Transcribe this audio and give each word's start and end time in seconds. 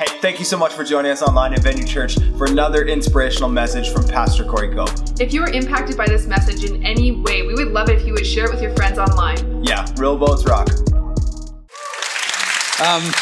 Hey, 0.00 0.18
thank 0.22 0.38
you 0.38 0.46
so 0.46 0.56
much 0.56 0.72
for 0.72 0.82
joining 0.82 1.12
us 1.12 1.20
online 1.20 1.52
at 1.52 1.62
Venue 1.62 1.84
Church 1.84 2.16
for 2.38 2.46
another 2.46 2.86
inspirational 2.86 3.50
message 3.50 3.92
from 3.92 4.08
Pastor 4.08 4.46
Corey 4.46 4.74
Cope. 4.74 4.88
If 5.20 5.34
you 5.34 5.42
were 5.42 5.50
impacted 5.50 5.94
by 5.98 6.06
this 6.06 6.26
message 6.26 6.64
in 6.64 6.82
any 6.82 7.12
way, 7.12 7.42
we 7.42 7.52
would 7.52 7.68
love 7.68 7.90
it 7.90 8.00
if 8.00 8.06
you 8.06 8.14
would 8.14 8.26
share 8.26 8.46
it 8.46 8.50
with 8.50 8.62
your 8.62 8.74
friends 8.74 8.98
online. 8.98 9.62
Yeah, 9.62 9.86
real 9.98 10.16
boats 10.16 10.46
rock. 10.46 10.70
Um, 12.80 13.12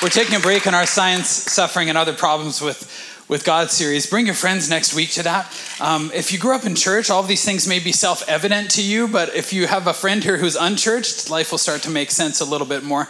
we're 0.00 0.10
taking 0.10 0.36
a 0.36 0.38
break 0.38 0.68
on 0.68 0.76
our 0.76 0.86
science, 0.86 1.28
suffering, 1.28 1.88
and 1.88 1.98
other 1.98 2.12
problems 2.12 2.60
with 2.60 2.88
with 3.28 3.44
God 3.44 3.70
series. 3.70 4.06
Bring 4.06 4.24
your 4.24 4.34
friends 4.34 4.70
next 4.70 4.94
week 4.94 5.10
to 5.10 5.22
that. 5.22 5.46
Um, 5.80 6.10
if 6.14 6.32
you 6.32 6.38
grew 6.38 6.54
up 6.54 6.64
in 6.64 6.74
church, 6.74 7.10
all 7.10 7.20
of 7.20 7.28
these 7.28 7.44
things 7.44 7.68
may 7.68 7.78
be 7.78 7.92
self 7.92 8.26
evident 8.28 8.70
to 8.72 8.82
you, 8.82 9.06
but 9.06 9.34
if 9.34 9.52
you 9.52 9.66
have 9.66 9.86
a 9.86 9.92
friend 9.92 10.24
here 10.24 10.38
who's 10.38 10.56
unchurched, 10.56 11.28
life 11.28 11.50
will 11.50 11.58
start 11.58 11.82
to 11.82 11.90
make 11.90 12.10
sense 12.10 12.40
a 12.40 12.44
little 12.44 12.66
bit 12.66 12.82
more. 12.82 13.06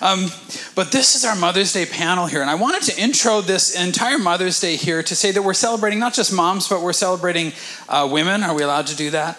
Um, 0.00 0.26
but 0.74 0.90
this 0.90 1.14
is 1.14 1.24
our 1.24 1.36
Mother's 1.36 1.72
Day 1.72 1.86
panel 1.86 2.26
here, 2.26 2.40
and 2.40 2.50
I 2.50 2.56
wanted 2.56 2.82
to 2.82 3.00
intro 3.00 3.40
this 3.40 3.80
entire 3.80 4.18
Mother's 4.18 4.60
Day 4.60 4.76
here 4.76 5.02
to 5.04 5.14
say 5.14 5.30
that 5.30 5.42
we're 5.42 5.54
celebrating 5.54 6.00
not 6.00 6.14
just 6.14 6.32
moms, 6.32 6.68
but 6.68 6.82
we're 6.82 6.92
celebrating 6.92 7.52
uh, 7.88 8.08
women. 8.10 8.42
Are 8.42 8.54
we 8.54 8.62
allowed 8.62 8.88
to 8.88 8.96
do 8.96 9.10
that? 9.10 9.38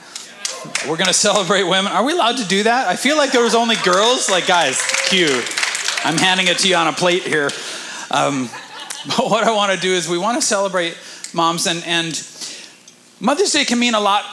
We're 0.87 0.97
going 0.97 1.07
to 1.07 1.13
celebrate 1.13 1.63
women. 1.63 1.91
Are 1.91 2.03
we 2.03 2.13
allowed 2.13 2.37
to 2.37 2.47
do 2.47 2.63
that? 2.63 2.87
I 2.87 2.95
feel 2.95 3.17
like 3.17 3.31
there 3.31 3.43
was 3.43 3.55
only 3.55 3.75
girls. 3.83 4.29
Like, 4.29 4.47
guys, 4.47 4.81
cue. 5.09 5.41
I'm 6.03 6.17
handing 6.17 6.47
it 6.47 6.59
to 6.59 6.67
you 6.67 6.75
on 6.75 6.87
a 6.87 6.93
plate 6.93 7.23
here. 7.23 7.49
Um, 8.11 8.49
but 9.17 9.29
what 9.29 9.43
I 9.43 9.51
want 9.51 9.71
to 9.71 9.79
do 9.79 9.91
is 9.93 10.07
we 10.07 10.17
want 10.17 10.39
to 10.39 10.45
celebrate 10.45 10.95
moms, 11.33 11.65
and, 11.65 11.83
and 11.85 12.13
Mother's 13.19 13.51
Day 13.51 13.65
can 13.65 13.79
mean 13.79 13.95
a 13.95 13.99
lot 13.99 14.23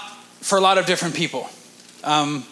for 0.40 0.58
a 0.58 0.60
lot 0.60 0.76
of 0.76 0.84
different 0.84 1.14
people. 1.14 1.48
Um, 2.04 2.44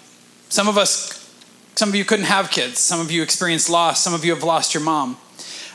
some 0.48 0.66
of 0.68 0.78
us, 0.78 1.30
some 1.74 1.90
of 1.90 1.94
you 1.94 2.04
couldn't 2.04 2.24
have 2.24 2.50
kids. 2.50 2.78
Some 2.78 3.00
of 3.00 3.10
you 3.10 3.22
experienced 3.22 3.68
loss. 3.68 4.02
Some 4.02 4.14
of 4.14 4.24
you 4.24 4.34
have 4.34 4.42
lost 4.42 4.72
your 4.72 4.82
mom. 4.82 5.18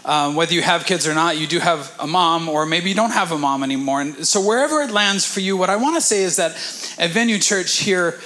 Um, 0.03 0.33
whether 0.33 0.53
you 0.55 0.63
have 0.63 0.87
kids 0.87 1.07
or 1.07 1.13
not, 1.13 1.37
you 1.37 1.45
do 1.45 1.59
have 1.59 1.95
a 1.99 2.07
mom, 2.07 2.49
or 2.49 2.65
maybe 2.65 2.89
you 2.89 2.95
don't 2.95 3.11
have 3.11 3.31
a 3.31 3.37
mom 3.37 3.61
anymore. 3.61 4.01
And 4.01 4.26
so, 4.26 4.41
wherever 4.41 4.81
it 4.81 4.89
lands 4.89 5.31
for 5.31 5.41
you, 5.41 5.55
what 5.57 5.70
I 5.70 5.76
want 5.76 5.95
to 5.95 6.01
say 6.01 6.23
is 6.23 6.37
that 6.37 6.53
at 6.98 7.11
Venue 7.11 7.37
Church 7.37 7.77
here, 7.77 8.20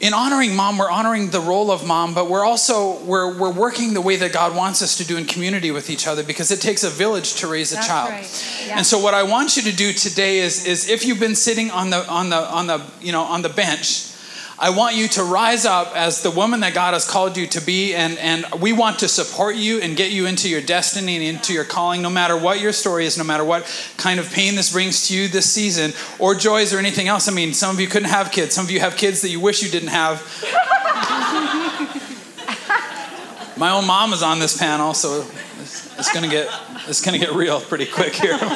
in 0.00 0.14
honoring 0.14 0.54
mom 0.54 0.78
we're 0.78 0.90
honoring 0.90 1.30
the 1.30 1.40
role 1.40 1.70
of 1.70 1.86
mom 1.86 2.14
but 2.14 2.30
we're 2.30 2.44
also 2.44 2.98
we're, 3.00 3.36
we're 3.36 3.52
working 3.52 3.94
the 3.94 4.00
way 4.00 4.16
that 4.16 4.32
god 4.32 4.54
wants 4.54 4.80
us 4.80 4.96
to 4.96 5.04
do 5.04 5.16
in 5.16 5.24
community 5.24 5.70
with 5.70 5.90
each 5.90 6.06
other 6.06 6.22
because 6.22 6.50
it 6.50 6.60
takes 6.60 6.84
a 6.84 6.90
village 6.90 7.34
to 7.34 7.46
raise 7.48 7.72
a 7.72 7.76
That's 7.76 7.86
child 7.86 8.10
right. 8.10 8.64
Yeah. 8.66 8.76
and 8.78 8.86
so 8.86 8.98
what 8.98 9.14
i 9.14 9.22
want 9.24 9.56
you 9.56 9.62
to 9.62 9.72
do 9.74 9.92
today 9.92 10.38
is 10.38 10.66
is 10.66 10.88
if 10.88 11.04
you've 11.04 11.20
been 11.20 11.34
sitting 11.34 11.70
on 11.70 11.90
the 11.90 12.08
on 12.08 12.30
the 12.30 12.36
on 12.36 12.66
the 12.66 12.82
you 13.00 13.12
know 13.12 13.22
on 13.22 13.42
the 13.42 13.48
bench 13.48 14.12
I 14.60 14.70
want 14.70 14.96
you 14.96 15.06
to 15.08 15.22
rise 15.22 15.64
up 15.64 15.94
as 15.94 16.22
the 16.22 16.32
woman 16.32 16.60
that 16.60 16.74
God 16.74 16.92
has 16.92 17.08
called 17.08 17.36
you 17.36 17.46
to 17.48 17.60
be, 17.60 17.94
and, 17.94 18.18
and 18.18 18.44
we 18.60 18.72
want 18.72 18.98
to 19.00 19.08
support 19.08 19.54
you 19.54 19.80
and 19.80 19.96
get 19.96 20.10
you 20.10 20.26
into 20.26 20.48
your 20.48 20.60
destiny 20.60 21.14
and 21.14 21.24
into 21.24 21.52
your 21.52 21.64
calling, 21.64 22.02
no 22.02 22.10
matter 22.10 22.36
what 22.36 22.60
your 22.60 22.72
story 22.72 23.06
is, 23.06 23.16
no 23.16 23.22
matter 23.22 23.44
what 23.44 23.62
kind 23.98 24.18
of 24.18 24.32
pain 24.32 24.56
this 24.56 24.72
brings 24.72 25.06
to 25.06 25.16
you 25.16 25.28
this 25.28 25.48
season, 25.48 25.92
or 26.18 26.34
joys 26.34 26.74
or 26.74 26.78
anything 26.78 27.06
else. 27.06 27.28
I 27.28 27.32
mean, 27.32 27.54
some 27.54 27.72
of 27.72 27.80
you 27.80 27.86
couldn't 27.86 28.08
have 28.08 28.32
kids, 28.32 28.52
some 28.52 28.64
of 28.64 28.72
you 28.72 28.80
have 28.80 28.96
kids 28.96 29.22
that 29.22 29.28
you 29.28 29.38
wish 29.38 29.62
you 29.62 29.70
didn't 29.70 29.90
have. 29.90 30.18
My 33.56 33.70
own 33.70 33.86
mom 33.86 34.12
is 34.12 34.24
on 34.24 34.40
this 34.40 34.56
panel, 34.56 34.92
so 34.92 35.24
it's, 35.60 35.98
it's 35.98 36.12
gonna 36.12 36.28
get 36.28 36.48
it's 36.88 37.04
gonna 37.04 37.18
get 37.18 37.32
real 37.32 37.60
pretty 37.60 37.86
quick 37.86 38.14
here. 38.14 38.38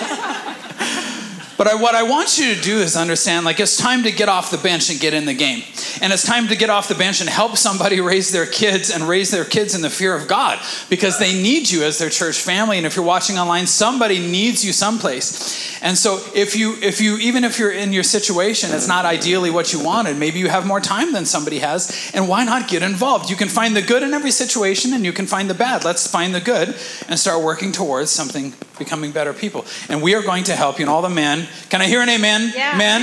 But 1.62 1.70
I, 1.70 1.74
what 1.76 1.94
I 1.94 2.02
want 2.02 2.38
you 2.38 2.56
to 2.56 2.60
do 2.60 2.78
is 2.78 2.96
understand 2.96 3.44
like 3.44 3.60
it's 3.60 3.76
time 3.76 4.02
to 4.02 4.10
get 4.10 4.28
off 4.28 4.50
the 4.50 4.58
bench 4.58 4.90
and 4.90 4.98
get 4.98 5.14
in 5.14 5.26
the 5.26 5.34
game. 5.34 5.62
And 6.00 6.12
it's 6.12 6.24
time 6.24 6.48
to 6.48 6.56
get 6.56 6.70
off 6.70 6.88
the 6.88 6.94
bench 6.94 7.20
and 7.20 7.28
help 7.28 7.56
somebody 7.56 8.00
raise 8.00 8.32
their 8.32 8.46
kids 8.46 8.90
and 8.90 9.08
raise 9.08 9.30
their 9.30 9.44
kids 9.44 9.74
in 9.74 9.82
the 9.82 9.90
fear 9.90 10.14
of 10.14 10.28
God 10.28 10.58
because 10.88 11.18
they 11.18 11.32
need 11.40 11.70
you 11.70 11.82
as 11.82 11.98
their 11.98 12.10
church 12.10 12.40
family. 12.40 12.78
And 12.78 12.86
if 12.86 12.96
you're 12.96 13.04
watching 13.04 13.38
online, 13.38 13.66
somebody 13.66 14.18
needs 14.18 14.64
you 14.64 14.72
someplace. 14.72 15.80
And 15.82 15.98
so 15.98 16.24
if 16.34 16.56
you 16.56 16.76
if 16.80 17.00
you 17.00 17.16
even 17.18 17.44
if 17.44 17.58
you're 17.58 17.72
in 17.72 17.92
your 17.92 18.04
situation, 18.04 18.70
it's 18.72 18.88
not 18.88 19.04
ideally 19.04 19.50
what 19.50 19.72
you 19.72 19.82
wanted. 19.82 20.16
Maybe 20.16 20.38
you 20.38 20.48
have 20.48 20.66
more 20.66 20.80
time 20.80 21.12
than 21.12 21.26
somebody 21.26 21.58
has, 21.58 22.10
and 22.14 22.28
why 22.28 22.44
not 22.44 22.68
get 22.68 22.82
involved? 22.82 23.28
You 23.30 23.36
can 23.36 23.48
find 23.48 23.76
the 23.76 23.82
good 23.82 24.02
in 24.02 24.14
every 24.14 24.30
situation 24.30 24.92
and 24.94 25.04
you 25.04 25.12
can 25.12 25.26
find 25.26 25.50
the 25.50 25.54
bad. 25.54 25.84
Let's 25.84 26.06
find 26.06 26.34
the 26.34 26.40
good 26.40 26.76
and 27.08 27.18
start 27.18 27.42
working 27.42 27.72
towards 27.72 28.10
something 28.10 28.52
becoming 28.82 29.12
better 29.12 29.32
people. 29.32 29.64
And 29.88 30.02
we 30.02 30.14
are 30.14 30.22
going 30.22 30.44
to 30.44 30.56
help 30.56 30.78
you 30.78 30.84
and 30.84 30.90
all 30.90 31.02
the 31.02 31.08
men. 31.08 31.46
Can 31.70 31.80
I 31.80 31.86
hear 31.86 32.00
an 32.00 32.08
amen? 32.08 32.52
Yeah. 32.54 32.76
Men, 32.76 33.02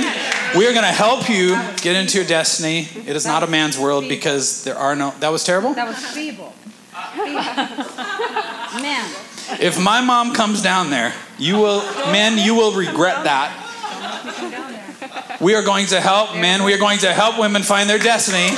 we 0.56 0.66
are 0.66 0.72
going 0.72 0.84
to 0.84 0.92
help 0.92 1.28
you 1.28 1.56
get 1.80 1.96
into 1.96 2.18
your 2.18 2.26
destiny. 2.26 2.88
It 3.06 3.16
is 3.16 3.24
not 3.24 3.42
a 3.42 3.46
man's 3.46 3.78
world 3.78 4.08
because 4.08 4.64
there 4.64 4.76
are 4.76 4.94
no. 4.96 5.14
That 5.20 5.30
was 5.30 5.44
terrible? 5.44 5.74
That 5.74 5.88
was 5.88 5.98
feeble. 5.98 6.52
Man. 8.82 9.10
If 9.58 9.80
my 9.82 10.00
mom 10.00 10.32
comes 10.32 10.62
down 10.62 10.90
there, 10.90 11.12
you 11.38 11.56
will, 11.56 11.80
men, 12.12 12.38
you 12.38 12.54
will 12.54 12.72
regret 12.72 13.24
that. 13.24 13.50
We 15.40 15.54
are 15.54 15.62
going 15.62 15.86
to 15.86 16.00
help 16.00 16.36
men. 16.36 16.62
We 16.62 16.74
are 16.74 16.78
going 16.78 16.98
to 17.00 17.12
help 17.12 17.38
women 17.38 17.62
find 17.62 17.88
their 17.88 17.98
destiny 17.98 18.48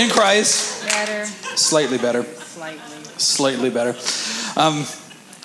in 0.00 0.10
Christ. 0.10 0.86
Better. 0.86 1.26
Slightly 1.56 1.98
better. 1.98 2.24
Slightly. 2.24 3.04
Slightly 3.18 3.70
better. 3.70 3.94
Um, 4.58 4.86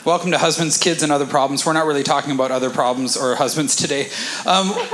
welcome 0.10 0.32
to 0.32 0.40
husbands, 0.40 0.76
kids, 0.76 1.04
and 1.04 1.12
other 1.12 1.28
problems. 1.28 1.64
We're 1.68 1.74
not 1.74 1.86
really 1.86 2.02
talking 2.02 2.32
about 2.32 2.50
other 2.50 2.72
problems 2.72 3.16
or 3.16 3.36
husbands 3.36 3.76
today. 3.76 4.06
Um, 4.44 4.70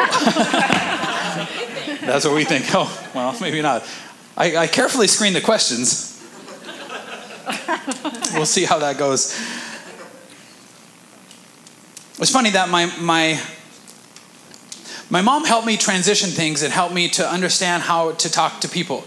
that's 2.06 2.26
what 2.26 2.36
we 2.36 2.44
think. 2.44 2.66
Oh, 2.74 3.10
well, 3.16 3.34
maybe 3.40 3.62
not. 3.62 3.88
I, 4.36 4.58
I 4.58 4.68
carefully 4.68 5.08
screen 5.08 5.32
the 5.32 5.40
questions. 5.40 6.22
we'll 8.34 8.46
see 8.46 8.66
how 8.66 8.80
that 8.80 8.98
goes. 8.98 9.32
It's 12.20 12.32
funny 12.32 12.50
that 12.50 12.68
my 12.68 12.88
my 13.00 13.42
my 15.10 15.22
mom 15.22 15.46
helped 15.46 15.66
me 15.66 15.78
transition 15.78 16.30
things 16.30 16.62
and 16.62 16.74
helped 16.74 16.94
me 16.94 17.08
to 17.12 17.26
understand 17.26 17.84
how 17.84 18.12
to 18.12 18.30
talk 18.30 18.60
to 18.60 18.68
people. 18.68 19.06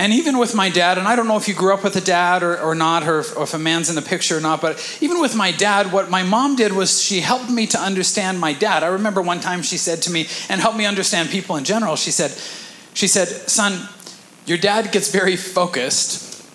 And 0.00 0.14
even 0.14 0.38
with 0.38 0.54
my 0.54 0.70
dad, 0.70 0.96
and 0.96 1.06
I 1.06 1.14
don't 1.14 1.28
know 1.28 1.36
if 1.36 1.46
you 1.46 1.52
grew 1.52 1.74
up 1.74 1.84
with 1.84 1.94
a 1.94 2.00
dad 2.00 2.42
or, 2.42 2.58
or 2.58 2.74
not, 2.74 3.06
or 3.06 3.18
if, 3.18 3.36
or 3.36 3.42
if 3.42 3.52
a 3.52 3.58
man's 3.58 3.90
in 3.90 3.96
the 3.96 4.00
picture 4.00 4.38
or 4.38 4.40
not, 4.40 4.62
but 4.62 4.98
even 5.02 5.20
with 5.20 5.36
my 5.36 5.52
dad, 5.52 5.92
what 5.92 6.08
my 6.08 6.22
mom 6.22 6.56
did 6.56 6.72
was 6.72 7.02
she 7.02 7.20
helped 7.20 7.50
me 7.50 7.66
to 7.66 7.78
understand 7.78 8.40
my 8.40 8.54
dad. 8.54 8.82
I 8.82 8.86
remember 8.86 9.20
one 9.20 9.40
time 9.40 9.60
she 9.60 9.76
said 9.76 10.00
to 10.04 10.10
me, 10.10 10.26
and 10.48 10.58
helped 10.58 10.78
me 10.78 10.86
understand 10.86 11.28
people 11.28 11.56
in 11.56 11.64
general, 11.64 11.96
she 11.96 12.10
said, 12.12 12.30
she 12.94 13.06
said, 13.06 13.28
son, 13.28 13.90
your 14.46 14.56
dad 14.56 14.90
gets 14.90 15.12
very 15.12 15.36
focused 15.36 16.48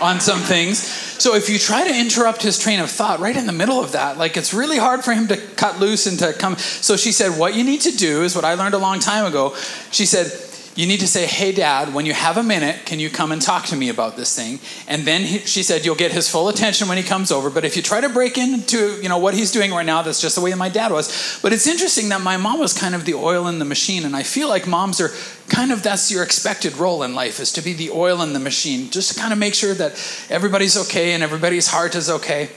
on 0.00 0.20
some 0.20 0.40
things. 0.40 0.78
So 0.78 1.34
if 1.34 1.50
you 1.50 1.58
try 1.58 1.86
to 1.86 1.94
interrupt 1.94 2.40
his 2.40 2.58
train 2.58 2.80
of 2.80 2.90
thought 2.90 3.20
right 3.20 3.36
in 3.36 3.44
the 3.44 3.52
middle 3.52 3.78
of 3.78 3.92
that, 3.92 4.16
like 4.16 4.38
it's 4.38 4.54
really 4.54 4.78
hard 4.78 5.04
for 5.04 5.12
him 5.12 5.28
to 5.28 5.36
cut 5.36 5.80
loose 5.80 6.06
and 6.06 6.18
to 6.18 6.32
come. 6.32 6.56
So 6.56 6.96
she 6.96 7.12
said, 7.12 7.38
What 7.38 7.54
you 7.54 7.62
need 7.62 7.82
to 7.82 7.92
do 7.94 8.22
is 8.22 8.34
what 8.34 8.46
I 8.46 8.54
learned 8.54 8.74
a 8.74 8.78
long 8.78 9.00
time 9.00 9.26
ago. 9.26 9.54
She 9.90 10.06
said, 10.06 10.32
You 10.76 10.86
need 10.86 11.00
to 11.00 11.08
say, 11.08 11.26
Hey, 11.26 11.52
dad, 11.52 11.92
when 11.92 12.06
you 12.06 12.12
have 12.12 12.36
a 12.36 12.42
minute, 12.42 12.86
can 12.86 13.00
you 13.00 13.10
come 13.10 13.32
and 13.32 13.42
talk 13.42 13.64
to 13.66 13.76
me 13.76 13.88
about 13.88 14.16
this 14.16 14.36
thing? 14.36 14.60
And 14.86 15.04
then 15.04 15.22
he, 15.22 15.38
she 15.38 15.62
said, 15.62 15.84
You'll 15.84 15.96
get 15.96 16.12
his 16.12 16.28
full 16.28 16.48
attention 16.48 16.86
when 16.86 16.98
he 16.98 17.02
comes 17.02 17.32
over. 17.32 17.50
But 17.50 17.64
if 17.64 17.76
you 17.76 17.82
try 17.82 18.00
to 18.00 18.08
break 18.08 18.38
into 18.38 19.00
you 19.02 19.08
know, 19.08 19.18
what 19.18 19.34
he's 19.34 19.50
doing 19.50 19.72
right 19.72 19.86
now, 19.86 20.02
that's 20.02 20.20
just 20.20 20.36
the 20.36 20.42
way 20.42 20.54
my 20.54 20.68
dad 20.68 20.92
was. 20.92 21.40
But 21.42 21.52
it's 21.52 21.66
interesting 21.66 22.10
that 22.10 22.20
my 22.20 22.36
mom 22.36 22.60
was 22.60 22.78
kind 22.78 22.94
of 22.94 23.06
the 23.06 23.14
oil 23.14 23.48
in 23.48 23.58
the 23.58 23.64
machine. 23.64 24.04
And 24.04 24.14
I 24.14 24.22
feel 24.22 24.48
like 24.48 24.66
moms 24.66 25.00
are 25.00 25.10
kind 25.48 25.72
of 25.72 25.82
that's 25.82 26.10
your 26.10 26.22
expected 26.22 26.76
role 26.76 27.02
in 27.02 27.14
life 27.14 27.40
is 27.40 27.52
to 27.52 27.62
be 27.62 27.72
the 27.72 27.90
oil 27.90 28.22
in 28.22 28.32
the 28.32 28.38
machine 28.38 28.90
just 28.90 29.14
to 29.14 29.20
kind 29.20 29.32
of 29.32 29.38
make 29.38 29.54
sure 29.54 29.74
that 29.74 29.92
everybody's 30.28 30.76
okay 30.76 31.12
and 31.12 31.22
everybody's 31.22 31.68
heart 31.68 31.94
is 31.94 32.10
okay 32.10 32.50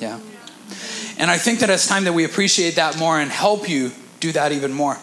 yeah 0.00 0.18
and 1.18 1.30
i 1.30 1.38
think 1.38 1.60
that 1.60 1.70
it's 1.70 1.86
time 1.86 2.04
that 2.04 2.12
we 2.12 2.24
appreciate 2.24 2.76
that 2.76 2.98
more 2.98 3.20
and 3.20 3.30
help 3.30 3.68
you 3.68 3.92
do 4.20 4.32
that 4.32 4.52
even 4.52 4.72
more 4.72 4.98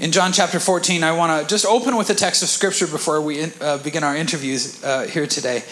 in 0.00 0.12
john 0.12 0.32
chapter 0.32 0.60
14 0.60 1.02
i 1.02 1.12
want 1.12 1.42
to 1.42 1.48
just 1.48 1.66
open 1.66 1.96
with 1.96 2.10
a 2.10 2.14
text 2.14 2.42
of 2.42 2.48
scripture 2.48 2.86
before 2.86 3.20
we 3.20 3.44
uh, 3.60 3.78
begin 3.78 4.04
our 4.04 4.16
interviews 4.16 4.82
uh, 4.84 5.06
here 5.06 5.26
today 5.26 5.62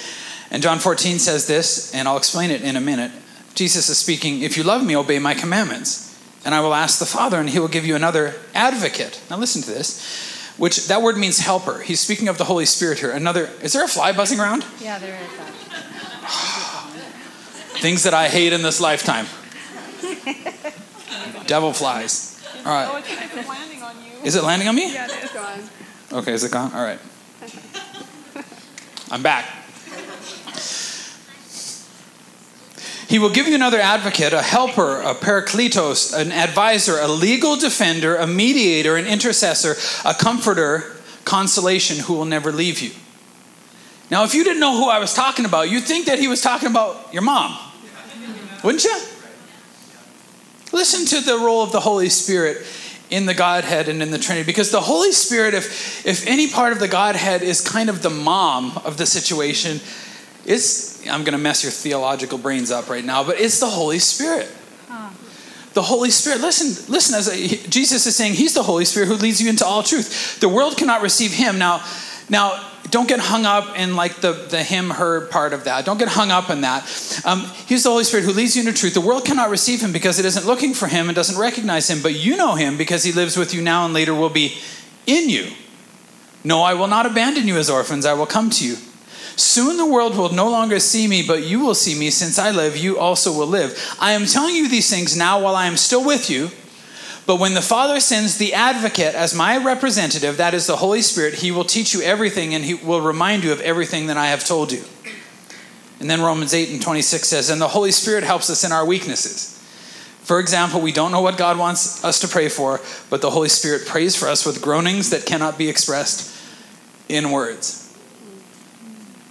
and 0.51 0.63
john 0.63 0.79
14 0.79 1.19
says 1.19 1.47
this 1.47 1.95
and 1.95 2.09
i'll 2.09 2.17
explain 2.17 2.51
it 2.51 2.63
in 2.63 2.77
a 2.77 2.81
minute 2.81 3.13
jesus 3.55 3.89
is 3.89 3.99
speaking 3.99 4.43
if 4.43 4.57
you 4.57 4.63
love 4.63 4.85
me 4.85 4.97
obey 4.97 5.19
my 5.19 5.35
commandments 5.35 6.07
and 6.47 6.55
I 6.55 6.61
will 6.61 6.75
ask 6.75 7.01
the 7.01 7.07
Father, 7.07 7.41
and 7.41 7.51
he 7.51 7.59
will 7.59 7.67
give 7.67 7.85
you 7.85 7.97
another 7.97 8.37
advocate. 8.55 9.21
Now, 9.29 9.37
listen 9.37 9.63
to 9.63 9.69
this, 9.69 10.55
which 10.57 10.87
that 10.87 11.03
word 11.03 11.19
means 11.19 11.41
helper. 11.41 11.81
He's 11.81 11.99
speaking 11.99 12.29
of 12.29 12.39
the 12.39 12.45
Holy 12.45 12.67
Spirit 12.67 13.01
here. 13.01 13.11
Another, 13.11 13.51
is 13.63 13.73
there 13.73 13.85
a 13.85 13.89
fly 13.89 14.13
buzzing 14.13 14.39
around? 14.39 14.65
Yeah, 14.81 15.01
there 15.01 15.19
is. 15.21 15.29
Things 17.83 18.05
that 18.05 18.15
I 18.15 18.29
hate 18.29 18.53
in 18.53 18.63
this 18.63 18.81
lifetime. 18.81 19.27
Devil 21.49 21.73
flies. 21.73 22.41
All 22.65 22.73
right. 22.73 22.89
Oh, 22.89 22.99
it's 22.99 23.49
landing 23.49 23.83
on 23.83 23.97
you. 24.05 24.13
Is 24.27 24.35
it 24.35 24.43
landing 24.43 24.67
on 24.67 24.75
me? 24.75 24.93
Yeah, 24.93 25.05
it 25.05 25.23
is 25.23 25.31
gone. 25.31 25.61
Okay, 26.13 26.33
is 26.33 26.43
it 26.43 26.51
gone? 26.51 26.75
All 26.75 26.83
right. 26.83 26.99
I'm 29.09 29.23
back. 29.23 29.45
He 33.09 33.21
will 33.21 33.31
give 33.31 33.47
you 33.47 33.55
another 33.55 33.79
advocate, 33.79 34.33
a 34.33 34.43
helper, 34.43 35.01
a 35.01 35.15
parakletos, 35.15 36.13
an 36.13 36.33
advisor, 36.33 36.99
a 36.99 37.07
legal 37.07 37.55
defender, 37.55 38.17
a 38.17 38.27
mediator, 38.27 38.97
an 38.97 39.07
intercessor, 39.07 39.77
a 40.05 40.13
comforter, 40.13 40.97
consolation 41.25 42.01
who 42.01 42.15
will 42.15 42.25
never 42.25 42.51
leave 42.51 42.81
you. 42.81 42.91
Now, 44.11 44.25
if 44.25 44.35
you 44.35 44.43
didn't 44.43 44.59
know 44.59 44.77
who 44.77 44.89
I 44.89 44.99
was 44.99 45.15
talking 45.15 45.45
about, 45.45 45.71
you'd 45.71 45.85
think 45.85 46.07
that 46.07 46.19
he 46.19 46.27
was 46.27 46.41
talking 46.41 46.69
about 46.69 47.15
your 47.15 47.23
mom, 47.23 47.57
wouldn't 48.65 48.83
you? 48.83 49.01
Listen 50.73 51.07
to 51.07 51.25
the 51.25 51.39
role 51.39 51.63
of 51.63 51.71
the 51.71 51.79
Holy 51.79 52.09
Spirit 52.09 52.67
in 53.11 53.27
the 53.27 53.35
Godhead 53.35 53.89
and 53.89 54.03
in 54.03 54.11
the 54.11 54.19
Trinity. 54.19 54.47
Because 54.47 54.71
the 54.71 54.81
Holy 54.81 55.13
Spirit, 55.13 55.55
if, 55.55 56.07
if 56.07 56.27
any 56.27 56.49
part 56.49 56.73
of 56.73 56.81
the 56.81 56.89
Godhead 56.89 57.43
is 57.43 57.61
kind 57.61 57.89
of 57.89 58.03
the 58.03 58.11
mom 58.11 58.77
of 58.85 58.97
the 58.97 59.07
situation, 59.07 59.81
it's, 60.45 61.07
I'm 61.09 61.23
going 61.23 61.33
to 61.33 61.39
mess 61.39 61.63
your 61.63 61.73
theological 61.73 62.39
brains 62.39 62.71
up 62.71 62.89
right 62.89 63.05
now, 63.05 63.25
but 63.25 63.41
it's 63.41 63.61
the 63.61 63.67
Holy 63.67 63.99
Spirit. 63.99 64.49
The 65.77 65.83
Holy 65.83 66.09
Spirit, 66.09 66.41
listen, 66.41 66.91
listen, 66.91 67.15
as 67.15 67.29
Jesus 67.69 68.07
is 68.07 68.17
saying, 68.17 68.33
He's 68.33 68.55
the 68.55 68.63
Holy 68.63 68.87
Spirit 68.87 69.09
who 69.09 69.15
leads 69.17 69.43
you 69.43 69.51
into 69.51 69.67
all 69.67 69.83
truth. 69.83 70.41
The 70.41 70.49
world 70.49 70.79
cannot 70.79 71.03
receive 71.03 71.35
Him. 71.35 71.59
Now, 71.59 71.85
now, 72.31 72.67
don't 72.91 73.09
get 73.09 73.21
hung 73.21 73.47
up 73.47 73.79
in 73.79 73.97
like 73.97 74.17
the, 74.17 74.33
the 74.33 74.63
him, 74.63 74.91
her 74.91 75.27
part 75.27 75.53
of 75.53 75.65
that. 75.65 75.85
Don't 75.85 75.99
get 75.99 76.09
hung 76.09 76.31
up 76.31 76.51
in 76.51 76.63
that. 76.63 76.83
Um, 77.25 77.45
he's 77.67 77.83
the 77.83 77.91
Holy 77.91 78.05
Spirit 78.05 78.25
who 78.25 78.33
leads 78.33 78.57
you 78.57 78.61
into 78.61 78.73
truth. 78.73 78.95
The 78.95 79.01
world 79.01 79.25
cannot 79.25 79.51
receive 79.51 79.81
him 79.81 79.93
because 79.93 80.19
it 80.19 80.25
isn't 80.25 80.47
looking 80.47 80.75
for 80.75 80.87
him 80.87 81.09
and 81.09 81.17
doesn't 81.17 81.39
recognize 81.39 81.89
him, 81.89 82.03
but 82.03 82.15
you 82.15 82.37
know 82.37 82.55
him 82.55 82.77
because 82.77 83.03
he 83.05 83.13
lives 83.13 83.37
with 83.37 83.55
you 83.55 83.63
now 83.63 83.85
and 83.85 83.95
later 83.95 84.15
will 84.15 84.31
be 84.31 84.59
in 85.07 85.29
you. 85.29 85.51
No, 86.45 86.63
I 86.63 86.75
will 86.75 86.87
not 86.87 87.07
abandon 87.07 87.49
you 87.49 87.57
as 87.57 87.69
orphans. 87.69 88.07
I 88.07 88.15
will 88.15 88.27
come 88.27 88.51
to 88.51 88.67
you. 88.67 88.77
Soon 89.37 89.77
the 89.77 89.87
world 89.87 90.17
will 90.17 90.33
no 90.33 90.49
longer 90.49 90.79
see 90.79 91.07
me, 91.07 91.23
but 91.27 91.43
you 91.43 91.61
will 91.61 91.75
see 91.75 91.99
me. 91.99 92.11
Since 92.11 92.39
I 92.39 92.51
live, 92.51 92.77
you 92.77 92.99
also 92.99 93.33
will 93.33 93.47
live. 93.47 93.97
I 94.01 94.13
am 94.13 94.27
telling 94.27 94.55
you 94.55 94.69
these 94.69 94.89
things 94.89 95.17
now 95.17 95.41
while 95.41 95.57
I 95.57 95.67
am 95.67 95.77
still 95.77 96.05
with 96.05 96.31
you 96.31 96.51
but 97.27 97.41
when 97.41 97.55
the 97.55 97.63
Father 97.63 97.99
sends 97.99 98.39
the 98.39 98.55
advocate 98.55 99.17
as 99.17 99.35
my 99.35 99.57
representative, 99.57 100.37
that 100.37 100.55
is 100.55 100.69
the 100.69 100.77
Holy 100.77 101.03
Spirit, 101.03 101.35
he 101.35 101.51
will 101.51 101.65
teach 101.65 101.93
you 101.93 102.01
everything 102.01 102.55
and 102.55 102.65
he 102.65 102.75
will 102.75 103.01
remind 103.01 103.43
you 103.43 103.51
of 103.51 103.61
everything 103.61 104.07
that 104.07 104.17
I 104.17 104.29
have 104.29 104.45
told 104.45 104.71
you. 104.71 104.85
And 105.99 106.09
then 106.09 106.21
Romans 106.23 106.55
8 106.55 106.71
and 106.71 106.81
26 106.81 107.27
says, 107.27 107.51
And 107.51 107.61
the 107.61 107.69
Holy 107.69 107.91
Spirit 107.91 108.23
helps 108.23 108.49
us 108.49 108.63
in 108.63 108.71
our 108.71 108.87
weaknesses. 108.87 109.53
For 110.23 110.39
example, 110.39 110.81
we 110.81 110.93
don't 110.93 111.11
know 111.11 111.21
what 111.21 111.37
God 111.37 111.59
wants 111.59 112.05
us 112.05 112.21
to 112.21 112.29
pray 112.29 112.49
for, 112.49 112.81
but 113.11 113.23
the 113.23 113.31
Holy 113.31 113.49
Spirit 113.49 113.87
prays 113.87 114.15
for 114.15 114.29
us 114.29 114.47
with 114.47 114.63
groanings 114.63 115.11
that 115.11 115.27
cannot 115.27 115.59
be 115.59 115.69
expressed 115.69 116.33
in 117.09 117.33
words. 117.33 117.83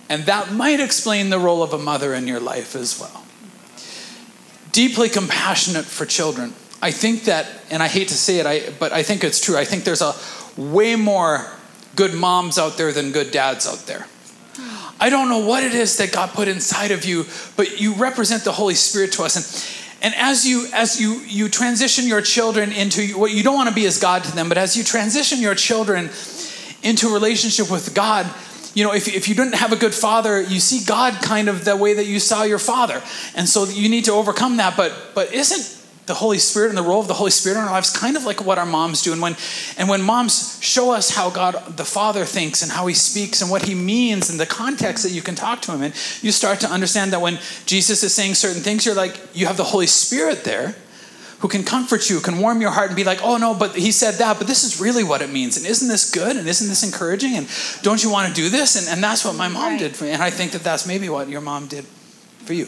And 0.09 0.25
that 0.25 0.51
might 0.51 0.79
explain 0.79 1.29
the 1.29 1.39
role 1.39 1.63
of 1.63 1.71
a 1.71 1.77
mother 1.77 2.13
in 2.13 2.27
your 2.27 2.39
life 2.39 2.75
as 2.75 2.99
well. 2.99 3.23
Deeply 4.71 5.07
compassionate 5.07 5.85
for 5.85 6.05
children 6.05 6.53
I 6.81 6.91
think 6.91 7.23
that, 7.25 7.47
and 7.69 7.81
I 7.81 7.87
hate 7.87 8.09
to 8.09 8.13
say 8.13 8.39
it, 8.39 8.45
I, 8.45 8.69
but 8.79 8.91
I 8.91 9.03
think 9.03 9.23
it's 9.23 9.39
true. 9.39 9.57
I 9.57 9.65
think 9.65 9.83
there's 9.83 10.01
a 10.01 10.13
way 10.57 10.95
more 10.95 11.45
good 11.95 12.13
moms 12.13 12.57
out 12.57 12.77
there 12.77 12.91
than 12.91 13.11
good 13.11 13.31
dads 13.31 13.67
out 13.67 13.85
there. 13.85 14.07
I 14.99 15.09
don't 15.09 15.29
know 15.29 15.45
what 15.45 15.63
it 15.63 15.73
is 15.73 15.97
that 15.97 16.13
God 16.13 16.29
put 16.29 16.47
inside 16.47 16.91
of 16.91 17.03
you, 17.05 17.25
but 17.57 17.81
you 17.81 17.93
represent 17.95 18.43
the 18.43 18.53
Holy 18.53 18.75
Spirit 18.75 19.11
to 19.13 19.23
us. 19.23 19.35
And, 19.35 20.13
and 20.13 20.21
as 20.21 20.45
you 20.45 20.67
as 20.73 21.01
you 21.01 21.19
you 21.27 21.49
transition 21.49 22.07
your 22.07 22.21
children 22.21 22.71
into 22.71 23.17
what 23.17 23.31
you 23.31 23.43
don't 23.43 23.55
want 23.55 23.69
to 23.69 23.75
be 23.75 23.85
as 23.85 23.99
God 23.99 24.23
to 24.23 24.31
them, 24.33 24.47
but 24.47 24.57
as 24.57 24.77
you 24.77 24.83
transition 24.83 25.39
your 25.39 25.55
children 25.55 26.09
into 26.81 27.07
a 27.07 27.13
relationship 27.13 27.69
with 27.69 27.93
God, 27.93 28.31
you 28.73 28.83
know, 28.83 28.93
if, 28.93 29.07
if 29.07 29.27
you 29.27 29.35
didn't 29.35 29.55
have 29.55 29.73
a 29.73 29.77
good 29.77 29.93
father, 29.93 30.41
you 30.41 30.59
see 30.59 30.85
God 30.85 31.21
kind 31.21 31.49
of 31.49 31.65
the 31.65 31.75
way 31.75 31.95
that 31.95 32.05
you 32.05 32.19
saw 32.19 32.43
your 32.43 32.59
father. 32.59 33.01
And 33.35 33.49
so 33.49 33.65
you 33.65 33.89
need 33.89 34.05
to 34.05 34.11
overcome 34.11 34.57
that. 34.57 34.77
But 34.77 34.93
but 35.13 35.33
isn't 35.33 35.74
the 36.05 36.13
Holy 36.13 36.37
Spirit 36.37 36.69
and 36.69 36.77
the 36.77 36.83
role 36.83 36.99
of 36.99 37.07
the 37.07 37.15
Holy 37.15 37.31
Spirit 37.31 37.57
in 37.57 37.63
our 37.63 37.71
lives, 37.71 37.95
kind 37.95 38.15
of 38.15 38.25
like 38.25 38.43
what 38.45 38.57
our 38.57 38.65
moms 38.65 39.01
do. 39.01 39.11
And 39.11 39.21
when, 39.21 39.35
and 39.77 39.89
when 39.89 40.01
moms 40.01 40.59
show 40.63 40.91
us 40.91 41.09
how 41.09 41.29
God 41.29 41.55
the 41.77 41.85
Father 41.85 42.25
thinks 42.25 42.61
and 42.61 42.71
how 42.71 42.85
He 42.87 42.93
speaks 42.93 43.41
and 43.41 43.49
what 43.49 43.63
He 43.65 43.75
means 43.75 44.29
and 44.29 44.39
the 44.39 44.45
context 44.45 45.03
that 45.03 45.11
you 45.11 45.21
can 45.21 45.35
talk 45.35 45.61
to 45.63 45.71
Him 45.71 45.81
in, 45.81 45.93
you 46.21 46.31
start 46.31 46.59
to 46.61 46.67
understand 46.67 47.11
that 47.13 47.21
when 47.21 47.39
Jesus 47.65 48.03
is 48.03 48.13
saying 48.13 48.35
certain 48.35 48.61
things, 48.61 48.85
you're 48.85 48.95
like, 48.95 49.19
you 49.33 49.47
have 49.47 49.57
the 49.57 49.63
Holy 49.63 49.87
Spirit 49.87 50.43
there 50.43 50.75
who 51.39 51.47
can 51.47 51.63
comfort 51.63 52.09
you, 52.09 52.19
can 52.19 52.39
warm 52.39 52.61
your 52.61 52.71
heart 52.71 52.87
and 52.87 52.95
be 52.95 53.03
like, 53.03 53.19
oh 53.23 53.37
no, 53.37 53.53
but 53.53 53.75
He 53.75 53.91
said 53.91 54.15
that, 54.15 54.37
but 54.37 54.47
this 54.47 54.63
is 54.63 54.79
really 54.79 55.03
what 55.03 55.21
it 55.21 55.31
means. 55.31 55.57
And 55.57 55.65
isn't 55.65 55.87
this 55.87 56.11
good? 56.11 56.37
And 56.37 56.47
isn't 56.47 56.69
this 56.69 56.83
encouraging? 56.83 57.35
And 57.35 57.47
don't 57.81 58.03
you 58.03 58.11
want 58.11 58.29
to 58.29 58.33
do 58.33 58.49
this? 58.49 58.75
And, 58.75 58.93
and 58.93 59.03
that's 59.03 59.25
what 59.25 59.35
my 59.35 59.47
mom 59.47 59.71
right. 59.71 59.79
did 59.79 59.95
for 59.95 60.03
me. 60.03 60.11
And 60.11 60.21
I 60.21 60.29
think 60.29 60.51
that 60.51 60.63
that's 60.63 60.87
maybe 60.87 61.09
what 61.09 61.29
your 61.29 61.41
mom 61.41 61.67
did 61.67 61.85
for 62.45 62.53
you. 62.53 62.67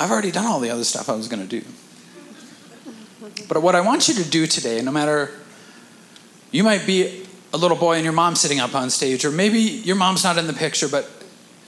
I've 0.00 0.10
already 0.10 0.30
done 0.30 0.46
all 0.46 0.60
the 0.60 0.70
other 0.70 0.82
stuff 0.82 1.10
I 1.10 1.14
was 1.14 1.28
going 1.28 1.46
to 1.46 1.60
do. 1.60 1.62
But 3.48 3.62
what 3.62 3.74
I 3.74 3.82
want 3.82 4.08
you 4.08 4.14
to 4.14 4.24
do 4.24 4.46
today, 4.46 4.80
no 4.80 4.90
matter, 4.90 5.30
you 6.50 6.64
might 6.64 6.86
be 6.86 7.26
a 7.52 7.58
little 7.58 7.76
boy 7.76 7.96
and 7.96 8.04
your 8.04 8.14
mom's 8.14 8.40
sitting 8.40 8.60
up 8.60 8.74
on 8.74 8.88
stage, 8.88 9.26
or 9.26 9.30
maybe 9.30 9.58
your 9.58 9.96
mom's 9.96 10.24
not 10.24 10.38
in 10.38 10.46
the 10.46 10.54
picture, 10.54 10.88
but 10.88 11.06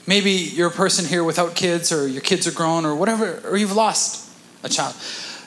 maybe 0.07 0.31
you're 0.31 0.69
a 0.69 0.71
person 0.71 1.05
here 1.05 1.23
without 1.23 1.55
kids, 1.55 1.91
or 1.91 2.07
your 2.07 2.21
kids 2.21 2.47
are 2.47 2.51
grown, 2.51 2.85
or 2.85 2.95
whatever, 2.95 3.39
or 3.47 3.55
you've 3.55 3.75
lost 3.75 4.27
a 4.63 4.69
child. 4.69 4.95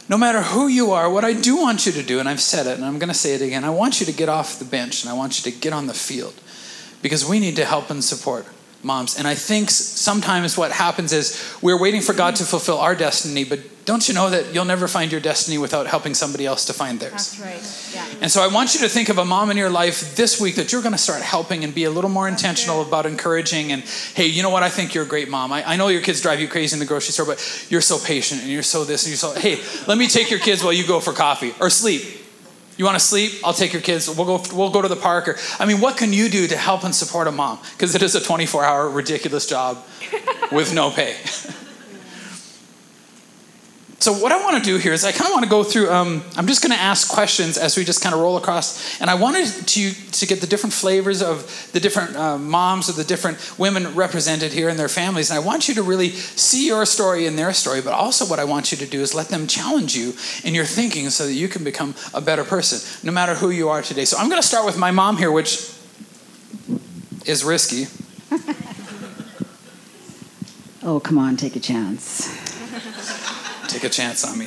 No 0.09 0.17
matter 0.17 0.41
who 0.41 0.69
you 0.69 0.93
are, 0.93 1.11
what 1.11 1.25
I 1.25 1.33
do 1.33 1.56
want 1.56 1.87
you 1.87 1.93
to 1.93 2.05
do, 2.05 2.21
and 2.21 2.29
I've 2.29 2.41
said 2.41 2.69
it, 2.69 2.77
and 2.77 2.85
I'm 2.85 3.00
going 3.00 3.09
to 3.09 3.15
say 3.15 3.35
it 3.35 3.43
again, 3.43 3.65
I 3.65 3.71
want 3.71 3.99
you 3.99 4.06
to 4.06 4.12
get 4.12 4.29
off 4.29 4.61
the 4.61 4.65
bench 4.65 5.03
and 5.03 5.11
I 5.11 5.15
want 5.15 5.44
you 5.44 5.50
to 5.50 5.59
get 5.59 5.73
on 5.73 5.88
the 5.88 5.94
field 5.94 6.35
because 7.03 7.29
we 7.29 7.41
need 7.41 7.56
to 7.56 7.65
help 7.65 7.91
and 7.91 8.05
support 8.05 8.47
moms. 8.82 9.19
And 9.19 9.26
I 9.26 9.34
think 9.34 9.70
sometimes 9.70 10.56
what 10.56 10.73
happens 10.73 11.12
is 11.12 11.56
we're 11.61 11.81
waiting 11.81 12.00
for 12.00 12.12
God 12.12 12.37
to 12.37 12.44
fulfill 12.44 12.78
our 12.78 12.94
destiny, 12.94 13.44
but 13.44 13.61
don't 13.84 14.08
you 14.08 14.14
know 14.14 14.31
that 14.31 14.52
you'll 14.52 14.64
never 14.64 14.88
find 14.88 15.12
your 15.12 15.20
destiny 15.20 15.58
without 15.58 15.87
helping 15.87 16.12
somebody 16.12 16.44
else 16.44 16.64
to 16.64 16.73
find 16.73 16.99
theirs? 16.99 17.38
That's 17.38 17.40
right. 17.40 17.94
Yeah. 17.94 18.19
And 18.23 18.31
so 18.31 18.43
I 18.43 18.52
want 18.52 18.75
you 18.75 18.81
to 18.81 18.88
think 18.88 19.08
of 19.08 19.19
a 19.19 19.25
mom 19.25 19.50
in 19.50 19.56
your 19.56 19.70
life 19.70 20.17
this 20.17 20.40
week 20.40 20.56
that 20.56 20.73
you're 20.73 20.82
going 20.82 20.93
to 20.93 20.99
start 20.99 21.23
helping 21.23 21.62
and 21.62 21.73
be 21.73 21.84
a 21.84 21.90
little 21.90 22.11
more 22.11 22.26
intentional 22.26 22.82
about 22.82 23.06
encouraging. 23.06 23.70
And 23.70 23.82
hey, 24.14 24.26
you 24.26 24.43
know 24.43 24.50
what? 24.50 24.64
I 24.64 24.70
think 24.70 24.93
you're 24.93 25.05
a 25.05 25.08
great 25.08 25.28
mom. 25.28 25.52
I, 25.52 25.62
I 25.64 25.76
know 25.76 25.87
your 25.87 26.02
kids 26.02 26.20
drive 26.20 26.40
you 26.40 26.49
crazy 26.49 26.75
in 26.75 26.81
the 26.81 26.87
grocery 26.87 27.12
store, 27.12 27.26
but 27.26 27.67
you're 27.70 27.81
so 27.81 27.99
patient 28.05 28.43
and 28.43 28.50
you're 28.50 28.64
so 28.64 28.84
this 28.84 29.05
and 29.05 29.11
you're 29.11 29.19
so. 29.19 29.38
Hey, 29.38 29.62
let 29.87 29.99
me 29.99 30.08
take 30.08 30.31
your 30.31 30.40
kids 30.40 30.64
while 30.64 30.73
you 30.73 30.84
go 30.84 30.99
for 30.99 31.12
coffee 31.12 31.55
or 31.61 31.70
sleep 31.70 32.25
you 32.76 32.84
want 32.84 32.96
to 32.96 33.05
sleep? 33.05 33.40
I'll 33.44 33.55
take 33.55 33.73
your 33.73 33.82
kids. 33.82 34.08
We'll 34.08 34.26
go, 34.26 34.43
we'll 34.55 34.70
go 34.70 34.82
to 34.82 34.88
the 34.88 34.96
park. 34.96 35.28
Or, 35.28 35.37
I 35.58 35.64
mean, 35.64 35.81
what 35.81 35.96
can 35.96 36.12
you 36.12 36.28
do 36.28 36.46
to 36.46 36.56
help 36.56 36.84
and 36.84 36.94
support 36.94 37.26
a 37.26 37.32
mom? 37.32 37.58
Because 37.73 37.94
it 37.94 38.02
is 38.02 38.14
a 38.14 38.20
24 38.20 38.64
hour 38.64 38.90
ridiculous 38.90 39.46
job 39.46 39.84
with 40.52 40.75
no 40.75 40.90
pay. 40.90 41.17
So, 43.98 44.12
what 44.12 44.31
I 44.31 44.37
want 44.43 44.62
to 44.62 44.62
do 44.62 44.76
here 44.76 44.93
is 44.93 45.06
I 45.06 45.12
kind 45.12 45.26
of 45.26 45.32
want 45.32 45.44
to 45.44 45.50
go 45.50 45.64
through, 45.64 45.90
um, 45.90 46.22
I'm 46.37 46.46
just 46.46 46.62
going 46.62 46.72
to 46.72 46.78
ask 46.78 47.10
questions 47.10 47.56
as 47.56 47.78
we 47.78 47.84
just 47.84 48.02
kind 48.02 48.14
of 48.14 48.20
roll 48.20 48.37
across. 48.37 49.00
And 49.00 49.08
I 49.08 49.14
wanted 49.14 49.46
to, 49.46 49.90
to 49.90 50.26
get 50.26 50.43
the 50.43 50.46
different 50.46 50.75
flavors 50.75 51.22
of 51.22 51.70
the 51.72 51.81
different 51.81 52.14
uh, 52.14 52.37
moms 52.37 52.90
or 52.90 52.92
the 52.92 53.04
different 53.04 53.59
women 53.59 53.94
represented 53.94 54.52
here 54.52 54.68
and 54.68 54.78
their 54.78 54.90
families. 54.90 55.30
And 55.30 55.38
I 55.38 55.42
want 55.42 55.68
you 55.68 55.75
to 55.76 55.82
really 55.82 56.11
see 56.11 56.66
your 56.66 56.85
story 56.85 57.26
and 57.26 57.38
their 57.38 57.54
story. 57.54 57.80
But 57.80 57.94
also, 57.94 58.26
what 58.26 58.38
I 58.38 58.44
want 58.44 58.71
you 58.71 58.76
to 58.78 58.87
do 58.87 59.00
is 59.00 59.14
let 59.14 59.28
them 59.28 59.47
challenge 59.47 59.97
you 59.97 60.12
in 60.44 60.54
your 60.54 60.66
thinking 60.66 61.09
so 61.09 61.25
that 61.26 61.32
you 61.32 61.49
can 61.49 61.64
become 61.64 61.94
a 62.12 62.21
better 62.21 62.44
person, 62.44 63.00
no 63.02 63.12
matter 63.12 63.35
who 63.35 63.49
you 63.49 63.71
are 63.71 63.80
today. 63.80 64.04
So, 64.04 64.18
I'm 64.18 64.28
going 64.28 64.42
to 64.42 64.47
start 64.47 64.66
with 64.66 64.76
my 64.76 64.90
mom 64.90 65.16
here, 65.16 65.32
which 65.32 65.73
is 67.25 67.44
risky. 67.44 67.87
oh, 70.82 71.00
come 71.00 71.16
on, 71.16 71.38
take 71.38 71.56
a 71.56 71.61
chance. 71.61 72.44
Take 73.68 73.85
a 73.85 73.88
chance 73.88 74.25
on 74.25 74.38
me. 74.38 74.46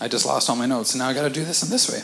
I 0.00 0.06
just 0.06 0.26
lost 0.26 0.48
all 0.48 0.54
my 0.56 0.66
notes, 0.66 0.94
and 0.94 1.00
now 1.00 1.08
I 1.08 1.14
got 1.14 1.22
to 1.22 1.30
do 1.30 1.44
this 1.44 1.62
in 1.64 1.70
this 1.70 1.90
way. 1.90 2.00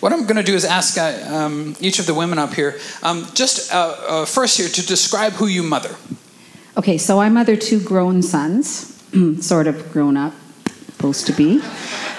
What 0.00 0.12
I'm 0.12 0.22
going 0.22 0.36
to 0.36 0.42
do 0.42 0.54
is 0.54 0.64
ask 0.64 0.96
uh, 0.96 1.34
um, 1.34 1.76
each 1.78 1.98
of 1.98 2.06
the 2.06 2.14
women 2.14 2.38
up 2.38 2.54
here, 2.54 2.78
um, 3.02 3.26
just 3.34 3.72
uh, 3.72 3.96
uh, 4.08 4.24
first 4.24 4.56
here, 4.56 4.68
to 4.68 4.86
describe 4.86 5.32
who 5.34 5.46
you 5.46 5.62
mother. 5.62 5.94
Okay, 6.76 6.96
so 6.96 7.20
I 7.20 7.28
mother 7.28 7.54
two 7.54 7.80
grown 7.80 8.22
sons, 8.22 9.02
sort 9.40 9.66
of 9.66 9.92
grown 9.92 10.16
up, 10.16 10.32
supposed 10.86 11.26
to 11.26 11.32
be. 11.32 11.60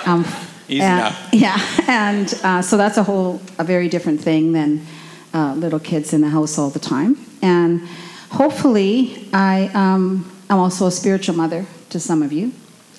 Um, 0.06 0.26
Easy 0.68 0.82
and, 0.82 1.00
enough. 1.00 1.30
Yeah, 1.34 1.58
and 1.88 2.34
uh, 2.44 2.62
so 2.62 2.78
that's 2.78 2.98
a 2.98 3.04
whole, 3.04 3.42
a 3.58 3.64
very 3.64 3.90
different 3.90 4.22
thing 4.22 4.52
than 4.52 4.86
uh, 5.34 5.54
little 5.56 5.80
kids 5.80 6.14
in 6.14 6.22
the 6.22 6.30
house 6.30 6.58
all 6.58 6.70
the 6.70 6.80
time. 6.80 7.18
And 7.42 7.82
hopefully, 8.30 9.28
I 9.34 9.70
um, 9.74 10.32
am 10.50 10.60
also 10.60 10.88
a 10.88 10.92
spiritual 10.92 11.36
mother 11.36 11.66
to 11.90 12.00
some 12.00 12.22
of 12.22 12.32
you. 12.32 12.52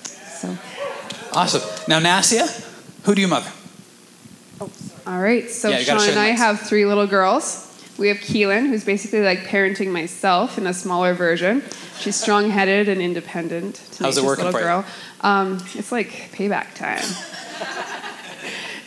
So. 0.05 0.57
Awesome. 1.33 1.63
Now, 1.89 2.01
Nastia, 2.01 2.47
who 3.05 3.15
do 3.15 3.21
you 3.21 3.29
mother? 3.29 3.51
Oh, 4.61 4.71
all 5.07 5.21
right. 5.21 5.51
So 5.51 5.69
yeah, 5.69 5.79
Sean 5.79 6.09
and 6.09 6.19
I 6.19 6.29
have 6.29 6.61
three 6.61 6.87
little 6.87 7.07
girls. 7.07 7.63
We 7.99 8.09
have 8.09 8.19
Keelan, 8.19 8.69
who's 8.69 8.85
basically 8.85 9.23
like 9.23 9.41
parenting 9.41 9.91
myself 9.91 10.59
in 10.59 10.67
a 10.67 10.75
smaller 10.75 11.15
version. 11.15 11.63
She's 11.99 12.17
strong-headed 12.17 12.89
and 12.89 13.01
independent. 13.01 13.81
How's 13.99 14.19
it 14.19 14.25
working 14.25 14.45
little 14.45 14.61
for 14.61 14.65
girl. 14.65 14.85
you? 14.87 15.29
Um, 15.29 15.59
it's 15.75 15.93
like 15.93 16.09
payback 16.33 16.75
time. 16.75 17.03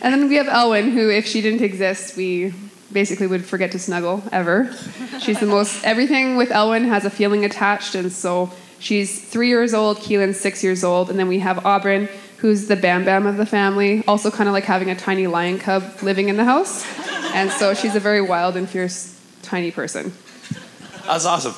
and 0.00 0.14
then 0.14 0.28
we 0.28 0.36
have 0.36 0.46
Elwyn, 0.46 0.92
who, 0.92 1.10
if 1.10 1.26
she 1.26 1.40
didn't 1.40 1.62
exist, 1.62 2.16
we 2.16 2.54
basically 2.92 3.26
would 3.26 3.44
forget 3.44 3.72
to 3.72 3.78
snuggle 3.78 4.22
ever. 4.32 4.72
She's 5.20 5.38
the 5.40 5.46
most, 5.46 5.84
everything 5.84 6.36
with 6.36 6.50
Elwyn 6.50 6.86
has 6.86 7.04
a 7.04 7.10
feeling 7.10 7.44
attached, 7.44 7.94
and 7.94 8.12
so 8.12 8.50
she's 8.78 9.24
three 9.24 9.48
years 9.48 9.74
old, 9.74 9.98
Keelan's 9.98 10.40
six 10.40 10.64
years 10.64 10.82
old, 10.82 11.10
and 11.10 11.18
then 11.18 11.28
we 11.28 11.38
have 11.40 11.64
Auburn, 11.64 12.08
who's 12.38 12.68
the 12.68 12.76
Bam 12.76 13.04
Bam 13.04 13.26
of 13.26 13.36
the 13.36 13.46
family, 13.46 14.02
also 14.08 14.30
kind 14.30 14.48
of 14.48 14.52
like 14.52 14.64
having 14.64 14.90
a 14.90 14.96
tiny 14.96 15.26
lion 15.26 15.58
cub 15.58 15.84
living 16.02 16.28
in 16.28 16.36
the 16.36 16.44
house. 16.44 16.84
And 17.34 17.50
so 17.50 17.74
she's 17.74 17.94
a 17.94 18.00
very 18.00 18.20
wild 18.20 18.56
and 18.56 18.68
fierce, 18.68 19.20
tiny 19.42 19.70
person. 19.70 20.12
That's 21.06 21.26
awesome. 21.26 21.54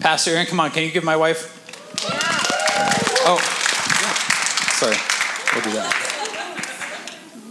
Pastor 0.00 0.30
Aaron, 0.32 0.46
come 0.46 0.60
on, 0.60 0.70
can 0.70 0.84
you 0.84 0.90
give 0.92 1.02
my 1.02 1.16
wife? 1.16 1.54
Oh, 3.26 3.38
sorry. 4.78 4.96
We'll 5.54 5.64
do 5.64 5.72
that. 5.72 5.92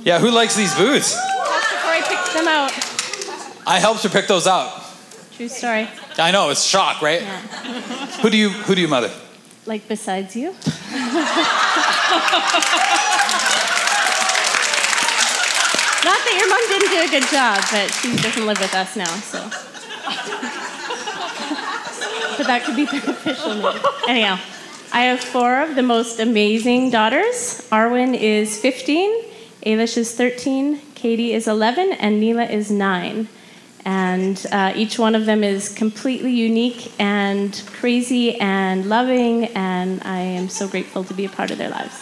Yeah, 0.03 0.19
who 0.19 0.31
likes 0.31 0.55
these 0.55 0.73
boots? 0.75 1.13
That's 1.13 1.71
before 1.71 1.91
I 1.91 2.01
picked 2.01 2.33
them 2.33 2.47
out. 2.47 2.71
I 3.67 3.79
helped 3.79 4.03
her 4.03 4.09
pick 4.09 4.27
those 4.27 4.47
out. 4.47 4.81
True 5.35 5.49
story. 5.49 5.89
I 6.17 6.31
know 6.31 6.49
it's 6.49 6.63
shock, 6.63 7.01
right? 7.01 7.21
Yeah. 7.21 7.41
Who 8.21 8.29
do 8.29 8.37
you 8.37 8.49
who 8.49 8.75
do 8.75 8.81
you 8.81 8.87
mother? 8.87 9.11
Like 9.65 9.85
besides 9.89 10.37
you? 10.37 10.51
Not 16.07 16.19
that 16.23 16.35
your 16.39 16.47
mom 16.47 16.63
didn't 16.71 16.91
do 16.95 17.01
a 17.03 17.11
good 17.11 17.27
job, 17.29 17.59
but 17.69 17.91
she 17.91 18.15
doesn't 18.15 18.45
live 18.45 18.57
with 18.57 18.73
us 18.73 18.95
now, 18.95 19.13
so. 19.19 19.43
but 22.37 22.47
that 22.47 22.63
could 22.63 22.77
be 22.77 22.85
beneficial. 22.85 23.55
Maybe. 23.55 23.79
Anyhow, 24.07 24.39
I 24.93 25.01
have 25.01 25.19
four 25.19 25.61
of 25.61 25.75
the 25.75 25.83
most 25.83 26.21
amazing 26.21 26.89
daughters. 26.89 27.67
Arwen 27.69 28.17
is 28.17 28.57
15, 28.57 29.23
Ailish 29.65 29.97
is 29.97 30.15
13, 30.15 30.79
Katie 30.95 31.33
is 31.33 31.47
11, 31.49 31.91
and 31.91 32.21
Neela 32.21 32.45
is 32.45 32.71
9. 32.71 33.27
And 33.87 34.45
uh, 34.51 34.73
each 34.75 34.99
one 34.99 35.15
of 35.15 35.25
them 35.25 35.45
is 35.45 35.69
completely 35.69 36.33
unique 36.33 36.91
and 36.99 37.63
crazy 37.67 38.37
and 38.37 38.89
loving, 38.89 39.45
and 39.55 40.01
I 40.03 40.19
am 40.19 40.49
so 40.49 40.67
grateful 40.67 41.05
to 41.05 41.13
be 41.13 41.23
a 41.23 41.29
part 41.29 41.51
of 41.51 41.57
their 41.57 41.69
lives. 41.69 41.95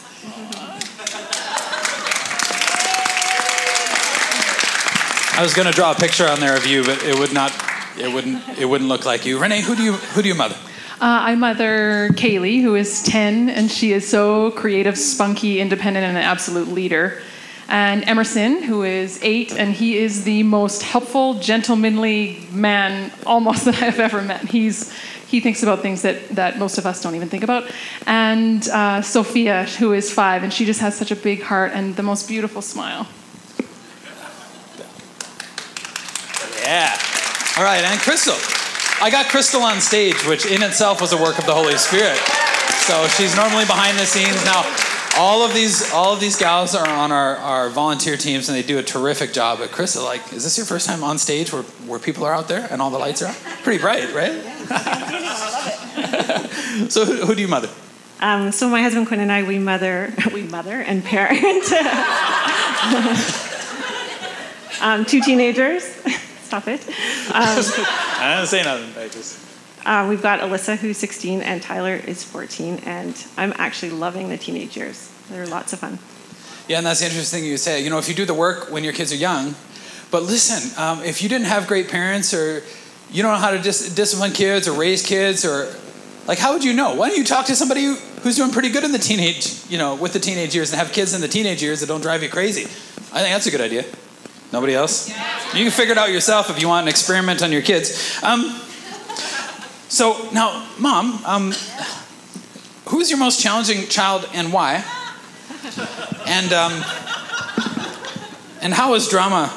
I 5.37 5.43
was 5.43 5.53
going 5.53 5.67
to 5.67 5.73
draw 5.73 5.91
a 5.91 5.95
picture 5.95 6.27
on 6.27 6.39
there 6.39 6.57
of 6.57 6.65
you, 6.65 6.83
but 6.83 7.03
it 7.03 7.19
would 7.19 7.33
not. 7.33 7.53
It 7.99 8.11
wouldn't. 8.11 8.57
It 8.57 8.65
wouldn't 8.65 8.89
look 8.89 9.05
like 9.05 9.27
you. 9.27 9.37
Renee, 9.37 9.61
who 9.61 9.75
do 9.75 9.83
you 9.83 9.93
who 9.93 10.23
do 10.23 10.27
you 10.27 10.33
mother? 10.33 10.55
Uh, 10.99 11.29
I 11.29 11.35
mother 11.35 12.09
Kaylee, 12.13 12.63
who 12.63 12.73
is 12.73 13.03
10, 13.03 13.49
and 13.49 13.69
she 13.69 13.91
is 13.91 14.07
so 14.07 14.49
creative, 14.51 14.97
spunky, 14.97 15.59
independent, 15.59 16.03
and 16.03 16.17
an 16.17 16.23
absolute 16.23 16.69
leader. 16.69 17.21
And 17.67 18.07
Emerson, 18.07 18.61
who 18.61 18.83
is 18.83 19.19
8, 19.23 19.53
and 19.57 19.73
he 19.73 19.97
is 19.97 20.23
the 20.23 20.43
most 20.43 20.83
helpful, 20.83 21.35
gentlemanly 21.35 22.45
man 22.51 23.11
almost 23.25 23.65
that 23.65 23.81
I've 23.81 23.99
ever 23.99 24.21
met. 24.21 24.41
He's 24.41 24.93
he 25.27 25.39
thinks 25.41 25.63
about 25.63 25.81
things 25.81 26.03
that, 26.03 26.29
that 26.29 26.59
most 26.59 26.77
of 26.77 26.85
us 26.85 27.01
don't 27.01 27.15
even 27.15 27.27
think 27.27 27.43
about. 27.43 27.69
And 28.05 28.65
uh, 28.69 29.01
Sophia, 29.01 29.65
who 29.65 29.91
is 29.93 30.11
5, 30.11 30.43
and 30.43 30.53
she 30.53 30.65
just 30.65 30.79
has 30.81 30.95
such 30.95 31.11
a 31.11 31.15
big 31.15 31.41
heart 31.41 31.71
and 31.73 31.95
the 31.95 32.03
most 32.03 32.27
beautiful 32.27 32.61
smile. 32.61 33.07
Yeah. 36.61 36.95
All 37.57 37.63
right, 37.63 37.83
and 37.83 37.99
Crystal. 37.99 38.37
I 39.01 39.09
got 39.09 39.27
Crystal 39.27 39.61
on 39.61 39.81
stage, 39.81 40.25
which 40.25 40.45
in 40.45 40.63
itself 40.63 41.01
was 41.01 41.11
a 41.11 41.17
work 41.17 41.37
of 41.37 41.45
the 41.45 41.53
Holy 41.53 41.75
Spirit. 41.75 42.17
So 42.85 43.07
she's 43.17 43.35
normally 43.35 43.65
behind 43.65 43.97
the 43.97 44.05
scenes. 44.05 44.43
Now, 44.45 44.63
all 45.17 45.43
of 45.43 45.53
these 45.53 45.91
all 45.93 46.13
of 46.13 46.19
these 46.19 46.35
gals 46.35 46.75
are 46.75 46.87
on 46.87 47.11
our, 47.11 47.37
our 47.37 47.69
volunteer 47.69 48.17
teams 48.17 48.49
and 48.49 48.57
they 48.57 48.63
do 48.63 48.77
a 48.77 48.83
terrific 48.83 49.33
job. 49.33 49.59
But 49.59 49.71
Crystal, 49.71 50.03
like, 50.03 50.33
is 50.33 50.43
this 50.43 50.57
your 50.57 50.65
first 50.65 50.87
time 50.87 51.03
on 51.03 51.17
stage 51.17 51.53
where, 51.53 51.63
where 51.87 51.99
people 51.99 52.25
are 52.25 52.33
out 52.33 52.47
there 52.47 52.67
and 52.69 52.81
all 52.81 52.89
the 52.89 52.99
lights 52.99 53.21
are 53.21 53.27
on? 53.27 53.35
Pretty 53.63 53.81
bright, 53.81 54.13
right? 54.13 54.33
so 56.91 57.05
who, 57.05 57.25
who 57.25 57.35
do 57.35 57.41
you 57.41 57.47
mother? 57.47 57.69
Um, 58.19 58.51
so 58.51 58.69
my 58.69 58.81
husband 58.81 59.07
Quinn 59.07 59.19
and 59.19 59.31
I, 59.31 59.43
we 59.43 59.59
mother, 59.59 60.13
we 60.33 60.43
mother 60.43 60.81
and 60.81 61.03
parent 61.03 61.41
um, 64.81 65.05
two 65.05 65.21
teenagers. 65.21 65.83
Stop 66.43 66.67
it. 66.67 66.85
Um, 66.87 66.93
I 67.33 68.33
didn't 68.35 68.47
say 68.47 68.63
nothing. 68.63 69.01
I 69.01 69.07
just 69.07 69.39
uh, 69.85 70.07
we've 70.09 70.21
got 70.21 70.39
Alyssa, 70.39 70.77
who's 70.77 70.97
16, 70.97 71.41
and 71.41 71.61
Tyler 71.61 71.95
is 71.95 72.23
14, 72.23 72.81
and 72.85 73.25
I'm 73.37 73.53
actually 73.57 73.91
loving 73.91 74.29
the 74.29 74.37
teenage 74.37 74.75
years. 74.75 75.11
They're 75.29 75.47
lots 75.47 75.73
of 75.73 75.79
fun. 75.79 75.99
Yeah, 76.67 76.77
and 76.77 76.85
that's 76.85 77.01
the 77.01 77.05
interesting 77.05 77.41
thing 77.41 77.49
you 77.49 77.57
say. 77.57 77.83
You 77.83 77.89
know, 77.89 77.99
if 77.99 78.09
you 78.09 78.15
do 78.15 78.25
the 78.25 78.33
work 78.33 78.71
when 78.71 78.83
your 78.83 78.93
kids 78.93 79.11
are 79.11 79.17
young, 79.17 79.55
but 80.09 80.23
listen, 80.23 80.77
um, 80.81 81.03
if 81.03 81.21
you 81.21 81.29
didn't 81.29 81.47
have 81.47 81.67
great 81.67 81.89
parents 81.89 82.33
or 82.33 82.63
you 83.11 83.21
don't 83.21 83.33
know 83.33 83.39
how 83.39 83.51
to 83.51 83.59
dis- 83.59 83.93
discipline 83.93 84.31
kids 84.31 84.67
or 84.67 84.77
raise 84.77 85.05
kids 85.05 85.45
or 85.45 85.71
like 86.27 86.39
how 86.39 86.53
would 86.53 86.63
you 86.63 86.73
know? 86.73 86.95
Why 86.95 87.09
don't 87.09 87.17
you 87.17 87.23
talk 87.23 87.45
to 87.47 87.55
somebody 87.55 87.83
who, 87.83 87.95
who's 88.23 88.35
doing 88.35 88.51
pretty 88.51 88.69
good 88.69 88.83
in 88.83 88.91
the 88.91 88.97
teenage, 88.99 89.61
you 89.69 89.77
know, 89.77 89.95
with 89.95 90.13
the 90.13 90.19
teenage 90.19 90.55
years 90.55 90.71
and 90.71 90.79
have 90.79 90.91
kids 90.91 91.13
in 91.13 91.21
the 91.21 91.27
teenage 91.27 91.61
years 91.61 91.81
that 91.81 91.87
don't 91.87 92.01
drive 92.01 92.23
you 92.23 92.29
crazy? 92.29 92.63
I 92.63 93.21
think 93.21 93.33
that's 93.33 93.45
a 93.45 93.51
good 93.51 93.61
idea. 93.61 93.85
Nobody 94.51 94.73
else? 94.73 95.09
You 95.53 95.63
can 95.63 95.71
figure 95.71 95.91
it 95.91 95.97
out 95.97 96.11
yourself 96.11 96.49
if 96.49 96.61
you 96.61 96.67
want 96.67 96.85
an 96.85 96.89
experiment 96.89 97.43
on 97.43 97.51
your 97.51 97.61
kids. 97.61 98.19
Um, 98.23 98.59
so 99.87 100.29
now, 100.33 100.67
mom, 100.79 101.23
um, 101.25 101.53
who's 102.89 103.09
your 103.09 103.19
most 103.19 103.41
challenging 103.41 103.87
child 103.87 104.27
and 104.33 104.51
why? 104.51 104.83
And 106.27 106.51
um, 106.53 106.83
and 108.61 108.73
how 108.73 108.95
is 108.95 109.07
drama 109.07 109.55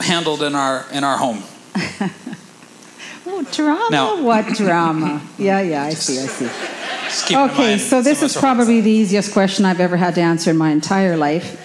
handled 0.00 0.42
in 0.42 0.54
our 0.54 0.86
in 0.92 1.04
our 1.04 1.16
home? 1.16 1.42
Oh, 3.26 3.42
drama? 3.52 3.88
Now- 3.90 4.22
what 4.22 4.46
drama? 4.56 5.20
Yeah, 5.38 5.60
yeah, 5.60 5.84
I 5.84 5.90
see, 5.90 6.18
I 6.18 6.26
see. 6.26 6.46
Just 7.04 7.26
keep 7.26 7.36
in 7.38 7.50
Okay, 7.50 7.78
so 7.78 8.02
this 8.02 8.22
is 8.22 8.22
of 8.22 8.30
us 8.30 8.36
are 8.36 8.40
probably 8.40 8.80
the 8.80 8.90
easiest 8.90 9.32
question 9.32 9.64
I've 9.64 9.78
ever 9.78 9.96
had 9.96 10.14
to 10.16 10.20
answer 10.20 10.50
in 10.50 10.56
my 10.56 10.70
entire 10.70 11.16
life. 11.16 11.58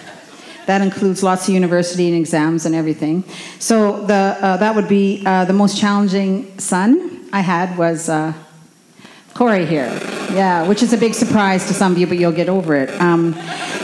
That 0.66 0.80
includes 0.80 1.22
lots 1.22 1.48
of 1.48 1.54
university 1.54 2.08
and 2.08 2.16
exams 2.16 2.66
and 2.66 2.74
everything. 2.74 3.24
So 3.58 4.04
the 4.04 4.36
uh, 4.40 4.56
that 4.58 4.74
would 4.76 4.88
be 4.88 5.22
uh, 5.26 5.44
the 5.44 5.52
most 5.52 5.78
challenging 5.78 6.58
son 6.58 7.15
I 7.32 7.40
had 7.40 7.76
was 7.76 8.08
uh, 8.08 8.32
Corey 9.34 9.66
here. 9.66 9.88
Yeah, 10.32 10.66
which 10.66 10.82
is 10.82 10.92
a 10.92 10.96
big 10.96 11.14
surprise 11.14 11.66
to 11.68 11.74
some 11.74 11.92
of 11.92 11.98
you, 11.98 12.06
but 12.06 12.18
you'll 12.18 12.32
get 12.32 12.48
over 12.48 12.74
it. 12.74 12.90
Um, 13.00 13.34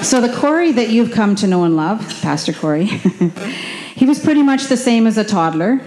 so 0.03 0.21
the 0.21 0.33
Corey 0.35 0.73
that 0.73 0.89
you've 0.89 1.13
come 1.13 1.37
to 1.37 1.47
know 1.47 1.65
and 1.65 1.77
love, 1.77 2.01
Pastor 2.23 2.53
Corey, 2.53 2.85
he 3.95 4.07
was 4.07 4.19
pretty 4.19 4.43
much 4.43 4.65
the 4.65 4.77
same 4.77 5.07
as 5.07 5.19
a 5.19 5.25
toddler. 5.25 5.81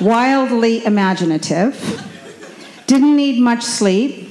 Wildly 0.00 0.84
imaginative, 0.84 1.74
didn't 2.86 3.16
need 3.16 3.40
much 3.40 3.62
sleep, 3.62 4.30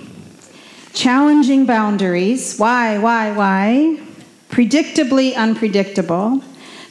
challenging 0.94 1.66
boundaries. 1.66 2.58
Why, 2.58 2.98
why, 2.98 3.32
why? 3.32 4.00
Predictably 4.50 5.36
unpredictable, 5.36 6.42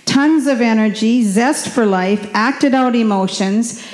tons 0.04 0.46
of 0.46 0.60
energy, 0.60 1.22
zest 1.22 1.68
for 1.68 1.86
life, 1.86 2.30
acted 2.34 2.74
out 2.74 2.94
emotions, 2.94 3.84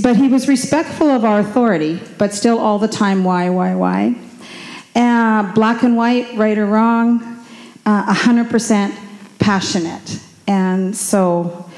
but 0.00 0.16
he 0.16 0.28
was 0.28 0.48
respectful 0.48 1.08
of 1.08 1.26
our 1.26 1.40
authority, 1.40 2.00
but 2.16 2.32
still 2.32 2.58
all 2.58 2.78
the 2.78 2.88
time, 2.88 3.22
why, 3.22 3.50
why, 3.50 3.74
why? 3.74 4.14
Uh, 4.96 5.52
black 5.52 5.82
and 5.82 5.94
white, 5.94 6.34
right 6.36 6.56
or 6.56 6.64
wrong, 6.64 7.44
uh, 7.84 8.14
100% 8.14 8.96
passionate. 9.38 10.20
And 10.46 10.96
so, 10.96 11.68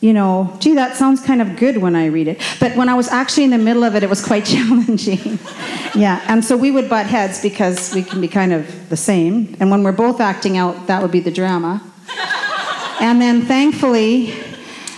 you 0.00 0.14
know, 0.14 0.56
gee, 0.58 0.74
that 0.74 0.96
sounds 0.96 1.20
kind 1.20 1.42
of 1.42 1.56
good 1.56 1.76
when 1.76 1.94
I 1.94 2.06
read 2.06 2.28
it. 2.28 2.40
But 2.60 2.76
when 2.76 2.88
I 2.88 2.94
was 2.94 3.08
actually 3.08 3.44
in 3.44 3.50
the 3.50 3.58
middle 3.58 3.84
of 3.84 3.94
it, 3.94 4.02
it 4.02 4.08
was 4.08 4.24
quite 4.24 4.46
challenging. 4.54 5.38
yeah, 5.94 6.24
and 6.28 6.42
so 6.42 6.56
we 6.56 6.70
would 6.70 6.88
butt 6.88 7.04
heads 7.04 7.42
because 7.42 7.94
we 7.94 8.02
can 8.02 8.22
be 8.22 8.28
kind 8.28 8.54
of 8.54 8.88
the 8.88 8.96
same. 8.96 9.54
And 9.60 9.70
when 9.70 9.82
we're 9.82 9.92
both 9.92 10.18
acting 10.18 10.56
out, 10.56 10.86
that 10.86 11.02
would 11.02 11.12
be 11.12 11.20
the 11.20 11.30
drama. 11.30 11.82
and 13.00 13.20
then 13.20 13.42
thankfully, 13.42 14.34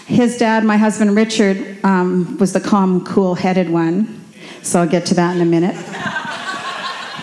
his 0.06 0.38
dad, 0.38 0.64
my 0.64 0.76
husband 0.76 1.16
Richard, 1.16 1.78
um, 1.84 2.36
was 2.38 2.52
the 2.52 2.60
calm, 2.60 3.04
cool 3.04 3.34
headed 3.34 3.68
one. 3.68 4.24
So 4.62 4.80
I'll 4.80 4.88
get 4.88 5.06
to 5.06 5.14
that 5.14 5.36
in 5.36 5.42
a 5.42 5.46
minute. 5.46 5.76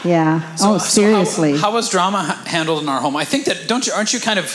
Yeah. 0.05 0.55
So- 0.55 0.73
oh, 0.73 0.77
so 0.79 0.83
how- 0.83 1.23
seriously. 1.23 1.57
how, 1.57 1.71
was 1.71 1.89
drama 1.89 2.23
handled 2.45 2.83
in 2.83 2.89
our 2.89 2.99
home? 2.99 3.15
I 3.15 3.23
think 3.23 3.45
that 3.45 3.67
don't 3.69 3.87
you 3.87 3.93
aren't 3.93 4.11
you 4.11 4.19
kind 4.19 4.37
of 4.37 4.51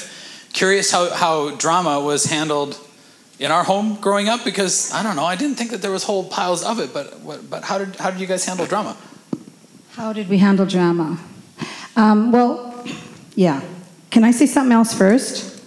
curious 0.53 0.91
how, 0.91 1.09
how 1.15 1.57
drama 1.57 2.01
was 2.01 2.27
handled 2.27 2.79
in 3.39 3.51
our 3.51 3.65
home 3.65 3.95
growing 4.01 4.29
up? 4.29 4.45
Because 4.45 4.93
I 4.93 5.03
don't 5.03 5.17
know, 5.17 5.25
I 5.25 5.37
didn't 5.37 5.57
think 5.57 5.71
that 5.71 5.81
there 5.81 5.91
was 5.91 6.05
whole 6.05 6.25
piles 6.29 6.63
of 6.63 6.79
it. 6.81 6.93
But 6.93 7.25
but 7.49 7.65
how 7.65 7.79
did 7.79 7.97
how 7.97 8.11
did 8.11 8.21
you 8.21 8.27
guys 8.27 8.45
handle 8.45 8.67
drama? 8.67 8.95
How 9.93 10.13
did 10.13 10.29
we 10.29 10.37
handle 10.37 10.67
drama? 10.67 11.19
Um, 11.97 12.31
well, 12.31 12.85
yeah. 13.35 13.63
Can 14.11 14.25
I 14.25 14.33
say 14.33 14.45
something 14.47 14.73
else 14.73 14.93
first? 14.93 15.58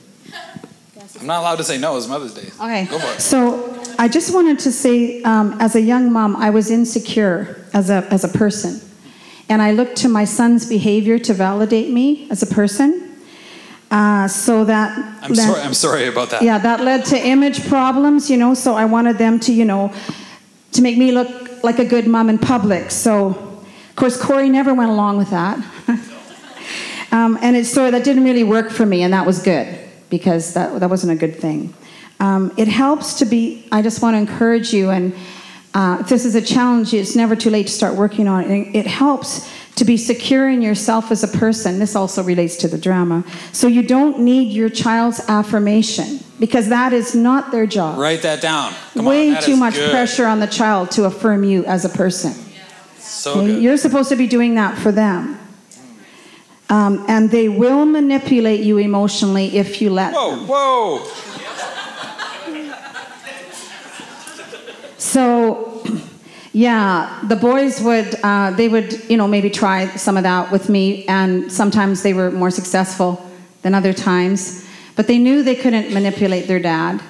I'm 1.22 1.28
not 1.28 1.42
allowed 1.42 1.58
to 1.58 1.64
say 1.64 1.78
no. 1.78 1.98
It's 1.98 2.08
Mother's 2.08 2.34
Day. 2.34 2.50
Okay. 2.60 2.86
Go 2.86 2.98
for 2.98 3.14
it. 3.16 3.22
So 3.22 3.84
I 4.00 4.08
just 4.08 4.34
wanted 4.34 4.58
to 4.60 4.72
say, 4.72 5.22
um, 5.22 5.56
as 5.60 5.76
a 5.76 5.82
young 5.82 6.12
mom, 6.12 6.36
I 6.36 6.50
was 6.50 6.72
insecure 6.72 7.64
as 7.74 7.92
a 7.92 8.08
as 8.12 8.24
a 8.24 8.28
person, 8.28 8.82
and 9.48 9.62
I 9.62 9.72
looked 9.72 9.98
to 9.98 10.10
my 10.10 10.26
son's 10.26 10.68
behavior 10.68 11.20
to 11.20 11.34
validate 11.36 11.92
me 11.94 12.28
as 12.32 12.42
a 12.42 12.48
person. 12.48 13.08
Uh, 13.92 14.28
so 14.28 14.66
that 14.66 14.98
I'm 15.22 15.34
that- 15.36 15.48
sorry. 15.48 15.62
I'm 15.62 15.74
sorry 15.76 16.08
about 16.08 16.32
that. 16.32 16.42
yeah, 16.42 16.58
that 16.58 16.80
led 16.82 17.06
to 17.06 17.18
image 17.18 17.68
problems, 17.68 18.30
you 18.30 18.38
know. 18.38 18.56
So 18.56 18.74
I 18.74 18.86
wanted 18.86 19.20
them 19.20 19.40
to, 19.42 19.54
you 19.54 19.66
know, 19.66 19.94
to 20.72 20.82
make 20.82 20.98
me 20.98 21.12
look 21.12 21.64
like 21.64 21.78
a 21.78 21.86
good 21.86 22.08
mom 22.08 22.30
in 22.30 22.40
public. 22.40 22.90
So, 22.90 23.28
of 23.28 23.96
course, 23.96 24.20
Corey 24.20 24.50
never 24.50 24.74
went 24.74 24.90
along 24.90 25.18
with 25.18 25.30
that. 25.30 25.60
Um, 27.14 27.38
and 27.42 27.58
it's 27.58 27.68
so 27.70 27.92
that 27.92 28.06
didn't 28.06 28.24
really 28.24 28.46
work 28.46 28.72
for 28.72 28.86
me, 28.86 29.04
and 29.04 29.12
that 29.12 29.26
was 29.26 29.42
good 29.44 29.68
because 30.12 30.54
that, 30.54 30.80
that 30.80 30.90
wasn't 30.90 31.12
a 31.12 31.16
good 31.16 31.36
thing. 31.38 31.74
Um, 32.20 32.54
it 32.56 32.68
helps 32.68 33.16
to 33.16 33.26
be, 33.26 33.68
I 33.72 33.82
just 33.82 34.04
want 34.04 34.14
to 34.14 34.20
encourage 34.20 34.72
you, 34.72 34.92
and 34.92 35.16
uh, 35.74 35.98
if 36.02 36.10
this 36.10 36.26
is 36.26 36.36
a 36.36 36.42
challenge, 36.42 36.94
it's 36.94 37.16
never 37.16 37.36
too 37.36 37.50
late 37.50 37.66
to 37.66 37.74
start 37.74 37.96
working 37.96 38.28
on 38.28 38.44
it. 38.44 38.76
It 38.76 38.86
helps 38.86 39.50
to 39.76 39.86
be 39.86 39.98
secure 39.98 40.48
in 40.50 40.62
yourself 40.62 41.10
as 41.12 41.24
a 41.24 41.28
person. 41.28 41.80
This 41.80 41.96
also 41.96 42.22
relates 42.22 42.58
to 42.58 42.68
the 42.68 42.78
drama. 42.78 43.24
So 43.54 43.66
you 43.66 43.82
don't 43.82 44.20
need 44.20 44.54
your 44.54 44.70
child's 44.70 45.22
affirmation 45.28 46.20
because 46.40 46.70
that 46.70 46.94
is 46.94 47.16
not 47.16 47.52
their 47.52 47.66
job. 47.66 47.98
Write 47.98 48.22
that 48.22 48.42
down. 48.42 48.74
Come 48.94 49.06
Way 49.06 49.30
on, 49.30 49.34
that 49.36 49.44
too 49.44 49.56
much 49.56 49.76
good. 49.76 49.90
pressure 49.90 50.28
on 50.28 50.40
the 50.40 50.48
child 50.48 50.92
to 50.92 51.06
affirm 51.06 51.44
you 51.44 51.66
as 51.66 51.86
a 51.86 51.90
person. 51.90 52.34
So 53.00 53.40
Okay? 53.42 53.60
You're 53.60 53.78
supposed 53.78 54.10
to 54.10 54.16
be 54.16 54.28
doing 54.28 54.56
that 54.56 54.78
for 54.78 54.92
them. 54.92 55.40
Um, 56.72 57.06
and 57.10 57.30
they 57.30 57.50
will 57.50 57.86
manipulate 57.86 58.62
you 58.62 58.78
emotionally 58.78 59.58
if 59.58 59.82
you 59.82 59.90
let 59.90 60.14
Whoa, 60.14 60.36
them. 60.38 60.48
whoa. 60.48 61.00
whoa. 61.00 61.32
So, 64.98 65.84
yeah, 66.54 67.20
the 67.28 67.36
boys 67.36 67.82
would, 67.82 68.16
uh, 68.24 68.52
they 68.52 68.70
would, 68.70 69.10
you 69.10 69.18
know, 69.18 69.28
maybe 69.28 69.50
try 69.50 69.88
some 69.98 70.16
of 70.16 70.24
that 70.24 70.50
with 70.50 70.70
me, 70.70 71.06
and 71.08 71.52
sometimes 71.52 72.04
they 72.04 72.14
were 72.14 72.32
more 72.32 72.52
successful 72.52 73.22
than 73.64 73.76
other 73.76 73.92
times. 73.92 74.66
But 74.96 75.08
they 75.08 75.18
knew 75.18 75.44
they 75.44 75.56
couldn't 75.56 75.94
manipulate 75.94 76.48
their 76.48 76.60
dad. 76.60 77.02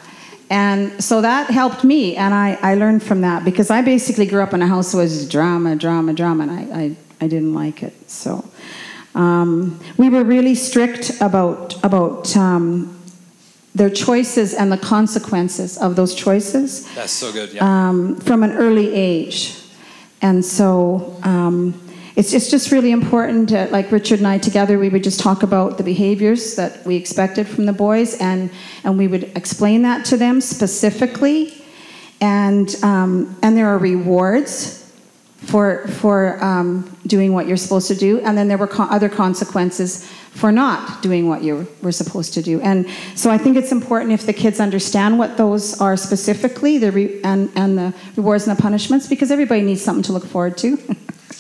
And 0.50 1.04
so 1.04 1.22
that 1.22 1.52
helped 1.52 1.84
me, 1.84 2.16
and 2.18 2.34
I, 2.34 2.58
I 2.64 2.74
learned 2.74 3.04
from 3.04 3.22
that 3.22 3.46
because 3.46 3.70
I 3.70 3.84
basically 3.84 4.26
grew 4.26 4.42
up 4.42 4.54
in 4.56 4.64
a 4.64 4.68
house 4.68 4.92
that 4.94 4.98
was 4.98 5.30
drama, 5.30 5.76
drama, 5.76 6.14
drama, 6.14 6.44
and 6.44 6.52
I, 6.52 6.82
I, 6.82 6.96
I 7.22 7.28
didn't 7.28 7.54
like 7.54 7.84
it. 7.84 8.10
So 8.10 8.44
um, 9.16 9.80
we 9.98 10.10
were 10.10 10.24
really 10.24 10.56
strict 10.56 11.22
about, 11.22 11.84
about 11.84 12.36
um, 12.38 12.98
their 13.76 13.90
choices 13.90 14.54
and 14.54 14.72
the 14.72 14.78
consequences 14.78 15.78
of 15.78 15.96
those 15.96 16.14
choices 16.14 16.94
That's 16.94 17.12
so 17.12 17.32
good. 17.32 17.54
Yeah. 17.54 17.90
um, 17.90 18.16
from 18.18 18.44
an 18.44 18.52
early 18.52 18.94
age. 18.94 19.58
And 20.22 20.44
so 20.46 21.18
um, 21.24 21.74
it's, 22.16 22.34
it's 22.34 22.50
just 22.52 22.72
really 22.72 22.92
important, 22.92 23.50
to, 23.50 23.68
like 23.72 23.92
Richard 23.92 24.20
and 24.20 24.28
I 24.28 24.38
together, 24.38 24.78
we 24.78 24.90
would 24.90 25.04
just 25.04 25.20
talk 25.20 25.44
about 25.44 25.78
the 25.78 25.84
behaviors 25.84 26.56
that 26.56 26.86
we 26.86 26.96
expected 26.96 27.48
from 27.48 27.66
the 27.66 27.74
boys, 27.74 28.20
and, 28.20 28.52
and 28.84 28.98
we 28.98 29.08
would 29.08 29.36
explain 29.36 29.82
that 29.84 30.06
to 30.06 30.18
them 30.18 30.42
specifically. 30.42 31.54
And, 32.20 32.76
um, 32.84 33.36
and 33.42 33.58
there 33.58 33.68
are 33.68 33.80
rewards 33.80 34.81
for, 35.42 35.88
for 35.88 36.44
um, 36.44 36.96
doing 37.08 37.34
what 37.34 37.48
you're 37.48 37.58
supposed 37.58 37.88
to 37.88 37.96
do, 37.96 38.20
and 38.22 38.38
then 38.38 38.48
there 38.48 38.58
were 38.58 38.68
co- 38.68 38.84
other 38.84 39.10
consequences 39.10 40.06
for 40.32 40.52
not 40.52 41.02
doing 41.02 41.28
what 41.28 41.44
you 41.44 41.68
were 41.82 41.92
supposed 41.92 42.34
to 42.36 42.42
do. 42.42 42.62
And 42.62 42.88
so 43.16 43.30
I 43.30 43.38
think 43.38 43.58
it's 43.58 43.72
important 43.72 44.14
if 44.14 44.26
the 44.26 44.34
kids 44.34 44.60
understand 44.60 45.18
what 45.18 45.38
those 45.38 45.80
are 45.82 45.98
specifically, 45.98 46.78
the 46.78 46.92
re- 46.92 47.22
and, 47.24 47.52
and 47.56 47.78
the 47.78 47.94
rewards 48.16 48.48
and 48.48 48.58
the 48.58 48.62
punishments, 48.62 49.08
because 49.08 49.32
everybody 49.32 49.62
needs 49.62 49.82
something 49.82 50.04
to 50.04 50.14
look 50.14 50.26
forward 50.26 50.58
to. 50.60 50.78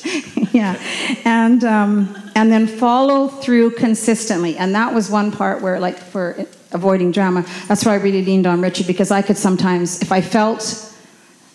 yeah, 0.51 0.81
and 1.23 1.63
um, 1.63 2.15
and 2.35 2.51
then 2.51 2.65
follow 2.67 3.27
through 3.27 3.71
consistently. 3.71 4.57
And 4.57 4.73
that 4.75 4.93
was 4.93 5.09
one 5.09 5.31
part 5.31 5.61
where, 5.61 5.79
like, 5.79 5.97
for 5.97 6.45
avoiding 6.71 7.11
drama, 7.11 7.45
that's 7.67 7.85
why 7.85 7.93
I 7.93 7.97
really 7.97 8.25
leaned 8.25 8.47
on 8.47 8.61
Richard 8.61 8.87
because 8.87 9.11
I 9.11 9.21
could 9.21 9.37
sometimes, 9.37 10.01
if 10.01 10.11
I 10.11 10.21
felt 10.21 10.90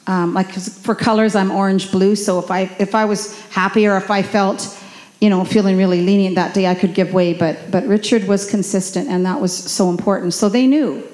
um, 0.07 0.35
like 0.35 0.53
for 0.53 0.95
colors 0.95 1.35
i'm 1.35 1.51
orange 1.51 1.91
blue 1.91 2.15
so 2.17 2.39
if 2.39 2.51
i 2.51 2.63
if 2.79 2.95
i 2.95 3.05
was 3.05 3.41
happy 3.51 3.87
or 3.87 3.97
if 3.97 4.11
i 4.11 4.23
felt 4.23 4.79
you 5.21 5.31
know 5.31 5.45
feeling 5.45 5.77
really 5.77 6.03
lenient 6.03 6.37
that 6.37 6.55
day 6.55 6.67
i 6.67 6.75
could 6.75 6.95
give 6.95 7.13
way 7.13 7.33
but 7.33 7.71
but 7.71 7.87
richard 7.87 8.25
was 8.29 8.49
consistent 8.49 9.09
and 9.09 9.25
that 9.27 9.41
was 9.41 9.53
so 9.53 9.91
important. 9.91 10.35
So 10.35 10.49
they 10.49 10.67
knew 10.67 11.07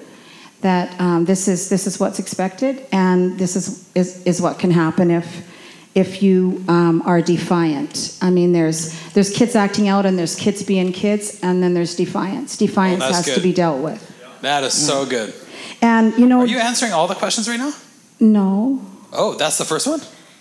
that 0.61 0.99
um, 1.01 1.25
this 1.25 1.49
is 1.49 1.69
this 1.69 1.87
is 1.87 1.99
what's 1.99 2.19
expected 2.19 2.87
and 2.93 3.39
this 3.39 3.57
is 3.57 3.89
is, 3.95 4.23
is 4.25 4.41
what 4.41 4.59
can 4.59 4.71
happen 4.71 5.11
if 5.11 5.49
if 5.95 6.23
you 6.23 6.65
um, 6.69 7.03
are 7.05 7.21
defiant. 7.21 8.17
I 8.23 8.31
mean 8.31 8.53
there's 8.53 8.93
there's 9.13 9.31
kids 9.31 9.55
acting 9.55 9.89
out 9.89 10.07
and 10.07 10.19
there's 10.19 10.35
kids 10.37 10.63
being 10.63 10.93
kids 10.93 11.41
and 11.43 11.63
then 11.63 11.75
there's 11.75 11.97
defiance. 11.97 12.57
Defiance 12.57 13.03
has 13.03 13.35
to 13.35 13.41
be 13.41 13.53
dealt 13.53 13.83
with. 13.83 14.01
That 14.43 14.65
is 14.65 14.75
so 14.75 15.07
good. 15.07 15.35
and 15.81 16.17
you 16.19 16.27
know 16.27 16.41
Are 16.41 16.47
you 16.47 16.59
answering 16.59 16.93
all 16.93 17.07
the 17.09 17.15
questions 17.15 17.49
right 17.49 17.59
now? 17.59 17.73
no 18.21 18.81
Oh, 19.13 19.35
that's 19.35 19.59
the 19.59 19.65
first 19.65 19.87
one? 19.87 20.01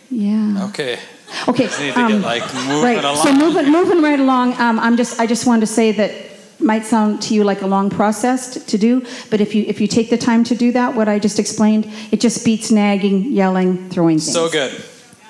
yeah 0.09 0.67
Okay. 0.69 0.99
Okay. 1.47 1.67
To 1.67 1.99
um, 1.99 2.11
get 2.11 2.21
like 2.21 2.43
moving 2.53 2.83
right. 2.83 3.03
along. 3.03 3.25
So 3.25 3.33
moving 3.33 3.71
moving 3.71 4.01
right 4.01 4.19
along. 4.19 4.53
Um, 4.59 4.79
I'm 4.79 4.97
just 4.97 5.19
I 5.19 5.25
just 5.25 5.47
wanted 5.47 5.61
to 5.61 5.67
say 5.67 5.93
that 5.93 6.11
might 6.59 6.85
sound 6.85 7.21
to 7.23 7.33
you 7.33 7.43
like 7.43 7.61
a 7.61 7.67
long 7.67 7.89
process 7.89 8.53
t- 8.53 8.59
to 8.59 8.77
do, 8.77 9.01
but 9.29 9.39
if 9.41 9.55
you 9.55 9.63
if 9.67 9.79
you 9.81 9.87
take 9.87 10.09
the 10.09 10.17
time 10.17 10.43
to 10.43 10.55
do 10.55 10.71
that, 10.73 10.93
what 10.95 11.07
I 11.07 11.19
just 11.19 11.39
explained, 11.39 11.87
it 12.11 12.19
just 12.19 12.45
beats 12.45 12.69
nagging, 12.69 13.31
yelling, 13.31 13.89
throwing 13.89 14.17
things. 14.19 14.33
So 14.33 14.49
good. 14.49 14.71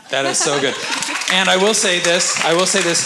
That 0.10 0.26
is 0.26 0.40
so 0.40 0.60
good. 0.60 0.76
And 1.32 1.48
I 1.50 1.56
will 1.56 1.74
say 1.74 2.00
this, 2.00 2.44
I 2.44 2.54
will 2.54 2.66
say 2.66 2.82
this. 2.82 3.00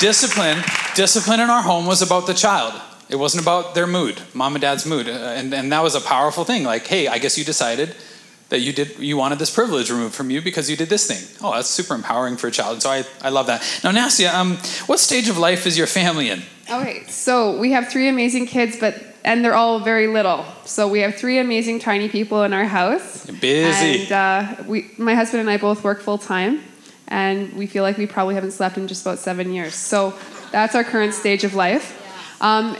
Discipline, 0.00 0.62
discipline 0.94 1.40
in 1.40 1.48
our 1.50 1.62
home 1.62 1.86
was 1.86 2.02
about 2.02 2.26
the 2.26 2.34
child. 2.34 2.74
It 3.08 3.16
wasn't 3.16 3.42
about 3.42 3.74
their 3.74 3.86
mood, 3.86 4.20
mom 4.34 4.54
and 4.54 4.62
dad's 4.62 4.84
mood. 4.86 5.06
Uh, 5.08 5.12
And, 5.38 5.54
and 5.54 5.70
that 5.72 5.82
was 5.82 5.94
a 5.94 6.00
powerful 6.00 6.44
thing. 6.44 6.64
Like, 6.64 6.86
hey, 6.86 7.08
I 7.08 7.18
guess 7.18 7.36
you 7.38 7.44
decided 7.44 7.94
that 8.52 8.60
you 8.60 8.70
did 8.70 8.98
you 8.98 9.16
wanted 9.16 9.38
this 9.38 9.50
privilege 9.50 9.90
removed 9.90 10.14
from 10.14 10.28
you 10.28 10.42
because 10.42 10.68
you 10.68 10.76
did 10.76 10.90
this 10.90 11.06
thing. 11.06 11.22
Oh, 11.42 11.54
that's 11.54 11.70
super 11.70 11.94
empowering 11.94 12.36
for 12.36 12.48
a 12.48 12.50
child. 12.50 12.82
So 12.82 12.90
I, 12.90 13.04
I 13.22 13.30
love 13.30 13.46
that. 13.46 13.62
Now, 13.82 13.92
Nastia, 13.92 14.32
um, 14.34 14.58
what 14.86 15.00
stage 15.00 15.30
of 15.30 15.38
life 15.38 15.66
is 15.66 15.78
your 15.78 15.86
family 15.86 16.28
in? 16.28 16.42
Okay, 16.70 17.04
so 17.06 17.58
we 17.58 17.72
have 17.72 17.88
three 17.88 18.08
amazing 18.08 18.44
kids, 18.44 18.76
but 18.78 19.02
and 19.24 19.42
they're 19.42 19.54
all 19.54 19.80
very 19.80 20.06
little. 20.06 20.44
So 20.66 20.86
we 20.86 21.00
have 21.00 21.14
three 21.14 21.38
amazing 21.38 21.78
tiny 21.78 22.10
people 22.10 22.42
in 22.42 22.52
our 22.52 22.66
house. 22.66 23.24
Busy. 23.24 24.02
And 24.02 24.12
uh, 24.12 24.64
we, 24.66 24.90
my 24.98 25.14
husband 25.14 25.40
and 25.40 25.48
I 25.48 25.56
both 25.56 25.82
work 25.82 26.02
full 26.02 26.18
time, 26.18 26.60
and 27.08 27.54
we 27.54 27.66
feel 27.66 27.82
like 27.82 27.96
we 27.96 28.06
probably 28.06 28.34
haven't 28.34 28.50
slept 28.50 28.76
in 28.76 28.86
just 28.86 29.00
about 29.00 29.18
seven 29.18 29.54
years. 29.54 29.74
So 29.74 30.12
that's 30.50 30.74
our 30.74 30.84
current 30.84 31.14
stage 31.14 31.42
of 31.44 31.54
life. 31.54 31.98
Um, 32.42 32.76